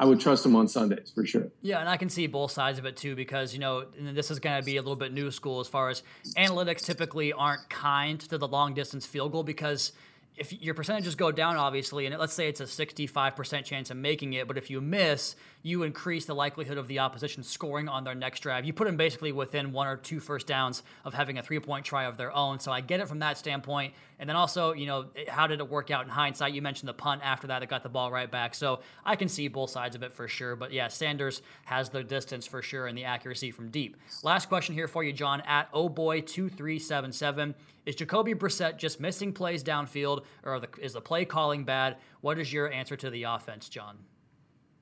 I 0.00 0.06
would 0.06 0.18
trust 0.18 0.46
him 0.46 0.56
on 0.56 0.66
Sundays 0.66 1.12
for 1.14 1.26
sure. 1.26 1.48
Yeah, 1.60 1.78
and 1.78 1.86
I 1.86 1.98
can 1.98 2.08
see 2.08 2.26
both 2.26 2.52
sides 2.52 2.78
of 2.78 2.86
it 2.86 2.96
too 2.96 3.14
because, 3.14 3.52
you 3.52 3.60
know, 3.60 3.84
this 4.00 4.30
is 4.30 4.38
going 4.38 4.58
to 4.58 4.64
be 4.64 4.78
a 4.78 4.80
little 4.80 4.96
bit 4.96 5.12
new 5.12 5.30
school 5.30 5.60
as 5.60 5.68
far 5.68 5.90
as 5.90 6.02
analytics 6.38 6.82
typically 6.86 7.34
aren't 7.34 7.68
kind 7.68 8.18
to 8.18 8.38
the 8.38 8.48
long 8.48 8.72
distance 8.72 9.04
field 9.04 9.32
goal 9.32 9.42
because 9.42 9.92
if 10.40 10.62
your 10.62 10.72
percentages 10.72 11.14
go 11.14 11.30
down, 11.30 11.58
obviously, 11.58 12.06
and 12.06 12.18
let's 12.18 12.32
say 12.32 12.48
it's 12.48 12.60
a 12.60 12.64
65% 12.64 13.62
chance 13.62 13.90
of 13.90 13.98
making 13.98 14.32
it, 14.32 14.48
but 14.48 14.56
if 14.56 14.70
you 14.70 14.80
miss, 14.80 15.36
you 15.62 15.82
increase 15.82 16.24
the 16.24 16.34
likelihood 16.34 16.78
of 16.78 16.88
the 16.88 16.98
opposition 16.98 17.42
scoring 17.42 17.90
on 17.90 18.04
their 18.04 18.14
next 18.14 18.40
drive. 18.40 18.64
You 18.64 18.72
put 18.72 18.86
them 18.86 18.96
basically 18.96 19.32
within 19.32 19.70
one 19.70 19.86
or 19.86 19.98
two 19.98 20.18
first 20.18 20.46
downs 20.46 20.82
of 21.04 21.12
having 21.12 21.36
a 21.36 21.42
three 21.42 21.60
point 21.60 21.84
try 21.84 22.04
of 22.04 22.16
their 22.16 22.34
own. 22.34 22.58
So 22.58 22.72
I 22.72 22.80
get 22.80 23.00
it 23.00 23.06
from 23.08 23.18
that 23.18 23.36
standpoint. 23.36 23.92
And 24.18 24.26
then 24.26 24.36
also, 24.36 24.72
you 24.72 24.86
know, 24.86 25.06
how 25.28 25.46
did 25.46 25.60
it 25.60 25.68
work 25.68 25.90
out 25.90 26.04
in 26.04 26.10
hindsight? 26.10 26.54
You 26.54 26.62
mentioned 26.62 26.88
the 26.88 26.94
punt 26.94 27.20
after 27.22 27.46
that 27.48 27.58
that 27.58 27.68
got 27.68 27.82
the 27.82 27.90
ball 27.90 28.10
right 28.10 28.30
back. 28.30 28.54
So 28.54 28.80
I 29.04 29.16
can 29.16 29.28
see 29.28 29.46
both 29.48 29.68
sides 29.68 29.94
of 29.94 30.02
it 30.02 30.10
for 30.10 30.26
sure. 30.26 30.56
But 30.56 30.72
yeah, 30.72 30.88
Sanders 30.88 31.42
has 31.66 31.90
the 31.90 32.02
distance 32.02 32.46
for 32.46 32.62
sure 32.62 32.86
and 32.86 32.96
the 32.96 33.04
accuracy 33.04 33.50
from 33.50 33.68
deep. 33.68 33.98
Last 34.22 34.48
question 34.48 34.74
here 34.74 34.88
for 34.88 35.04
you, 35.04 35.12
John, 35.12 35.42
at 35.42 35.68
oh 35.74 35.90
boy 35.90 36.22
2377. 36.22 37.54
Is 37.86 37.96
Jacoby 37.96 38.34
Brissett 38.34 38.76
just 38.76 39.00
missing 39.00 39.32
plays 39.32 39.64
downfield 39.64 40.24
or 40.44 40.60
the, 40.60 40.68
is 40.80 40.92
the 40.92 41.00
play 41.00 41.24
calling 41.24 41.64
bad? 41.64 41.96
What 42.20 42.38
is 42.38 42.52
your 42.52 42.70
answer 42.70 42.96
to 42.96 43.10
the 43.10 43.24
offense, 43.24 43.68
John? 43.68 43.98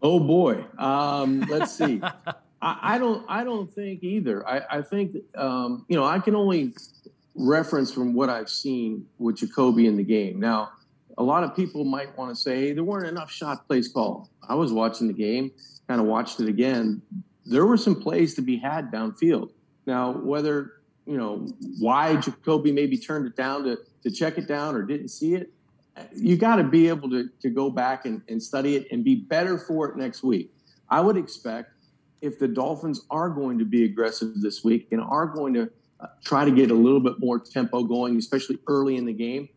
Oh 0.01 0.21
boy, 0.21 0.65
um, 0.79 1.41
let's 1.49 1.73
see. 1.73 2.01
I, 2.63 2.95
I, 2.95 2.99
don't. 2.99 3.25
I 3.29 3.45
don't 3.45 3.73
think 3.73 4.03
either. 4.03 4.47
I, 4.47 4.79
I 4.79 4.83
think 4.83 5.17
um, 5.37 5.85
you 5.89 5.97
know. 5.97 6.05
I 6.05 6.19
can 6.19 6.35
only 6.35 6.75
reference 7.35 7.93
from 7.93 8.15
what 8.15 8.29
I've 8.29 8.49
seen 8.49 9.07
with 9.19 9.37
Jacoby 9.37 9.87
in 9.87 9.97
the 9.97 10.05
game. 10.05 10.41
Now, 10.41 10.71
a 11.17 11.23
lot 11.23 11.45
of 11.45 11.55
people 11.55 11.85
might 11.85 12.17
want 12.17 12.31
to 12.31 12.37
say 12.37 12.57
hey, 12.57 12.73
there 12.73 12.85
weren't 12.85 13.09
enough 13.09 13.31
shot 13.31 13.67
plays 13.67 13.89
called. 13.89 14.29
I 14.49 14.55
was 14.55 14.73
watching 14.73 15.09
the 15.09 15.13
game, 15.13 15.51
kind 15.89 16.01
of 16.01 16.07
watched 16.07 16.41
it 16.41 16.49
again. 16.49 17.03
There 17.45 17.67
were 17.67 17.77
some 17.77 18.01
plays 18.01 18.35
to 18.35 18.43
be 18.43 18.57
had 18.59 18.93
downfield. 18.93 19.51
Now, 19.87 20.13
whether 20.13 20.73
you 21.09 21.17
know 21.17 21.47
why 21.79 22.17
Jacoby 22.17 22.71
maybe 22.71 22.99
turned 22.99 23.27
it 23.27 23.35
down 23.35 23.65
to 23.65 23.79
to 24.03 24.11
check 24.11 24.39
it 24.39 24.47
down 24.47 24.75
or 24.75 24.83
didn't 24.83 25.09
see 25.09 25.35
it, 25.35 25.51
you 26.15 26.37
got 26.37 26.57
to 26.57 26.65
be 26.65 26.89
able 26.89 27.11
to, 27.11 27.29
to 27.41 27.51
go 27.51 27.71
back 27.71 28.05
and, 28.05 28.23
and 28.29 28.43
study 28.43 28.77
it 28.77 28.87
and 28.93 29.03
be 29.03 29.15
better 29.15 29.59
for 29.59 29.89
it 29.89 29.97
next 29.97 30.23
week. 30.23 30.53
I 30.89 31.01
would 31.01 31.17
expect 31.17 31.73
if 32.21 32.39
the 32.39 32.49
Dolphins 32.49 33.03
are 33.11 33.29
going 33.29 33.59
to 33.59 33.65
be 33.65 33.85
aggressive 33.85 34.41
this 34.41 34.65
week 34.65 34.89
and 34.91 35.01
are 35.01 35.27
going 35.27 35.55
to 35.55 35.71
uh, 36.01 36.07
try 36.25 36.45
to 36.45 36.51
get 36.51 36.71
a 36.71 36.75
little 36.75 37.01
bit 37.01 37.19
more 37.19 37.39
tempo 37.39 37.83
going, 37.83 38.17
especially 38.17 38.59
early 38.67 38.97
in 38.97 39.07
the 39.07 39.13
game, 39.13 39.49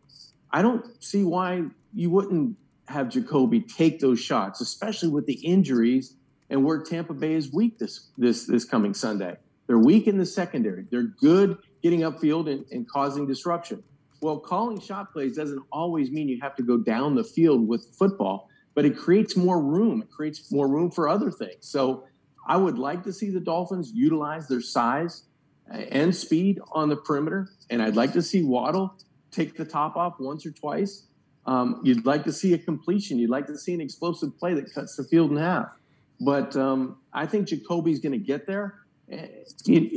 I 0.50 0.62
don't 0.62 1.02
see 1.02 1.24
why 1.24 1.64
you 1.94 2.10
wouldn't 2.10 2.56
have 2.88 3.08
Jacoby 3.08 3.60
take 3.60 4.00
those 4.00 4.20
shots, 4.20 4.60
especially 4.60 5.08
with 5.08 5.26
the 5.26 5.34
injuries 5.34 6.14
and 6.50 6.64
where 6.64 6.82
Tampa 6.82 7.14
Bay 7.14 7.34
is 7.34 7.52
weak 7.52 7.78
this 7.78 8.08
this 8.18 8.46
this 8.46 8.64
coming 8.64 8.92
Sunday. 8.92 9.36
They're 9.66 9.78
weak 9.78 10.06
in 10.06 10.18
the 10.18 10.26
secondary. 10.26 10.86
They're 10.90 11.02
good 11.02 11.58
getting 11.82 12.00
upfield 12.00 12.50
and, 12.50 12.64
and 12.70 12.88
causing 12.88 13.26
disruption. 13.26 13.82
Well, 14.20 14.38
calling 14.38 14.80
shot 14.80 15.12
plays 15.12 15.36
doesn't 15.36 15.62
always 15.72 16.10
mean 16.10 16.28
you 16.28 16.40
have 16.40 16.54
to 16.56 16.62
go 16.62 16.76
down 16.76 17.14
the 17.14 17.24
field 17.24 17.66
with 17.66 17.86
football, 17.98 18.48
but 18.74 18.84
it 18.84 18.96
creates 18.96 19.36
more 19.36 19.60
room. 19.60 20.02
It 20.02 20.10
creates 20.10 20.52
more 20.52 20.68
room 20.68 20.90
for 20.90 21.08
other 21.08 21.30
things. 21.30 21.56
So 21.60 22.04
I 22.46 22.56
would 22.56 22.78
like 22.78 23.02
to 23.04 23.12
see 23.12 23.30
the 23.30 23.40
Dolphins 23.40 23.92
utilize 23.94 24.48
their 24.48 24.60
size 24.60 25.24
and 25.68 26.14
speed 26.14 26.60
on 26.72 26.88
the 26.88 26.96
perimeter, 26.96 27.48
and 27.70 27.82
I'd 27.82 27.96
like 27.96 28.12
to 28.12 28.22
see 28.22 28.42
Waddle 28.42 28.94
take 29.30 29.56
the 29.56 29.64
top 29.64 29.96
off 29.96 30.14
once 30.20 30.44
or 30.44 30.50
twice. 30.50 31.06
Um, 31.46 31.80
you'd 31.82 32.06
like 32.06 32.24
to 32.24 32.32
see 32.32 32.52
a 32.52 32.58
completion. 32.58 33.18
You'd 33.18 33.30
like 33.30 33.46
to 33.46 33.58
see 33.58 33.74
an 33.74 33.80
explosive 33.80 34.38
play 34.38 34.54
that 34.54 34.72
cuts 34.72 34.96
the 34.96 35.04
field 35.04 35.30
in 35.32 35.38
half. 35.38 35.74
But 36.20 36.54
um, 36.56 36.98
I 37.12 37.26
think 37.26 37.48
Jacoby's 37.48 37.98
going 37.98 38.12
to 38.12 38.24
get 38.24 38.46
there. 38.46 38.81
Eh, 39.10 39.26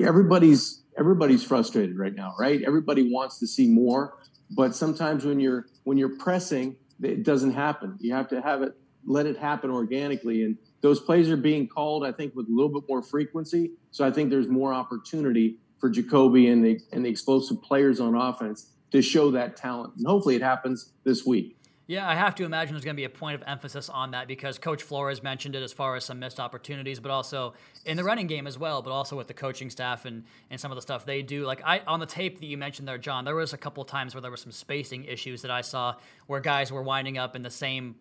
everybody's 0.02 0.84
everybody's 0.98 1.44
frustrated 1.44 1.98
right 1.98 2.16
now, 2.16 2.34
right? 2.40 2.62
Everybody 2.66 3.12
wants 3.12 3.40
to 3.40 3.48
see 3.48 3.68
more, 3.68 4.18
but 4.50 4.76
sometimes 4.76 5.26
when 5.26 5.40
you're 5.40 5.68
when 5.84 5.98
you're 5.98 6.18
pressing, 6.18 6.78
it 7.02 7.24
doesn't 7.24 7.52
happen. 7.52 7.98
You 8.00 8.14
have 8.14 8.28
to 8.30 8.42
have 8.42 8.62
it 8.62 8.76
let 9.06 9.26
it 9.26 9.38
happen 9.38 9.70
organically, 9.70 10.44
and 10.44 10.58
those 10.82 11.00
plays 11.00 11.30
are 11.30 11.38
being 11.38 11.68
called, 11.68 12.06
I 12.06 12.12
think, 12.12 12.36
with 12.36 12.48
a 12.48 12.52
little 12.52 12.72
bit 12.72 12.90
more 12.90 13.04
frequency. 13.04 13.72
So 13.92 14.06
I 14.06 14.12
think 14.12 14.30
there's 14.30 14.48
more 14.48 14.74
opportunity 14.74 15.58
for 15.80 15.90
Jacoby 15.90 16.48
and 16.48 16.66
the 16.66 16.80
and 16.92 17.06
the 17.06 17.10
explosive 17.10 17.62
players 17.62 18.00
on 18.00 18.16
offense 18.16 18.72
to 18.92 19.02
show 19.02 19.32
that 19.32 19.56
talent, 19.56 19.94
and 19.98 20.08
hopefully 20.08 20.36
it 20.36 20.42
happens 20.42 20.92
this 21.04 21.26
week. 21.26 21.58
Yeah, 21.88 22.10
I 22.10 22.16
have 22.16 22.34
to 22.36 22.46
imagine 22.46 22.74
there's 22.74 22.84
going 22.84 22.96
to 22.96 23.00
be 23.00 23.06
a 23.06 23.10
point 23.10 23.36
of 23.36 23.44
emphasis 23.46 23.90
on 23.90 24.12
that 24.12 24.28
because 24.28 24.58
Coach 24.58 24.82
Flores 24.82 25.22
mentioned 25.22 25.56
it 25.56 25.62
as 25.62 25.72
far 25.72 25.96
as 25.96 26.04
some 26.04 26.18
missed 26.18 26.40
opportunities, 26.40 27.00
but 27.00 27.12
also 27.12 27.54
in 27.86 27.96
the 27.96 28.04
running 28.04 28.26
game 28.26 28.48
as 28.48 28.58
well, 28.58 28.82
but 28.82 28.90
also 28.90 29.16
with 29.16 29.28
the 29.28 29.36
coaching 29.36 29.70
staff 29.70 30.06
and, 30.06 30.24
and 30.50 30.60
some 30.60 30.72
of 30.72 30.78
the 30.78 30.82
stuff 30.82 31.06
they 31.06 31.22
do. 31.22 31.46
Like 31.46 31.62
I 31.64 31.82
on 31.86 32.00
the 32.00 32.08
tape 32.08 32.40
that 32.40 32.48
you 32.48 32.58
mentioned 32.58 32.88
there, 32.88 32.98
John, 32.98 33.24
there 33.24 33.36
was 33.36 33.54
a 33.54 33.58
couple 33.58 33.86
times 33.86 34.16
where 34.16 34.22
there 34.22 34.32
were 34.32 34.38
some 34.38 34.52
spacing 34.52 35.04
issues 35.04 35.44
that 35.44 35.52
I 35.52 35.62
saw 35.62 35.96
where 36.26 36.40
guys 36.40 36.72
were 36.72 36.82
winding 36.82 37.20
up 37.20 37.36
in 37.36 37.44
the 37.44 37.52
same 37.52 37.96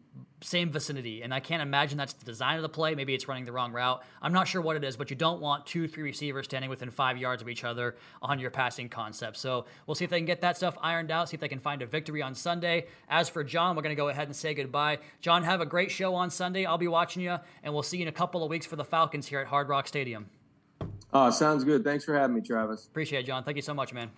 same 0.45 0.71
vicinity. 0.71 1.23
And 1.23 1.33
I 1.33 1.41
can't 1.41 1.63
imagine 1.63 1.97
that's 1.97 2.13
the 2.13 2.25
design 2.25 2.57
of 2.57 2.63
the 2.63 2.69
play. 2.69 2.95
Maybe 2.95 3.15
it's 3.15 3.27
running 3.27 3.45
the 3.45 3.53
wrong 3.53 3.73
route. 3.73 4.03
I'm 4.21 4.33
not 4.33 4.47
sure 4.47 4.61
what 4.61 4.77
it 4.77 4.85
is, 4.85 4.97
but 4.97 5.11
you 5.11 5.17
don't 5.17 5.41
want 5.41 5.67
two, 5.67 5.89
three 5.89 6.03
receivers 6.03 6.45
standing 6.45 6.71
within 6.71 6.91
five 6.91 7.17
yards 7.17 7.43
of 7.43 7.49
each 7.49 7.65
other 7.65 7.97
on 8.23 8.39
your 8.39 8.51
passing 8.51 8.89
concept. 8.89 9.37
So 9.37 9.65
we'll 9.87 9.95
see 9.95 10.05
if 10.05 10.11
they 10.11 10.19
can 10.19 10.27
get 10.27 10.43
that 10.43 10.57
stuff 10.57 10.77
ironed 10.81 11.11
out, 11.11 11.29
see 11.31 11.35
if 11.35 11.41
they 11.41 11.49
can 11.49 11.59
find 11.59 11.83
a 11.83 11.87
victory 11.87 12.23
on 12.23 12.35
Sunday. 12.35 12.87
As 13.09 13.29
for 13.29 13.43
John, 13.43 13.75
we're 13.75 13.83
going 13.83 13.97
to 13.97 14.01
go 14.01 14.09
ahead 14.09 14.29
and 14.29 14.37
say 14.37 14.55
goodbye. 14.55 14.99
John, 15.21 15.43
have 15.45 15.61
a 15.61 15.67
great 15.67 15.91
show 15.91 16.15
on 16.15 16.31
Sunday. 16.31 16.67
I'll 16.67 16.79
be 16.79 16.89
watching 16.89 17.23
you, 17.23 17.39
and 17.63 17.73
we'll 17.73 17.83
see 17.83 17.99
you 17.99 18.03
in 18.03 18.09
a 18.09 18.13
couple 18.13 18.45
of 18.45 18.51
weeks 18.51 18.67
for 18.67 18.77
the 18.77 18.85
Falcons 18.85 19.27
here 19.27 19.41
at 19.41 19.47
Hard 19.47 19.69
Rock 19.69 19.89
Stadium. 19.89 20.27
Oh, 21.13 21.31
sounds 21.31 21.65
good. 21.65 21.85
Thanks 21.85 22.05
for 22.05 22.15
having 22.15 22.35
me, 22.35 22.43
Travis. 22.43 22.87
Appreciate 22.87 23.21
it, 23.21 23.27
John. 23.27 23.45
Thank 23.45 23.57
you 23.57 23.63
so 23.63 23.73
much, 23.75 23.93
man. 23.95 24.11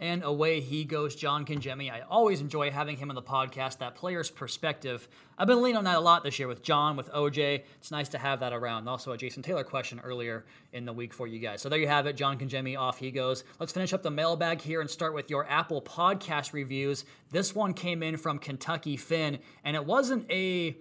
And 0.00 0.24
away 0.24 0.60
he 0.60 0.84
goes, 0.84 1.14
John 1.14 1.44
Congemi. 1.44 1.92
I 1.92 2.00
always 2.00 2.40
enjoy 2.40 2.70
having 2.70 2.96
him 2.96 3.10
on 3.10 3.14
the 3.14 3.22
podcast, 3.22 3.78
that 3.78 3.94
player's 3.94 4.30
perspective. 4.30 5.06
I've 5.36 5.46
been 5.46 5.60
leaning 5.60 5.76
on 5.76 5.84
that 5.84 5.98
a 5.98 6.00
lot 6.00 6.24
this 6.24 6.38
year 6.38 6.48
with 6.48 6.62
John, 6.62 6.96
with 6.96 7.10
OJ. 7.10 7.62
It's 7.78 7.90
nice 7.90 8.08
to 8.10 8.18
have 8.18 8.40
that 8.40 8.54
around. 8.54 8.88
Also, 8.88 9.12
a 9.12 9.18
Jason 9.18 9.42
Taylor 9.42 9.62
question 9.62 10.00
earlier 10.02 10.46
in 10.72 10.86
the 10.86 10.92
week 10.94 11.12
for 11.12 11.26
you 11.26 11.38
guys. 11.38 11.60
So 11.60 11.68
there 11.68 11.78
you 11.78 11.86
have 11.86 12.06
it, 12.06 12.16
John 12.16 12.38
Congemi. 12.38 12.78
Off 12.78 12.98
he 12.98 13.10
goes. 13.10 13.44
Let's 13.58 13.72
finish 13.72 13.92
up 13.92 14.02
the 14.02 14.10
mailbag 14.10 14.62
here 14.62 14.80
and 14.80 14.88
start 14.88 15.12
with 15.12 15.28
your 15.28 15.46
Apple 15.50 15.82
podcast 15.82 16.54
reviews. 16.54 17.04
This 17.30 17.54
one 17.54 17.74
came 17.74 18.02
in 18.02 18.16
from 18.16 18.38
Kentucky 18.38 18.96
Finn, 18.96 19.38
and 19.64 19.76
it 19.76 19.84
wasn't 19.84 20.30
a 20.30 20.78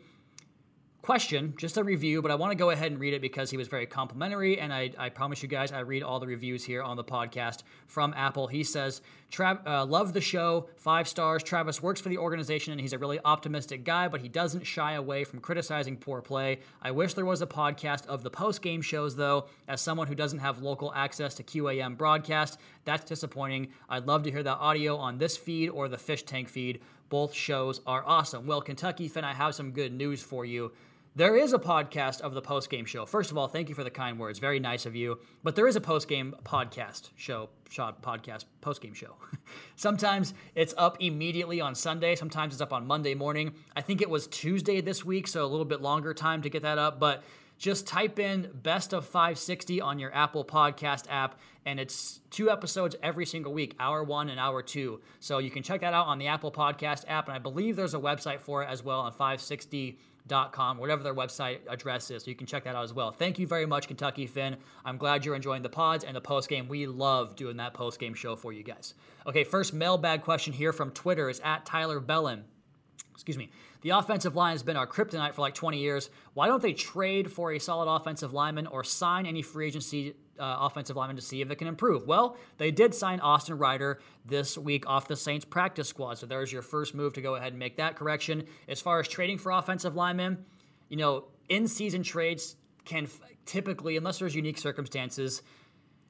question, 1.02 1.54
just 1.58 1.78
a 1.78 1.84
review, 1.84 2.22
but 2.22 2.30
I 2.30 2.36
want 2.36 2.52
to 2.52 2.58
go 2.58 2.72
ahead 2.72 2.92
and 2.92 3.00
read 3.00 3.14
it 3.14 3.22
because 3.22 3.50
he 3.50 3.58
was 3.58 3.68
very 3.68 3.86
complimentary. 3.86 4.60
And 4.60 4.74
I, 4.74 4.92
I 4.98 5.10
promise 5.10 5.42
you 5.42 5.50
guys, 5.50 5.72
I 5.72 5.80
read 5.80 6.04
all 6.04 6.20
the 6.20 6.28
reviews 6.28 6.64
here 6.64 6.84
on 6.84 6.98
the 6.98 7.04
podcast 7.04 7.64
from 7.88 8.14
Apple. 8.16 8.48
He 8.48 8.64
says, 8.64 9.02
Tra- 9.32 9.62
uh, 9.66 9.86
Love 9.86 10.14
the 10.14 10.22
show, 10.22 10.68
five 10.76 11.08
stars. 11.08 11.42
Travis 11.42 11.82
works 11.82 12.02
for 12.02 12.10
the 12.10 12.18
organization 12.18 12.74
and 12.74 12.82
he's 12.82 12.94
a 12.94 12.98
really 12.98 13.20
optimistic 13.24 13.84
guy, 13.84 14.08
but 14.08 14.22
he 14.22 14.28
doesn't 14.28 14.66
shy 14.66 14.94
away 14.94 15.24
from 15.24 15.40
criticizing 15.40 15.96
poor 15.96 16.22
play. 16.22 16.60
I 16.82 16.92
wish 16.92 17.14
there 17.14 17.26
was 17.26 17.42
a 17.42 17.48
podcast 17.48 18.06
of 18.08 18.24
the 18.24 18.30
post 18.30 18.62
game 18.62 18.82
shows, 18.82 19.16
though. 19.16 19.48
As 19.68 19.82
someone 19.82 20.08
who 20.08 20.16
doesn't 20.16 20.40
have 20.40 20.62
local 20.62 20.94
access 20.94 21.34
to 21.36 21.44
QAM 21.44 21.98
broadcast, 21.98 22.60
that's 22.86 23.06
disappointing. 23.06 23.70
I'd 23.88 24.08
love 24.08 24.24
to 24.24 24.32
hear 24.32 24.44
that 24.44 24.58
audio 24.58 24.98
on 24.98 25.18
this 25.18 25.38
feed 25.38 25.70
or 25.70 25.88
the 25.88 25.98
Fish 25.98 26.24
Tank 26.24 26.50
feed. 26.50 26.82
Both 27.10 27.34
shows 27.34 27.82
are 27.88 28.04
awesome. 28.06 28.46
Well, 28.46 28.62
Kentucky 28.62 29.08
Finn, 29.08 29.24
I 29.24 29.34
have 29.34 29.56
some 29.56 29.72
good 29.72 29.92
news 29.92 30.22
for 30.22 30.46
you 30.46 30.72
there 31.19 31.36
is 31.36 31.51
a 31.51 31.60
podcast 31.60 32.21
of 32.21 32.34
the 32.34 32.41
post 32.41 32.69
game 32.69 32.86
show. 32.86 33.05
First 33.05 33.29
of 33.29 33.38
all, 33.38 33.49
thank 33.49 33.67
you 33.67 33.75
for 33.75 33.84
the 33.84 33.89
kind 33.89 34.17
words. 34.17 34.39
Very 34.39 34.58
nice 34.58 34.86
of 34.86 34.95
you. 34.95 35.19
But 35.43 35.53
there 35.58 35.67
is 35.67 35.75
a 35.75 35.82
post 35.82 36.08
game 36.08 36.34
podcast 36.45 37.10
show, 37.17 37.49
shot 37.69 38.01
podcast 38.01 38.45
post 38.62 38.82
game 38.82 38.93
show. 38.93 39.15
sometimes 39.75 40.34
it's 40.55 40.73
up 40.77 40.95
immediately 41.01 41.60
on 41.60 41.75
Sunday. 41.75 42.15
Sometimes 42.15 42.53
it's 42.53 42.62
up 42.62 42.71
on 42.71 42.88
Monday 42.88 43.15
morning. 43.15 43.53
I 43.75 43.82
think 43.82 44.01
it 44.01 44.10
was 44.10 44.27
Tuesday 44.27 44.79
this 44.79 45.03
week, 45.03 45.27
so 45.27 45.43
a 45.43 45.45
little 45.45 45.65
bit 45.65 45.82
longer 45.82 46.13
time 46.13 46.41
to 46.43 46.49
get 46.49 46.62
that 46.62 46.77
up. 46.77 47.01
But 47.01 47.21
just 47.58 47.86
type 47.86 48.17
in 48.17 48.49
best 48.53 48.93
of 48.93 49.05
560 49.05 49.82
on 49.82 49.99
your 49.99 50.15
Apple 50.15 50.45
Podcast 50.45 51.03
app, 51.10 51.38
and 51.65 51.82
it's 51.82 52.21
two 52.29 52.49
episodes 52.49 52.95
every 53.03 53.25
single 53.25 53.51
week, 53.51 53.75
hour 53.77 54.01
one 54.01 54.29
and 54.29 54.39
hour 54.39 54.62
two. 54.63 55.01
So 55.19 55.39
you 55.39 55.51
can 55.51 55.63
check 55.63 55.82
that 55.82 55.93
out 55.93 56.08
on 56.08 56.17
the 56.17 56.27
Apple 56.27 56.53
Podcast 56.53 57.03
app, 57.10 57.27
and 57.27 57.36
I 57.36 57.39
believe 57.39 57.75
there's 57.75 57.93
a 57.93 57.99
website 57.99 58.39
for 58.39 58.63
it 58.63 58.69
as 58.69 58.82
well 58.82 59.01
on 59.01 59.12
560.com, 60.30 60.78
whatever 60.78 61.04
their 61.04 61.13
website 61.13 61.60
address 61.68 62.12
is. 62.12 62.24
So 62.24 62.30
you 62.30 62.36
can 62.36 62.48
check 62.48 62.63
that 62.63 62.76
out 62.76 62.84
as 62.84 62.94
well. 62.94 63.12
Thank 63.12 63.39
you 63.39 63.48
very 63.48 63.65
much, 63.65 63.88
Kentucky 63.88 64.28
Finn. 64.28 64.58
I'm 64.86 64.98
glad 64.98 65.26
you're 65.26 65.36
enjoying 65.36 65.62
the 65.62 65.70
pods 65.70 66.04
and 66.04 66.15
the 66.15 66.22
post 66.22 66.50
game. 66.50 66.68
We 66.68 66.88
love 66.88 67.36
doing 67.36 67.58
that 67.58 67.74
post 67.74 68.00
game 68.00 68.13
show 68.13 68.36
for 68.36 68.54
you 68.54 68.63
guys. 68.63 68.94
Okay, 69.28 69.44
first 69.44 69.74
mailbag 69.74 70.24
question 70.24 70.54
here 70.54 70.74
from 70.74 70.92
Twitter 70.92 71.30
is 71.30 71.39
at 71.44 71.65
Tyler 71.65 72.00
Bellin. 72.00 72.46
Excuse 73.13 73.38
me. 73.38 73.50
The 73.82 73.92
offensive 73.92 74.36
line 74.36 74.52
has 74.52 74.63
been 74.63 74.78
our 74.78 74.88
kryptonite 74.88 75.34
for 75.34 75.42
like 75.42 75.54
20 75.54 75.78
years. 75.78 76.10
Why 76.34 76.48
don't 76.48 76.62
they 76.62 76.74
trade 76.74 77.32
for 77.32 77.52
a 77.52 77.60
solid 77.60 77.89
offensive 77.89 78.34
lineman 78.34 78.68
or 78.68 78.84
sign 78.84 79.26
any 79.26 79.42
free 79.42 79.68
agency 79.68 80.15
uh, 80.39 80.58
offensive 80.62 80.95
lineman 80.95 81.15
to 81.15 81.21
see 81.21 81.41
if 81.41 81.52
it 81.52 81.58
can 81.58 81.67
improve? 81.67 82.08
Well, 82.08 82.38
they 82.58 82.71
did 82.71 82.95
sign 82.95 83.19
Austin 83.19 83.58
Reiter 83.58 83.99
this 84.25 84.58
week 84.58 84.88
off 84.88 85.08
the 85.08 85.15
Saints 85.15 85.45
practice 85.45 85.88
squad. 85.88 86.17
So 86.17 86.25
there's 86.25 86.52
your 86.52 86.62
first 86.62 86.95
move 86.95 87.13
to 87.13 87.21
go 87.21 87.36
ahead 87.36 87.54
and 87.54 87.60
make 87.60 87.78
that 87.78 87.95
correction. 87.95 88.45
As 88.67 88.82
far 88.82 88.99
as 88.99 89.08
trading 89.08 89.38
for 89.38 89.52
offensive 89.52 89.95
linemen, 89.95 90.45
you 90.88 90.97
know, 90.97 91.25
in 91.49 91.67
season 91.67 92.04
trades 92.04 92.56
can 92.86 93.06
f- 93.06 93.19
typically, 93.45 93.97
unless 93.97 94.19
there's 94.19 94.36
unique 94.36 94.58
circumstances, 94.58 95.41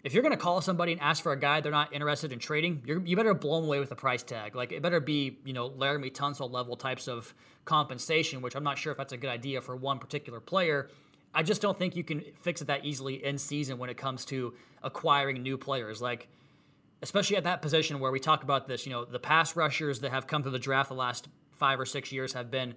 if 0.03 0.13
you're 0.13 0.23
going 0.23 0.35
to 0.35 0.41
call 0.41 0.61
somebody 0.61 0.93
and 0.93 1.01
ask 1.01 1.21
for 1.21 1.33
a 1.33 1.39
guy 1.39 1.59
they're 1.59 1.71
not 1.71 1.91
interested 1.93 2.31
in 2.31 2.39
trading, 2.39 2.81
you 2.85 3.15
better 3.15 3.33
blow 3.33 3.59
them 3.59 3.65
away 3.65 3.79
with 3.79 3.91
a 3.91 3.95
price 3.95 4.23
tag. 4.23 4.55
Like 4.55 4.71
it 4.71 4.81
better 4.81 5.01
be, 5.01 5.39
you 5.43 5.53
know, 5.53 5.69
Laremy 5.69 6.11
Tunsil 6.13 6.49
level 6.49 6.77
types 6.77 7.07
of 7.07 7.33
compensation, 7.65 8.41
which 8.41 8.55
I'm 8.55 8.63
not 8.63 8.77
sure 8.77 8.91
if 8.91 8.97
that's 8.97 9.11
a 9.11 9.17
good 9.17 9.29
idea 9.29 9.59
for 9.59 9.75
one 9.75 9.99
particular 9.99 10.39
player. 10.39 10.89
I 11.33 11.43
just 11.43 11.61
don't 11.61 11.77
think 11.77 11.95
you 11.95 12.03
can 12.03 12.23
fix 12.41 12.61
it 12.61 12.67
that 12.67 12.85
easily 12.85 13.23
in 13.23 13.37
season 13.37 13.77
when 13.77 13.89
it 13.89 13.97
comes 13.97 14.25
to 14.25 14.53
acquiring 14.83 15.41
new 15.43 15.57
players. 15.57 16.01
Like, 16.01 16.27
especially 17.01 17.37
at 17.37 17.43
that 17.43 17.61
position 17.61 17.99
where 17.99 18.11
we 18.11 18.19
talk 18.19 18.43
about 18.43 18.67
this, 18.67 18.85
you 18.85 18.91
know, 18.91 19.05
the 19.05 19.19
pass 19.19 19.55
rushers 19.55 19.99
that 19.99 20.11
have 20.11 20.27
come 20.27 20.41
through 20.41 20.51
the 20.51 20.59
draft 20.59 20.89
the 20.89 20.95
last 20.95 21.27
five 21.53 21.79
or 21.79 21.85
six 21.85 22.11
years 22.11 22.33
have 22.33 22.49
been 22.49 22.73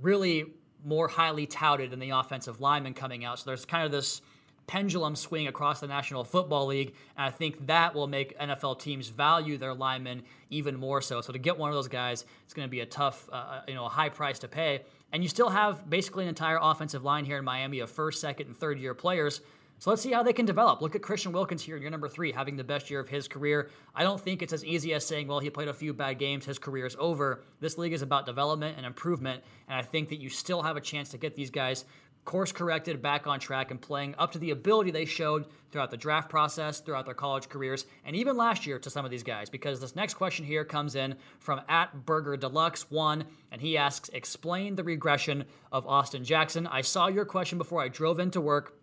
really 0.00 0.46
more 0.84 1.08
highly 1.08 1.46
touted 1.46 1.90
than 1.90 1.98
the 1.98 2.10
offensive 2.10 2.60
linemen 2.60 2.94
coming 2.94 3.24
out. 3.24 3.38
So 3.38 3.44
there's 3.46 3.64
kind 3.64 3.84
of 3.84 3.92
this 3.92 4.22
pendulum 4.66 5.16
swing 5.16 5.48
across 5.48 5.80
the 5.80 5.86
National 5.88 6.22
Football 6.22 6.66
League. 6.66 6.94
And 7.16 7.26
I 7.26 7.30
think 7.30 7.66
that 7.66 7.94
will 7.94 8.06
make 8.06 8.38
NFL 8.38 8.78
teams 8.78 9.08
value 9.08 9.58
their 9.58 9.74
linemen 9.74 10.22
even 10.48 10.76
more 10.76 11.02
so. 11.02 11.20
So 11.20 11.32
to 11.32 11.38
get 11.38 11.58
one 11.58 11.70
of 11.70 11.74
those 11.74 11.88
guys, 11.88 12.24
it's 12.44 12.54
going 12.54 12.66
to 12.66 12.70
be 12.70 12.80
a 12.80 12.86
tough, 12.86 13.28
uh, 13.32 13.34
uh, 13.34 13.60
you 13.66 13.74
know, 13.74 13.86
a 13.86 13.88
high 13.88 14.10
price 14.10 14.38
to 14.38 14.48
pay. 14.48 14.82
And 15.12 15.22
you 15.22 15.28
still 15.28 15.50
have 15.50 15.88
basically 15.88 16.24
an 16.24 16.28
entire 16.28 16.58
offensive 16.60 17.04
line 17.04 17.24
here 17.24 17.38
in 17.38 17.44
Miami 17.44 17.80
of 17.80 17.90
first, 17.90 18.20
second, 18.20 18.46
and 18.46 18.56
third 18.56 18.78
year 18.78 18.94
players. 18.94 19.40
So 19.80 19.88
let's 19.88 20.02
see 20.02 20.12
how 20.12 20.22
they 20.22 20.34
can 20.34 20.44
develop. 20.44 20.82
Look 20.82 20.94
at 20.94 21.00
Christian 21.00 21.32
Wilkins 21.32 21.62
here, 21.62 21.74
in 21.74 21.80
your 21.80 21.90
number 21.90 22.08
three, 22.08 22.32
having 22.32 22.54
the 22.54 22.62
best 22.62 22.90
year 22.90 23.00
of 23.00 23.08
his 23.08 23.26
career. 23.26 23.70
I 23.94 24.02
don't 24.02 24.20
think 24.20 24.42
it's 24.42 24.52
as 24.52 24.62
easy 24.62 24.92
as 24.92 25.06
saying, 25.06 25.26
well, 25.26 25.38
he 25.38 25.48
played 25.48 25.68
a 25.68 25.72
few 25.72 25.94
bad 25.94 26.18
games, 26.18 26.44
his 26.44 26.58
career 26.58 26.84
is 26.84 26.96
over. 26.98 27.44
This 27.60 27.78
league 27.78 27.94
is 27.94 28.02
about 28.02 28.26
development 28.26 28.76
and 28.76 28.84
improvement, 28.84 29.42
and 29.68 29.78
I 29.78 29.80
think 29.80 30.10
that 30.10 30.20
you 30.20 30.28
still 30.28 30.60
have 30.60 30.76
a 30.76 30.82
chance 30.82 31.08
to 31.12 31.18
get 31.18 31.34
these 31.34 31.50
guys 31.50 31.86
course 32.24 32.52
corrected, 32.52 33.02
back 33.02 33.26
on 33.26 33.40
track, 33.40 33.70
and 33.70 33.80
playing 33.80 34.14
up 34.18 34.32
to 34.32 34.38
the 34.38 34.50
ability 34.50 34.90
they 34.90 35.04
showed 35.04 35.46
throughout 35.70 35.90
the 35.90 35.96
draft 35.96 36.28
process, 36.28 36.80
throughout 36.80 37.04
their 37.04 37.14
college 37.14 37.48
careers, 37.48 37.86
and 38.04 38.14
even 38.16 38.36
last 38.36 38.66
year 38.66 38.78
to 38.78 38.90
some 38.90 39.04
of 39.04 39.10
these 39.10 39.22
guys. 39.22 39.48
Because 39.48 39.80
this 39.80 39.96
next 39.96 40.14
question 40.14 40.44
here 40.44 40.64
comes 40.64 40.94
in 40.94 41.16
from 41.38 41.60
at 41.68 42.04
Burger 42.06 42.36
Deluxe 42.36 42.90
One, 42.90 43.24
and 43.50 43.60
he 43.60 43.76
asks, 43.76 44.08
"Explain 44.10 44.76
the 44.76 44.84
regression 44.84 45.44
of 45.72 45.86
Austin 45.86 46.24
Jackson." 46.24 46.66
I 46.66 46.82
saw 46.82 47.08
your 47.08 47.24
question 47.24 47.58
before 47.58 47.82
I 47.82 47.88
drove 47.88 48.18
into 48.18 48.40
work. 48.40 48.76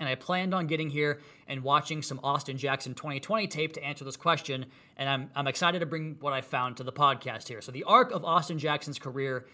And 0.00 0.08
I 0.08 0.16
planned 0.16 0.52
on 0.52 0.66
getting 0.66 0.90
here 0.90 1.20
and 1.46 1.62
watching 1.62 2.02
some 2.02 2.18
Austin 2.24 2.58
Jackson 2.58 2.92
2020 2.92 3.46
tape 3.46 3.74
to 3.74 3.84
answer 3.84 4.04
this 4.04 4.16
question. 4.16 4.66
And 4.96 5.08
I'm, 5.08 5.30
I'm 5.36 5.46
excited 5.46 5.78
to 5.78 5.86
bring 5.86 6.16
what 6.18 6.32
I 6.32 6.40
found 6.40 6.78
to 6.78 6.82
the 6.82 6.90
podcast 6.90 7.46
here. 7.46 7.60
So, 7.60 7.70
the 7.70 7.84
arc 7.84 8.10
of 8.10 8.24
Austin 8.24 8.58
Jackson's 8.58 8.98
career 8.98 9.46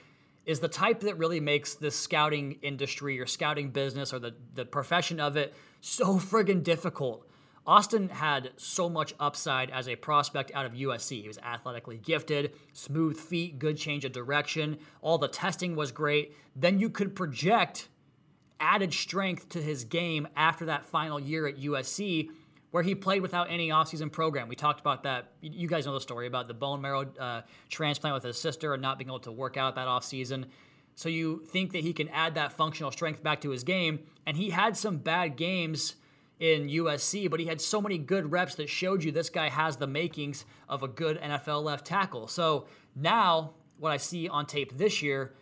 is 0.49 0.61
the 0.61 0.69
type 0.69 1.01
that 1.01 1.19
really 1.19 1.41
makes 1.41 1.75
this 1.75 1.95
scouting 1.95 2.59
industry 2.63 3.21
or 3.21 3.27
scouting 3.27 3.69
business 3.69 4.15
or 4.15 4.19
the, 4.19 4.35
the 4.55 4.65
profession 4.65 5.21
of 5.21 5.37
it 5.37 5.55
so 5.83 6.19
friggin' 6.19 6.63
difficult. 6.63 7.29
Austin 7.67 8.09
had 8.09 8.53
so 8.57 8.89
much 8.89 9.13
upside 9.21 9.69
as 9.69 9.87
a 9.87 9.97
prospect 9.97 10.51
out 10.55 10.65
of 10.65 10.73
USC. 10.73 11.21
He 11.21 11.29
was 11.29 11.37
athletically 11.41 11.99
gifted, 11.99 12.55
smooth 12.73 13.21
feet, 13.21 13.59
good 13.59 13.77
change 13.77 14.07
of 14.07 14.13
direction. 14.13 14.79
All 15.03 15.19
the 15.19 15.29
testing 15.29 15.77
was 15.77 15.93
great. 15.93 16.35
Then 16.57 16.81
you 16.81 16.89
could 16.89 17.15
project 17.15 17.89
added 18.59 18.95
strength 18.95 19.51
to 19.51 19.61
his 19.61 19.85
game 19.85 20.27
after 20.35 20.65
that 20.65 20.87
final 20.87 21.21
year 21.21 21.47
at 21.47 21.59
USC 21.59 22.31
where 22.71 22.83
he 22.83 22.95
played 22.95 23.23
without 23.23 23.51
any 23.51 23.71
offseason 23.71 24.13
program. 24.13 24.49
We 24.49 24.57
talked 24.57 24.81
about 24.81 25.03
that. 25.05 25.33
You 25.41 25.69
guys 25.69 25.87
know 25.87 25.95
the 25.95 26.01
story 26.01 26.27
about 26.27 26.49
the 26.49 26.55
bone 26.55 26.81
marrow 26.81 27.07
uh, 27.19 27.43
transplant 27.69 28.15
with 28.15 28.25
his 28.25 28.39
sister 28.39 28.75
and 28.75 28.83
not 28.83 28.99
being 28.99 29.09
able 29.09 29.21
to 29.21 29.33
work 29.33 29.57
out 29.57 29.75
that 29.77 29.87
offseason. 29.87 30.47
So 30.95 31.09
you 31.09 31.45
think 31.47 31.73
that 31.73 31.83
he 31.83 31.93
can 31.93 32.09
add 32.09 32.35
that 32.35 32.53
functional 32.53 32.91
strength 32.91 33.23
back 33.23 33.41
to 33.43 33.51
his 33.51 33.65
game. 33.65 34.01
And 34.27 34.37
he 34.37 34.51
had 34.51 34.77
some 34.77 34.99
bad 34.99 35.37
games 35.37 35.95
in 36.41 36.69
USC, 36.69 37.31
but 37.31 37.41
he 37.41 37.47
had 37.47 37.61
so 37.61 37.81
many 37.81 37.99
good 37.99 38.31
reps 38.31 38.57
that 38.57 38.69
showed 38.69 39.03
you 39.03 39.13
this 39.13 39.31
guy 39.31 39.49
has 39.49 39.77
the 39.77 39.87
makings 39.87 40.45
of 40.69 40.83
a 40.83 40.89
good 40.89 41.21
NFL 41.21 41.63
left 41.63 41.87
tackle. 41.87 42.29
So 42.29 42.67
now, 42.95 43.53
what 43.79 43.93
I 43.93 43.97
see 43.97 44.29
on 44.29 44.47
tape 44.47 44.77
this 44.77 45.03
year, 45.03 45.35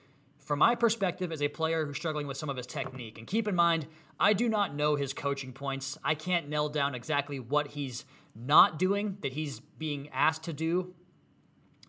from 0.46 0.60
my 0.60 0.76
perspective, 0.76 1.32
as 1.32 1.42
a 1.42 1.48
player 1.48 1.84
who's 1.84 1.96
struggling 1.96 2.28
with 2.28 2.36
some 2.36 2.48
of 2.48 2.56
his 2.56 2.68
technique. 2.68 3.18
And 3.18 3.26
keep 3.26 3.48
in 3.48 3.56
mind, 3.56 3.88
I 4.18 4.32
do 4.32 4.48
not 4.48 4.76
know 4.76 4.94
his 4.94 5.12
coaching 5.12 5.52
points. 5.52 5.98
I 6.04 6.14
can't 6.14 6.48
nail 6.48 6.68
down 6.68 6.94
exactly 6.94 7.40
what 7.40 7.68
he's 7.68 8.04
not 8.34 8.78
doing 8.78 9.18
that 9.22 9.32
he's 9.32 9.58
being 9.58 10.08
asked 10.10 10.44
to 10.44 10.52
do. 10.52 10.94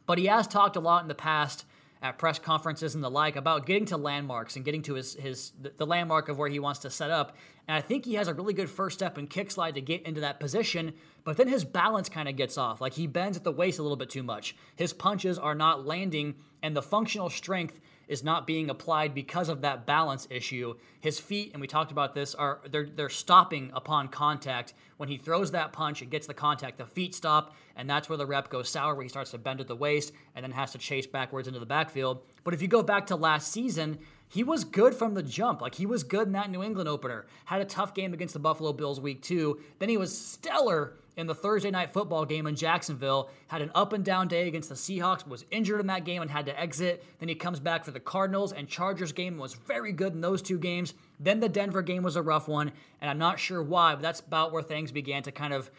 But 0.07 0.17
he 0.17 0.25
has 0.25 0.47
talked 0.47 0.75
a 0.75 0.79
lot 0.79 1.03
in 1.03 1.07
the 1.07 1.13
past 1.15 1.65
at 2.01 2.17
press 2.17 2.39
conferences 2.39 2.95
and 2.95 3.03
the 3.03 3.11
like 3.11 3.35
about 3.35 3.67
getting 3.67 3.85
to 3.85 3.97
landmarks 3.97 4.55
and 4.55 4.65
getting 4.65 4.81
to 4.83 4.95
his, 4.95 5.13
his 5.15 5.51
the 5.77 5.85
landmark 5.85 6.27
of 6.27 6.39
where 6.39 6.49
he 6.49 6.59
wants 6.59 6.79
to 6.79 6.89
set 6.89 7.11
up. 7.11 7.35
And 7.67 7.77
I 7.77 7.81
think 7.81 8.05
he 8.05 8.15
has 8.15 8.27
a 8.27 8.33
really 8.33 8.53
good 8.53 8.69
first 8.69 8.97
step 8.97 9.17
and 9.17 9.29
kick 9.29 9.51
slide 9.51 9.75
to 9.75 9.81
get 9.81 10.03
into 10.03 10.21
that 10.21 10.39
position, 10.39 10.93
but 11.23 11.37
then 11.37 11.47
his 11.47 11.63
balance 11.63 12.09
kind 12.09 12.27
of 12.27 12.35
gets 12.35 12.57
off. 12.57 12.81
Like 12.81 12.93
he 12.93 13.05
bends 13.07 13.37
at 13.37 13.43
the 13.43 13.51
waist 13.51 13.77
a 13.77 13.83
little 13.83 13.97
bit 13.97 14.09
too 14.09 14.23
much. 14.23 14.55
His 14.75 14.93
punches 14.93 15.37
are 15.37 15.55
not 15.55 15.85
landing, 15.85 16.35
and 16.63 16.75
the 16.75 16.81
functional 16.81 17.29
strength 17.29 17.79
is 18.07 18.23
not 18.23 18.47
being 18.47 18.69
applied 18.69 19.13
because 19.13 19.49
of 19.49 19.61
that 19.61 19.85
balance 19.85 20.27
issue. 20.29 20.75
His 20.99 21.19
feet, 21.19 21.51
and 21.53 21.61
we 21.61 21.67
talked 21.67 21.91
about 21.91 22.13
this, 22.13 22.35
are 22.35 22.59
they're 22.69 22.87
they're 22.87 23.09
stopping 23.09 23.71
upon 23.73 24.07
contact. 24.07 24.73
When 24.97 25.09
he 25.09 25.17
throws 25.17 25.51
that 25.51 25.73
punch, 25.73 26.01
it 26.01 26.09
gets 26.09 26.27
the 26.27 26.33
contact. 26.33 26.77
The 26.77 26.85
feet 26.85 27.13
stop, 27.13 27.55
and 27.75 27.89
that's 27.89 28.09
where 28.09 28.17
the 28.17 28.25
rep 28.25 28.49
goes 28.49 28.69
sour, 28.69 28.95
where 28.95 29.03
he 29.03 29.09
starts 29.09 29.31
to 29.31 29.37
bend 29.37 29.61
at 29.61 29.67
the 29.67 29.75
waist 29.75 30.11
and 30.35 30.43
then 30.43 30.51
has 30.51 30.71
to 30.71 30.77
chase 30.77 31.05
backwards 31.05 31.47
into 31.47 31.59
the 31.59 31.65
backfield. 31.65 32.21
But 32.43 32.53
if 32.53 32.61
you 32.61 32.67
go 32.67 32.83
back 32.83 33.07
to 33.07 33.15
last 33.15 33.51
season, 33.51 33.99
he 34.29 34.43
was 34.43 34.63
good 34.63 34.93
from 34.93 35.13
the 35.13 35.23
jump. 35.23 35.61
Like 35.61 35.75
he 35.75 35.85
was 35.85 36.03
good 36.03 36.27
in 36.27 36.33
that 36.33 36.49
New 36.49 36.63
England 36.63 36.89
opener. 36.89 37.25
Had 37.45 37.61
a 37.61 37.65
tough 37.65 37.93
game 37.93 38.13
against 38.13 38.33
the 38.33 38.39
Buffalo 38.39 38.73
Bills 38.73 38.99
week 38.99 39.21
two. 39.21 39.61
Then 39.79 39.89
he 39.89 39.97
was 39.97 40.17
stellar 40.17 40.93
in 41.17 41.27
the 41.27 41.35
Thursday 41.35 41.71
night 41.71 41.91
football 41.91 42.23
game 42.25 42.47
in 42.47 42.55
Jacksonville. 42.55 43.29
Had 43.47 43.61
an 43.61 43.71
up 43.75 43.91
and 43.91 44.05
down 44.05 44.27
day 44.27 44.47
against 44.47 44.69
the 44.69 44.75
Seahawks, 44.75 45.27
was 45.27 45.43
injured 45.51 45.81
in 45.81 45.87
that 45.87 46.05
game 46.05 46.21
and 46.21 46.31
had 46.31 46.45
to 46.45 46.57
exit. 46.57 47.03
Then 47.19 47.27
he 47.27 47.35
comes 47.35 47.59
back 47.59 47.83
for 47.83 47.91
the 47.91 47.99
Cardinals 47.99 48.53
and 48.53 48.69
Chargers 48.69 49.11
game 49.11 49.37
was 49.37 49.53
very 49.53 49.91
good 49.91 50.13
in 50.13 50.21
those 50.21 50.41
two 50.41 50.59
games. 50.59 50.93
Then 51.19 51.39
the 51.39 51.49
Denver 51.49 51.81
game 51.81 52.03
was 52.03 52.15
a 52.15 52.21
rough 52.21 52.47
one, 52.47 52.71
and 53.01 53.09
I'm 53.09 53.17
not 53.17 53.39
sure 53.39 53.61
why, 53.61 53.95
but 53.95 54.01
that's 54.01 54.19
about 54.19 54.51
where 54.51 54.63
things 54.63 54.91
began 54.91 55.23
to 55.23 55.31
kind 55.31 55.53
of 55.53 55.71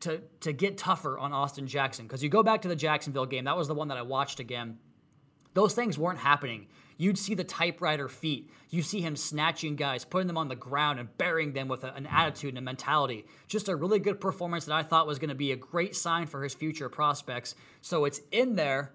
to 0.00 0.20
to 0.40 0.52
get 0.52 0.76
tougher 0.76 1.18
on 1.18 1.32
Austin 1.32 1.66
Jackson. 1.66 2.06
Because 2.06 2.22
you 2.22 2.28
go 2.28 2.42
back 2.42 2.62
to 2.62 2.68
the 2.68 2.76
Jacksonville 2.76 3.26
game, 3.26 3.44
that 3.44 3.56
was 3.56 3.68
the 3.68 3.74
one 3.74 3.88
that 3.88 3.96
I 3.96 4.02
watched 4.02 4.38
again. 4.38 4.78
Those 5.54 5.72
things 5.72 5.98
weren't 5.98 6.18
happening. 6.18 6.66
You'd 6.96 7.18
see 7.18 7.34
the 7.34 7.44
typewriter 7.44 8.08
feet. 8.08 8.50
You 8.70 8.82
see 8.82 9.00
him 9.00 9.16
snatching 9.16 9.76
guys, 9.76 10.04
putting 10.04 10.26
them 10.26 10.38
on 10.38 10.48
the 10.48 10.56
ground 10.56 10.98
and 10.98 11.16
burying 11.18 11.52
them 11.52 11.68
with 11.68 11.84
a, 11.84 11.94
an 11.94 12.06
attitude 12.06 12.50
and 12.50 12.58
a 12.58 12.62
mentality. 12.62 13.24
Just 13.46 13.68
a 13.68 13.76
really 13.76 13.98
good 13.98 14.20
performance 14.20 14.64
that 14.66 14.74
I 14.74 14.82
thought 14.82 15.06
was 15.06 15.18
going 15.18 15.28
to 15.28 15.34
be 15.34 15.52
a 15.52 15.56
great 15.56 15.94
sign 15.94 16.26
for 16.26 16.42
his 16.42 16.54
future 16.54 16.88
prospects. 16.88 17.54
So 17.80 18.04
it's 18.04 18.20
in 18.30 18.56
there. 18.56 18.92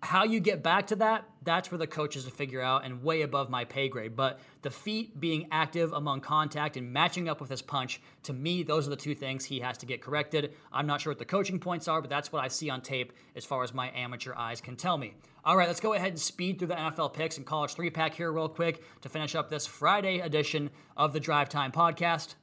How 0.00 0.22
you 0.22 0.38
get 0.38 0.62
back 0.62 0.86
to 0.88 0.96
that, 0.96 1.24
that's 1.42 1.66
for 1.66 1.76
the 1.76 1.86
coaches 1.86 2.24
to 2.24 2.30
figure 2.30 2.60
out 2.60 2.84
and 2.84 3.02
way 3.02 3.22
above 3.22 3.50
my 3.50 3.64
pay 3.64 3.88
grade. 3.88 4.14
But 4.14 4.38
the 4.62 4.70
feet 4.70 5.18
being 5.18 5.48
active 5.50 5.92
among 5.92 6.20
contact 6.20 6.76
and 6.76 6.92
matching 6.92 7.28
up 7.28 7.40
with 7.40 7.50
his 7.50 7.62
punch, 7.62 8.00
to 8.22 8.32
me, 8.32 8.62
those 8.62 8.86
are 8.86 8.90
the 8.90 8.96
two 8.96 9.16
things 9.16 9.44
he 9.44 9.58
has 9.58 9.76
to 9.78 9.86
get 9.86 10.00
corrected. 10.00 10.54
I'm 10.72 10.86
not 10.86 11.00
sure 11.00 11.10
what 11.10 11.18
the 11.18 11.24
coaching 11.24 11.58
points 11.58 11.88
are, 11.88 12.00
but 12.00 12.10
that's 12.10 12.30
what 12.30 12.44
I 12.44 12.48
see 12.48 12.70
on 12.70 12.80
tape 12.80 13.12
as 13.34 13.44
far 13.44 13.64
as 13.64 13.74
my 13.74 13.90
amateur 13.90 14.34
eyes 14.36 14.60
can 14.60 14.76
tell 14.76 14.96
me. 14.96 15.14
All 15.44 15.56
right, 15.56 15.66
let's 15.66 15.80
go 15.80 15.94
ahead 15.94 16.10
and 16.10 16.20
speed 16.20 16.58
through 16.58 16.68
the 16.68 16.74
NFL 16.74 17.12
picks 17.12 17.36
and 17.36 17.44
college 17.44 17.74
three 17.74 17.90
pack 17.90 18.14
here, 18.14 18.30
real 18.30 18.48
quick, 18.48 18.84
to 19.00 19.08
finish 19.08 19.34
up 19.34 19.50
this 19.50 19.66
Friday 19.66 20.20
edition 20.20 20.70
of 20.96 21.12
the 21.12 21.20
Drive 21.20 21.48
Time 21.48 21.72
Podcast. 21.72 22.34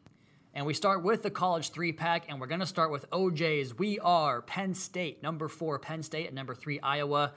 And 0.56 0.66
we 0.66 0.74
start 0.74 1.04
with 1.04 1.22
the 1.22 1.30
college 1.30 1.72
three 1.72 1.92
pack, 1.92 2.28
and 2.30 2.40
we're 2.40 2.48
going 2.48 2.62
to 2.62 2.66
start 2.66 2.90
with 2.90 3.10
OJ's. 3.10 3.78
We 3.78 4.00
are 4.00 4.42
Penn 4.42 4.74
State, 4.74 5.22
number 5.22 5.50
four, 5.50 5.78
Penn 5.80 6.02
State, 6.02 6.28
and 6.28 6.36
number 6.36 6.56
three, 6.56 6.80
Iowa. 6.80 7.34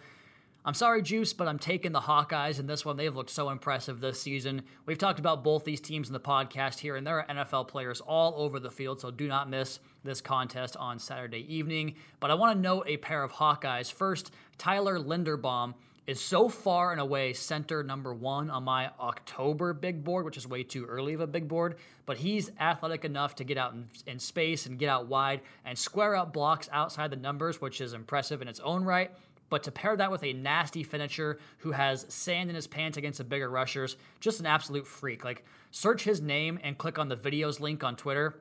I'm 0.65 0.75
sorry, 0.75 1.03
Juice, 1.03 1.33
but 1.33 1.49
I'm 1.49 1.59
taking 1.59 1.91
the 1.91 2.03
Hawkeyes 2.03 2.61
in 2.61 2.69
this 2.69 2.85
one. 2.85 2.97
They've 2.97 3.15
looked 3.15 3.31
so 3.31 3.51
impressive 3.51 3.99
this 3.99 4.23
season. 4.23 4.63
We've 4.87 4.99
talked 4.99 5.19
about 5.19 5.43
both 5.43 5.65
these 5.65 5.81
teams 5.81 6.09
in 6.09 6.13
the 6.13 6.21
podcast 6.21 6.79
here, 6.79 6.95
and 6.95 7.05
there 7.05 7.19
are 7.21 7.27
NFL 7.27 7.67
players 7.67 8.01
all 8.01 8.35
over 8.37 8.61
the 8.61 8.71
field, 8.71 9.01
so 9.01 9.11
do 9.11 9.27
not 9.27 9.51
miss 9.51 9.81
this 10.05 10.21
contest 10.21 10.77
on 10.77 11.01
Saturday 11.01 11.45
evening. 11.53 11.97
But 12.21 12.31
I 12.31 12.35
want 12.35 12.57
to 12.57 12.63
note 12.63 12.85
a 12.87 12.99
pair 12.99 13.25
of 13.25 13.33
Hawkeyes. 13.33 13.93
First, 13.93 14.31
Tyler 14.59 14.97
Linderbaum 14.97 15.75
is 16.09 16.19
so 16.19 16.49
far 16.49 16.91
and 16.91 17.03
away 17.03 17.35
center 17.35 17.83
number 17.83 18.15
one 18.15 18.49
on 18.49 18.65
my 18.65 18.91
October 18.99 19.75
big 19.75 20.03
board, 20.03 20.25
which 20.25 20.39
is 20.39 20.49
way 20.49 20.63
too 20.63 20.87
early 20.87 21.13
of 21.13 21.21
a 21.21 21.27
big 21.27 21.47
board. 21.47 21.77
But 22.07 22.17
he's 22.17 22.51
athletic 22.59 23.05
enough 23.05 23.35
to 23.37 23.45
get 23.45 23.59
out 23.59 23.75
in, 23.75 23.89
in, 24.07 24.19
space 24.19 24.65
and 24.65 24.79
get 24.79 24.89
out 24.89 25.07
wide 25.07 25.43
and 25.67 25.77
square 25.77 26.17
up 26.17 26.33
blocks 26.33 26.67
outside 26.73 27.11
the 27.11 27.17
numbers, 27.17 27.61
which 27.61 27.83
is 27.83 27.93
impressive 27.93 28.41
in 28.41 28.49
its 28.49 28.59
own 28.61 28.85
right. 28.85 29.11
But 29.51 29.63
to 29.65 29.71
pair 29.71 29.95
that 29.97 30.11
with 30.11 30.25
a 30.25 30.33
nasty 30.33 30.83
finisher 30.83 31.39
who 31.59 31.73
has 31.73 32.07
sand 32.09 32.49
in 32.49 32.57
his 32.57 32.67
pants 32.67 32.97
against 32.97 33.19
the 33.19 33.25
bigger 33.25 33.51
rushers, 33.51 33.99
just 34.19 34.41
an 34.41 34.47
absolute 34.47 34.87
freak. 34.87 35.27
Like, 35.27 35.45
search 35.73 36.05
his 36.05 36.23
name 36.23 36.59
and 36.63 36.79
click 36.79 36.99
on 36.99 37.11
the 37.11 37.17
videos 37.17 37.61
link 37.61 37.85
on 37.85 37.97
Twitter 37.97 38.41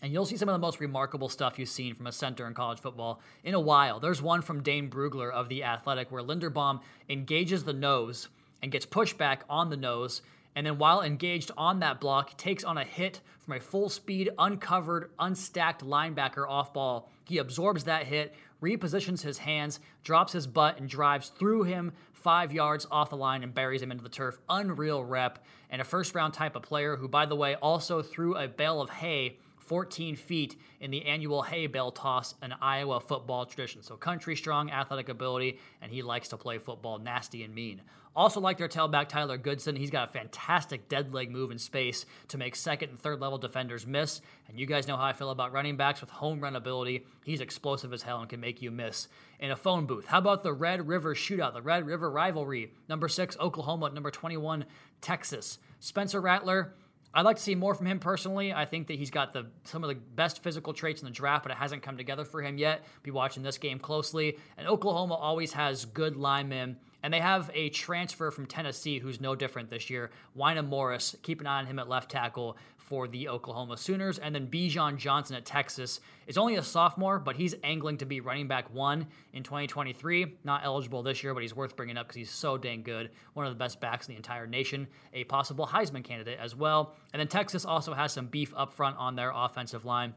and 0.00 0.12
you'll 0.12 0.26
see 0.26 0.36
some 0.36 0.48
of 0.48 0.52
the 0.52 0.58
most 0.58 0.80
remarkable 0.80 1.28
stuff 1.28 1.58
you've 1.58 1.68
seen 1.68 1.94
from 1.94 2.06
a 2.06 2.12
center 2.12 2.46
in 2.46 2.54
college 2.54 2.78
football 2.78 3.20
in 3.42 3.54
a 3.54 3.60
while. 3.60 3.98
There's 3.98 4.22
one 4.22 4.42
from 4.42 4.62
Dane 4.62 4.88
Brugler 4.88 5.32
of 5.32 5.48
The 5.48 5.64
Athletic 5.64 6.12
where 6.12 6.22
Linderbaum 6.22 6.80
engages 7.08 7.64
the 7.64 7.72
nose 7.72 8.28
and 8.62 8.72
gets 8.72 8.86
pushed 8.86 9.18
back 9.18 9.44
on 9.48 9.70
the 9.70 9.76
nose. 9.76 10.22
And 10.54 10.66
then, 10.66 10.78
while 10.78 11.02
engaged 11.02 11.50
on 11.56 11.80
that 11.80 12.00
block, 12.00 12.36
takes 12.36 12.64
on 12.64 12.78
a 12.78 12.84
hit 12.84 13.20
from 13.38 13.54
a 13.54 13.60
full 13.60 13.88
speed, 13.88 14.30
uncovered, 14.38 15.10
unstacked 15.18 15.84
linebacker 15.84 16.48
off 16.48 16.72
ball. 16.72 17.10
He 17.24 17.38
absorbs 17.38 17.84
that 17.84 18.06
hit, 18.06 18.34
repositions 18.60 19.22
his 19.22 19.38
hands, 19.38 19.78
drops 20.02 20.32
his 20.32 20.46
butt, 20.46 20.78
and 20.78 20.88
drives 20.88 21.28
through 21.28 21.64
him 21.64 21.92
five 22.12 22.52
yards 22.52 22.86
off 22.90 23.10
the 23.10 23.16
line 23.16 23.42
and 23.44 23.54
buries 23.54 23.82
him 23.82 23.92
into 23.92 24.02
the 24.02 24.08
turf. 24.08 24.38
Unreal 24.48 25.04
rep. 25.04 25.44
And 25.70 25.80
a 25.80 25.84
first 25.84 26.14
round 26.14 26.34
type 26.34 26.56
of 26.56 26.62
player 26.62 26.96
who, 26.96 27.08
by 27.08 27.26
the 27.26 27.36
way, 27.36 27.54
also 27.56 28.02
threw 28.02 28.36
a 28.36 28.48
bale 28.48 28.80
of 28.80 28.90
hay 28.90 29.36
14 29.68 30.16
feet 30.16 30.58
in 30.80 30.90
the 30.90 31.04
annual 31.04 31.42
hay 31.42 31.66
bale 31.66 31.92
toss, 31.92 32.34
an 32.40 32.54
Iowa 32.60 33.00
football 33.00 33.44
tradition. 33.44 33.82
So 33.82 33.96
country 33.96 34.34
strong, 34.34 34.70
athletic 34.70 35.10
ability, 35.10 35.58
and 35.82 35.92
he 35.92 36.02
likes 36.02 36.28
to 36.28 36.38
play 36.38 36.58
football 36.58 36.98
nasty 36.98 37.44
and 37.44 37.54
mean. 37.54 37.82
Also, 38.16 38.40
like 38.40 38.58
their 38.58 38.66
tailback 38.66 39.08
Tyler 39.08 39.36
Goodson, 39.36 39.76
he's 39.76 39.90
got 39.90 40.08
a 40.08 40.12
fantastic 40.12 40.88
dead 40.88 41.14
leg 41.14 41.30
move 41.30 41.52
in 41.52 41.58
space 41.58 42.04
to 42.28 42.38
make 42.38 42.56
second 42.56 42.88
and 42.88 42.98
third 42.98 43.20
level 43.20 43.38
defenders 43.38 43.86
miss. 43.86 44.20
And 44.48 44.58
you 44.58 44.66
guys 44.66 44.88
know 44.88 44.96
how 44.96 45.04
I 45.04 45.12
feel 45.12 45.30
about 45.30 45.52
running 45.52 45.76
backs 45.76 46.00
with 46.00 46.10
home 46.10 46.40
run 46.40 46.56
ability. 46.56 47.06
He's 47.24 47.40
explosive 47.40 47.92
as 47.92 48.02
hell 48.02 48.20
and 48.20 48.28
can 48.28 48.40
make 48.40 48.60
you 48.60 48.70
miss 48.70 49.06
in 49.38 49.50
a 49.52 49.56
phone 49.56 49.86
booth. 49.86 50.06
How 50.06 50.18
about 50.18 50.42
the 50.42 50.52
Red 50.52 50.88
River 50.88 51.14
shootout, 51.14 51.52
the 51.52 51.62
Red 51.62 51.86
River 51.86 52.10
rivalry? 52.10 52.72
Number 52.88 53.06
six, 53.06 53.36
Oklahoma, 53.38 53.90
number 53.90 54.10
21, 54.10 54.64
Texas. 55.00 55.58
Spencer 55.78 56.20
Rattler 56.20 56.74
I'd 57.14 57.24
like 57.24 57.36
to 57.36 57.42
see 57.42 57.54
more 57.54 57.74
from 57.74 57.86
him 57.86 57.98
personally. 57.98 58.52
I 58.52 58.64
think 58.64 58.86
that 58.88 58.98
he's 58.98 59.10
got 59.10 59.32
the 59.32 59.46
some 59.64 59.82
of 59.82 59.88
the 59.88 59.96
best 59.96 60.42
physical 60.42 60.72
traits 60.72 61.00
in 61.00 61.06
the 61.06 61.12
draft, 61.12 61.42
but 61.42 61.52
it 61.52 61.58
hasn't 61.58 61.82
come 61.82 61.96
together 61.96 62.24
for 62.24 62.42
him 62.42 62.58
yet. 62.58 62.84
Be 63.02 63.10
watching 63.10 63.42
this 63.42 63.58
game 63.58 63.78
closely. 63.78 64.38
And 64.56 64.68
Oklahoma 64.68 65.14
always 65.14 65.52
has 65.54 65.84
good 65.84 66.16
linemen 66.16 66.76
and 67.02 67.14
they 67.14 67.20
have 67.20 67.50
a 67.54 67.68
transfer 67.70 68.30
from 68.30 68.46
Tennessee 68.46 68.98
who's 68.98 69.20
no 69.20 69.34
different 69.34 69.70
this 69.70 69.88
year. 69.88 70.10
Wanya 70.36 70.66
Morris, 70.66 71.16
keep 71.22 71.40
an 71.40 71.46
eye 71.46 71.58
on 71.58 71.66
him 71.66 71.78
at 71.78 71.88
left 71.88 72.10
tackle 72.10 72.56
for 72.88 73.06
the 73.06 73.28
Oklahoma 73.28 73.76
Sooners. 73.76 74.18
And 74.18 74.34
then 74.34 74.46
Bijan 74.46 75.04
Robinson 75.04 75.36
at 75.36 75.44
Texas 75.44 76.00
is 76.26 76.38
only 76.38 76.56
a 76.56 76.62
sophomore, 76.62 77.18
but 77.18 77.36
he's 77.36 77.54
angling 77.62 77.98
to 77.98 78.06
be 78.06 78.20
running 78.20 78.48
back 78.48 78.72
one 78.72 79.06
in 79.34 79.42
2023. 79.42 80.38
Not 80.42 80.62
eligible 80.64 81.02
this 81.02 81.22
year, 81.22 81.34
but 81.34 81.42
he's 81.42 81.54
worth 81.54 81.76
bringing 81.76 81.98
up 81.98 82.06
because 82.06 82.16
he's 82.16 82.30
so 82.30 82.56
dang 82.56 82.82
good. 82.82 83.10
One 83.34 83.44
of 83.44 83.52
the 83.52 83.58
best 83.58 83.78
backs 83.78 84.08
in 84.08 84.14
the 84.14 84.16
entire 84.16 84.46
nation. 84.46 84.88
A 85.12 85.24
possible 85.24 85.66
Heisman 85.66 86.02
candidate 86.02 86.38
as 86.40 86.56
well. 86.56 86.94
And 87.12 87.20
then 87.20 87.28
Texas 87.28 87.66
also 87.66 87.92
has 87.92 88.12
some 88.12 88.26
beef 88.26 88.54
up 88.56 88.72
front 88.72 88.96
on 88.96 89.16
their 89.16 89.32
offensive 89.34 89.84
line. 89.84 90.14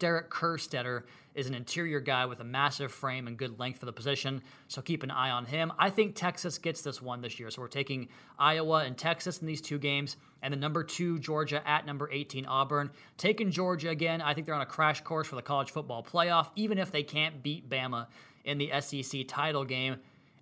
Derek 0.00 0.30
Kerstetter 0.30 1.04
is 1.34 1.46
an 1.46 1.54
interior 1.54 2.00
guy 2.00 2.26
with 2.26 2.40
a 2.40 2.44
massive 2.44 2.90
frame 2.90 3.28
and 3.28 3.36
good 3.36 3.60
length 3.60 3.78
for 3.78 3.86
the 3.86 3.92
position, 3.92 4.42
so 4.66 4.82
keep 4.82 5.04
an 5.04 5.10
eye 5.12 5.30
on 5.30 5.44
him. 5.44 5.72
I 5.78 5.90
think 5.90 6.16
Texas 6.16 6.58
gets 6.58 6.82
this 6.82 7.00
one 7.00 7.20
this 7.20 7.38
year, 7.38 7.50
so 7.50 7.62
we're 7.62 7.68
taking 7.68 8.08
Iowa 8.38 8.84
and 8.84 8.98
Texas 8.98 9.38
in 9.38 9.46
these 9.46 9.60
two 9.60 9.78
games, 9.78 10.16
and 10.42 10.52
the 10.52 10.56
number 10.58 10.82
two 10.82 11.20
Georgia 11.20 11.62
at 11.68 11.86
number 11.86 12.10
18 12.10 12.46
Auburn. 12.46 12.90
Taking 13.16 13.52
Georgia 13.52 13.90
again, 13.90 14.20
I 14.20 14.34
think 14.34 14.46
they're 14.46 14.56
on 14.56 14.62
a 14.62 14.66
crash 14.66 15.02
course 15.02 15.28
for 15.28 15.36
the 15.36 15.42
college 15.42 15.70
football 15.70 16.02
playoff, 16.02 16.48
even 16.56 16.78
if 16.78 16.90
they 16.90 17.04
can't 17.04 17.42
beat 17.42 17.68
Bama 17.68 18.06
in 18.44 18.58
the 18.58 18.72
SEC 18.80 19.28
title 19.28 19.64
game. 19.64 19.96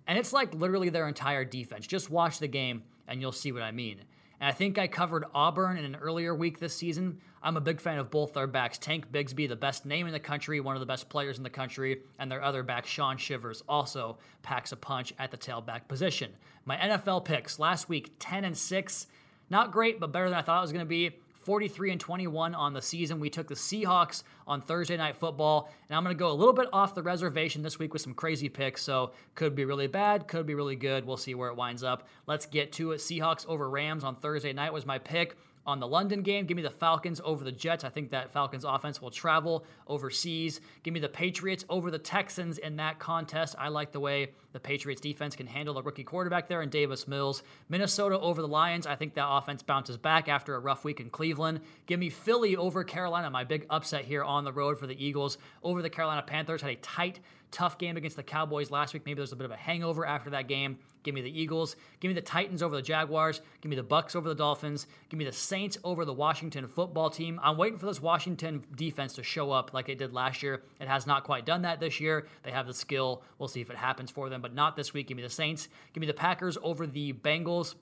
And 0.07 0.17
it's 0.17 0.33
like 0.33 0.55
literally 0.55 0.89
their 0.89 1.07
entire 1.07 1.45
defense. 1.45 1.85
Just 1.85 2.09
watch 2.09 2.39
the 2.39 2.47
game 2.47 2.81
and 3.07 3.21
you'll 3.21 3.31
see 3.31 3.51
what 3.51 3.61
I 3.61 3.71
mean. 3.71 3.99
And 4.39 4.49
I 4.49 4.53
think 4.53 4.77
I 4.77 4.87
covered 4.87 5.25
Auburn 5.33 5.77
in 5.77 5.85
an 5.85 5.95
earlier 5.97 6.33
week 6.33 6.59
this 6.59 6.75
season. 6.75 7.19
I'm 7.41 7.57
a 7.57 7.61
big 7.61 7.79
fan 7.79 7.97
of 7.97 8.11
both 8.11 8.33
their 8.33 8.47
backs. 8.47 8.77
Tank 8.77 9.11
Bigsby, 9.11 9.47
the 9.47 9.55
best 9.55 9.85
name 9.85 10.07
in 10.07 10.13
the 10.13 10.19
country, 10.19 10.59
one 10.59 10.75
of 10.75 10.79
the 10.79 10.85
best 10.85 11.09
players 11.09 11.37
in 11.37 11.43
the 11.43 11.49
country, 11.49 12.01
and 12.17 12.31
their 12.31 12.43
other 12.43 12.63
back, 12.63 12.85
Shaun 12.85 13.17
Shivers, 13.17 13.63
also 13.67 14.17
packs 14.41 14.71
a 14.71 14.75
punch 14.75 15.13
at 15.17 15.31
the 15.31 15.37
tailback 15.37 15.87
position. 15.87 16.31
My 16.65 16.77
NFL 16.77 17.25
picks 17.25 17.59
last 17.59 17.89
week 17.89 18.13
10 18.19 18.43
and 18.43 18.57
6. 18.57 19.07
Not 19.49 19.71
great, 19.71 19.99
but 19.99 20.11
better 20.11 20.29
than 20.29 20.37
I 20.37 20.41
thought 20.41 20.59
it 20.59 20.61
was 20.61 20.71
going 20.71 20.85
to 20.85 20.89
be. 20.89 21.11
43 21.49 21.91
and 21.93 21.99
21 21.99 22.53
on 22.53 22.73
the 22.73 22.81
season. 22.81 23.19
We 23.19 23.29
took 23.29 23.47
the 23.47 23.55
Seahawks 23.55 24.23
on 24.45 24.61
Thursday 24.61 24.97
Night 24.97 25.15
Football, 25.15 25.71
and 25.89 25.97
I'm 25.97 26.03
going 26.03 26.15
to 26.15 26.19
go 26.19 26.29
a 26.29 26.33
little 26.33 26.53
bit 26.53 26.67
off 26.73 26.93
the 26.93 27.01
reservation 27.01 27.63
this 27.63 27.79
week 27.79 27.93
with 27.93 28.01
some 28.01 28.13
crazy 28.13 28.49
picks. 28.49 28.83
So 28.83 29.13
could 29.35 29.55
be 29.55 29.65
really 29.65 29.87
bad, 29.87 30.27
could 30.27 30.45
be 30.45 30.53
really 30.53 30.75
good. 30.75 31.05
We'll 31.05 31.17
see 31.17 31.33
where 31.33 31.49
it 31.49 31.55
winds 31.55 31.81
up. 31.81 32.07
Let's 32.27 32.45
get 32.45 32.73
to 32.73 32.91
it. 32.91 32.97
Seahawks 32.97 33.47
over 33.47 33.69
Rams 33.69 34.03
on 34.03 34.15
Thursday 34.15 34.53
night 34.53 34.73
was 34.73 34.85
my 34.85 34.99
pick 34.99 35.37
on 35.69 35.79
the 35.79 35.87
London 35.87 36.23
game. 36.23 36.45
Give 36.45 36.57
me 36.57 36.63
the 36.63 36.69
Falcons 36.69 37.21
over 37.23 37.43
the 37.43 37.51
Jets. 37.51 37.83
I 37.83 37.89
think 37.89 38.09
that 38.11 38.31
Falcons 38.31 38.65
offense 38.65 39.01
will 39.01 39.11
travel 39.11 39.63
overseas. 39.87 40.59
Give 40.83 40.93
me 40.93 40.99
the 40.99 41.07
Patriots 41.07 41.63
over 41.69 41.91
the 41.91 41.99
Texans 41.99 42.57
in 42.57 42.77
that 42.77 42.99
contest. 42.99 43.55
I 43.57 43.69
like 43.69 43.91
the 43.91 43.99
way 43.99 44.31
the 44.51 44.59
Patriots 44.59 44.99
defense 44.99 45.35
can 45.35 45.45
handle 45.45 45.75
the 45.75 45.83
rookie 45.83 46.03
quarterback 46.03 46.47
there 46.47 46.63
in 46.63 46.69
Davis 46.69 47.07
Mills. 47.07 47.43
Minnesota 47.69 48.19
over 48.19 48.41
the 48.41 48.47
Lions. 48.47 48.87
I 48.87 48.95
think 48.95 49.13
that 49.13 49.29
offense 49.29 49.61
bounces 49.61 49.97
back 49.97 50.27
after 50.27 50.55
a 50.55 50.59
rough 50.59 50.83
week 50.83 50.99
in 50.99 51.11
Cleveland. 51.11 51.61
Give 51.85 51.99
me 51.99 52.09
Philly 52.09 52.55
over 52.55 52.83
Carolina. 52.83 53.29
My 53.29 53.43
big 53.43 53.67
upset 53.69 54.05
here 54.05 54.23
on 54.23 54.43
the 54.43 54.51
road 54.51 54.79
for 54.79 54.87
the 54.87 55.05
Eagles 55.05 55.37
over 55.61 55.83
the 55.83 55.89
Carolina 55.89 56.23
Panthers. 56.23 56.63
Had 56.63 56.71
a 56.71 56.75
tight 56.77 57.19
tough 57.51 57.77
game 57.77 57.97
against 57.97 58.15
the 58.15 58.23
Cowboys 58.23 58.71
last 58.71 58.93
week. 58.93 59.03
Maybe 59.05 59.17
there's 59.17 59.31
a 59.31 59.35
bit 59.35 59.45
of 59.45 59.51
a 59.51 59.57
hangover 59.57 60.05
after 60.05 60.29
that 60.31 60.47
game. 60.47 60.79
Give 61.03 61.15
me 61.15 61.21
the 61.21 61.41
Eagles. 61.41 61.75
Give 61.99 62.09
me 62.09 62.15
the 62.15 62.21
Titans 62.21 62.61
over 62.61 62.75
the 62.75 62.81
Jaguars. 62.81 63.41
Give 63.61 63.69
me 63.69 63.75
the 63.75 63.83
Bucs 63.83 64.15
over 64.15 64.27
the 64.27 64.35
Dolphins. 64.35 64.87
Give 65.09 65.17
me 65.17 65.25
the 65.25 65.31
Saints 65.31 65.77
over 65.83 66.05
the 66.05 66.13
Washington 66.13 66.67
football 66.67 67.09
team. 67.09 67.39
I'm 67.41 67.57
waiting 67.57 67.79
for 67.79 67.85
this 67.85 68.01
Washington 68.01 68.63
defense 68.75 69.13
to 69.13 69.23
show 69.23 69.51
up 69.51 69.73
like 69.73 69.89
it 69.89 69.97
did 69.97 70.13
last 70.13 70.43
year. 70.43 70.63
It 70.79 70.87
has 70.87 71.07
not 71.07 71.23
quite 71.23 71.45
done 71.45 71.61
that 71.61 71.79
this 71.79 71.99
year. 71.99 72.27
They 72.43 72.51
have 72.51 72.67
the 72.67 72.73
skill. 72.73 73.23
We'll 73.37 73.47
see 73.47 73.61
if 73.61 73.69
it 73.69 73.77
happens 73.77 74.11
for 74.11 74.29
them, 74.29 74.41
but 74.41 74.53
not 74.53 74.75
this 74.75 74.93
week. 74.93 75.07
Give 75.07 75.17
me 75.17 75.23
the 75.23 75.29
Saints. 75.29 75.69
Give 75.93 76.01
me 76.01 76.07
the 76.07 76.13
Packers 76.13 76.57
over 76.61 76.85
the 76.85 77.13
Bengals. 77.13 77.75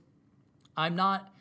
I'm 0.75 0.95
not 0.95 1.31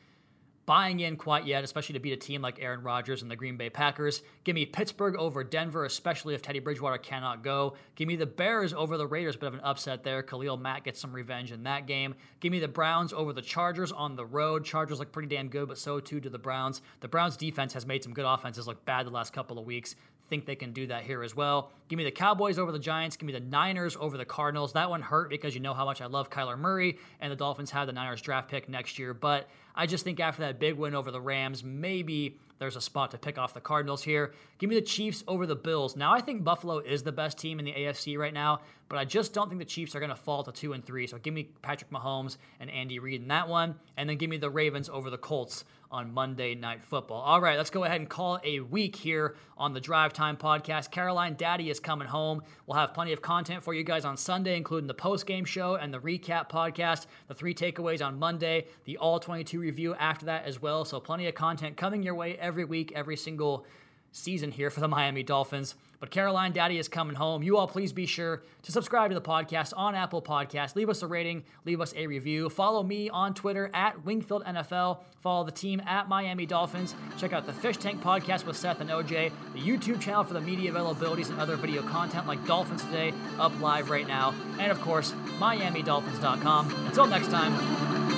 buying 0.67 1.01
in 1.01 1.17
quite 1.17 1.47
yet, 1.47 1.65
especially 1.65 1.95
to 1.95 2.01
beat 2.01 2.13
a 2.13 2.17
team 2.17 2.43
like 2.43 2.61
Aaron 2.61 2.83
Rodgers 2.83 3.23
and 3.23 3.31
the 3.31 3.37
Green 3.37 3.57
Bay 3.57 3.71
Packers. 3.71 4.23
Give 4.45 4.55
me 4.55 4.67
Pittsburgh 4.67 5.17
over 5.17 5.45
Denver, 5.45 5.85
especially 5.85 6.35
if 6.35 6.43
Teddy 6.43 6.59
Bridgewater 6.59 6.99
cannot 6.99 7.43
go. 7.45 7.77
Give 7.95 8.09
me 8.09 8.17
the 8.17 8.27
Bears 8.27 8.75
over 8.75 8.97
the 8.97 9.07
Raiders, 9.07 9.37
bit 9.37 9.47
of 9.47 9.55
an 9.55 9.61
upset 9.61 10.03
there. 10.03 10.23
Khalil 10.23 10.57
Mack 10.57 10.85
gets 10.85 11.01
some 11.01 11.13
revenge 11.13 11.53
in 11.53 11.63
that 11.63 11.87
game. 11.87 12.17
Give 12.41 12.51
me 12.51 12.59
the 12.59 12.69
Browns 12.69 13.13
over 13.13 13.33
the 13.33 13.43
Chargers 13.43 13.93
on 13.93 14.17
the 14.17 14.27
road. 14.27 14.65
Chargers 14.65 14.99
look 14.99 15.13
pretty 15.13 15.29
damn 15.29 15.49
good, 15.49 15.69
but 15.69 15.79
so 15.79 16.01
too 16.01 16.21
do 16.21 16.29
the 16.29 16.39
Browns. 16.39 16.83
The 17.01 17.09
Browns 17.09 17.37
defense 17.37 17.73
has 17.73 17.87
made 17.87 18.03
some 18.03 18.13
good 18.13 18.27
offenses 18.27 18.67
look 18.67 18.85
bad 18.85 19.07
the 19.07 19.11
last 19.11 19.33
couple 19.33 19.59
of 19.59 19.65
weeks 19.65 19.95
think 20.29 20.47
they 20.47 20.57
can 20.57 20.73
do 20.73 20.87
that 20.89 21.05
here 21.05 21.23
as 21.23 21.35
well. 21.35 21.71
Give 21.89 21.97
me 21.97 22.05
the 22.05 22.11
Cowboys 22.11 22.59
over 22.59 22.73
the 22.73 22.79
Giants. 22.79 23.17
Give 23.17 23.27
me 23.27 23.33
the 23.33 23.41
Niners 23.41 23.97
over 23.99 24.17
the 24.17 24.25
Cardinals. 24.25 24.73
That 24.73 24.91
one 24.91 25.03
hurt 25.03 25.31
because 25.31 25.55
you 25.55 25.61
know 25.61 25.75
how 25.75 25.85
much 25.85 26.01
I 26.01 26.07
love 26.07 26.31
Kyler 26.31 26.59
Murray, 26.59 26.99
and 27.21 27.31
the 27.31 27.37
Dolphins 27.37 27.71
have 27.71 27.87
the 27.87 27.93
Niners 27.93 28.21
draft 28.21 28.49
pick 28.49 28.69
next 28.69 28.99
year. 28.99 29.15
But 29.15 29.49
I 29.75 29.87
just 29.87 30.05
think 30.05 30.21
after 30.21 30.43
that 30.43 30.59
big 30.59 30.75
win 30.75 30.95
over 30.95 31.11
the 31.11 31.21
Rams, 31.21 31.63
maybe 31.63 32.39
there's 32.59 32.77
a 32.77 32.81
spot 32.81 33.11
to 33.11 33.19
pick 33.19 33.39
off 33.39 33.55
the 33.55 33.61
Cardinals 33.61 34.03
here. 34.03 34.33
Give 34.59 34.71
me 34.71 34.77
the 34.77 34.83
Chiefs 34.83 35.23
over 35.29 35.47
the 35.47 35.57
Bills. 35.57 35.97
Now 35.97 36.13
I 36.13 36.21
think 36.21 36.43
Buffalo 36.43 36.79
is 36.79 37.03
the 37.03 37.13
best 37.13 37.39
team 37.39 37.59
in 37.59 37.65
the 37.65 37.73
AFC 37.73 38.17
right 38.17 38.33
now, 38.33 38.61
but 38.89 38.99
I 38.99 39.05
just 39.05 39.35
don't 39.35 39.49
think 39.49 39.59
the 39.59 39.67
Chiefs 39.67 39.95
are 39.95 40.01
going 40.01 40.11
to 40.11 40.17
fall 40.17 40.43
to 40.45 40.53
two 40.53 40.73
and 40.73 40.85
three. 40.85 41.07
So 41.07 41.19
give 41.19 41.35
me 41.35 41.51
Patrick 41.63 41.91
Mahomes 41.91 42.39
and 42.59 42.71
Andy 42.71 42.99
Reid 42.99 43.23
in 43.23 43.29
that 43.29 43.49
one, 43.49 43.75
and 43.97 44.09
then 44.09 44.17
give 44.17 44.31
me 44.31 44.39
the 44.39 44.51
Ravens 44.51 44.89
over 44.89 45.11
the 45.11 45.19
Colts 45.19 45.65
on 45.91 46.13
Monday 46.13 46.55
Night 46.55 46.85
Football. 46.85 47.21
All 47.23 47.41
right, 47.41 47.57
let's 47.57 47.71
go 47.71 47.85
ahead 47.85 48.01
and 48.01 48.09
call 48.09 48.39
a 48.45 48.61
week 48.61 48.97
here 48.97 49.37
on 49.57 49.73
the 49.73 49.81
Drive 49.81 50.13
Time 50.13 50.37
Podcast. 50.37 50.91
Caroline 50.91 51.35
Daddy 51.35 51.71
is 51.71 51.81
coming 51.81 52.09
home. 52.09 52.43
We'll 52.67 52.79
have 52.79 52.95
plenty 52.95 53.13
of 53.13 53.23
content 53.23 53.63
for 53.63 53.75
you 53.75 53.85
guys 53.85 54.05
on 54.05 54.17
Sunday, 54.17 54.57
including 54.57 54.87
the 54.87 54.95
post 54.95 55.27
game 55.27 55.45
show 55.45 55.77
and 55.77 55.93
the 55.93 55.99
recap 55.99 56.51
podcast, 56.51 57.07
the 57.29 57.35
three 57.35 57.55
takeaways 57.55 58.05
on 58.05 58.19
Monday, 58.19 58.67
the 58.85 58.97
All 58.99 59.21
22 59.21 59.61
review 59.61 59.95
after 59.95 60.27
that 60.27 60.45
as 60.45 60.61
well. 60.61 60.85
So 60.85 61.01
plenty 61.01 61.27
of 61.27 61.35
content 61.35 61.77
coming 61.77 62.03
your 62.03 62.15
way 62.15 62.37
every 62.39 62.65
week, 62.65 62.93
every 62.95 63.17
single 63.17 63.67
season 64.13 64.51
here 64.51 64.71
for 64.71 64.81
the 64.81 64.89
Miami 64.89 65.23
Dolphins. 65.23 65.75
But 65.99 66.11
Caroline 66.11 66.53
Daddy 66.53 66.79
is 66.79 66.89
coming 66.89 67.17
home. 67.17 67.43
You 67.43 67.57
all 67.57 67.67
please 67.67 67.93
be 67.93 68.07
sure 68.07 68.43
to 68.63 68.73
subscribe 68.73 69.11
to 69.11 69.15
the 69.15 69.21
podcast 69.21 69.73
on 69.77 69.95
Apple 69.95 70.23
Podcasts. 70.23 70.77
Leave 70.77 70.89
us 70.89 71.03
a 71.03 71.07
rating, 71.07 71.45
leave 71.65 71.81
us 71.81 71.95
a 71.97 72.07
review. 72.07 72.49
Follow 72.49 72.83
me 72.83 73.09
on 73.09 73.35
Twitter 73.35 73.71
at 73.73 74.05
Wingfield 74.05 74.45
NFL. 74.45 75.01
Follow 75.21 75.45
the 75.45 75.53
team 75.53 75.81
at 75.87 76.09
Miami 76.09 76.47
Dolphins. 76.47 76.95
Check 77.19 77.33
out 77.33 77.47
the 77.47 77.53
Fish 77.53 77.77
Tank 77.79 78.03
podcast 78.03 78.47
with 78.47 78.57
Seth 78.57 78.81
and 78.81 78.91
OJ, 78.91 79.33
the 79.55 79.61
YouTube 79.61 80.01
channel 80.01 80.25
for 80.25 80.35
the 80.35 80.41
media 80.41 80.73
availabilities 80.73 81.31
and 81.31 81.41
other 81.41 81.57
video 81.57 81.83
content 81.83 82.27
like 82.27 82.45
Dolphins 82.47 82.85
Today 82.85 83.13
up 83.39 83.59
live 83.61 83.91
right 83.91 84.07
now. 84.07 84.35
And 84.59 84.71
of 84.71 84.81
course, 84.81 85.13
MiamiDolphins.com. 85.39 86.87
Until 86.87 87.07
next 87.07 87.29
time, 87.29 87.57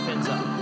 fins 0.06 0.28
up. 0.28 0.57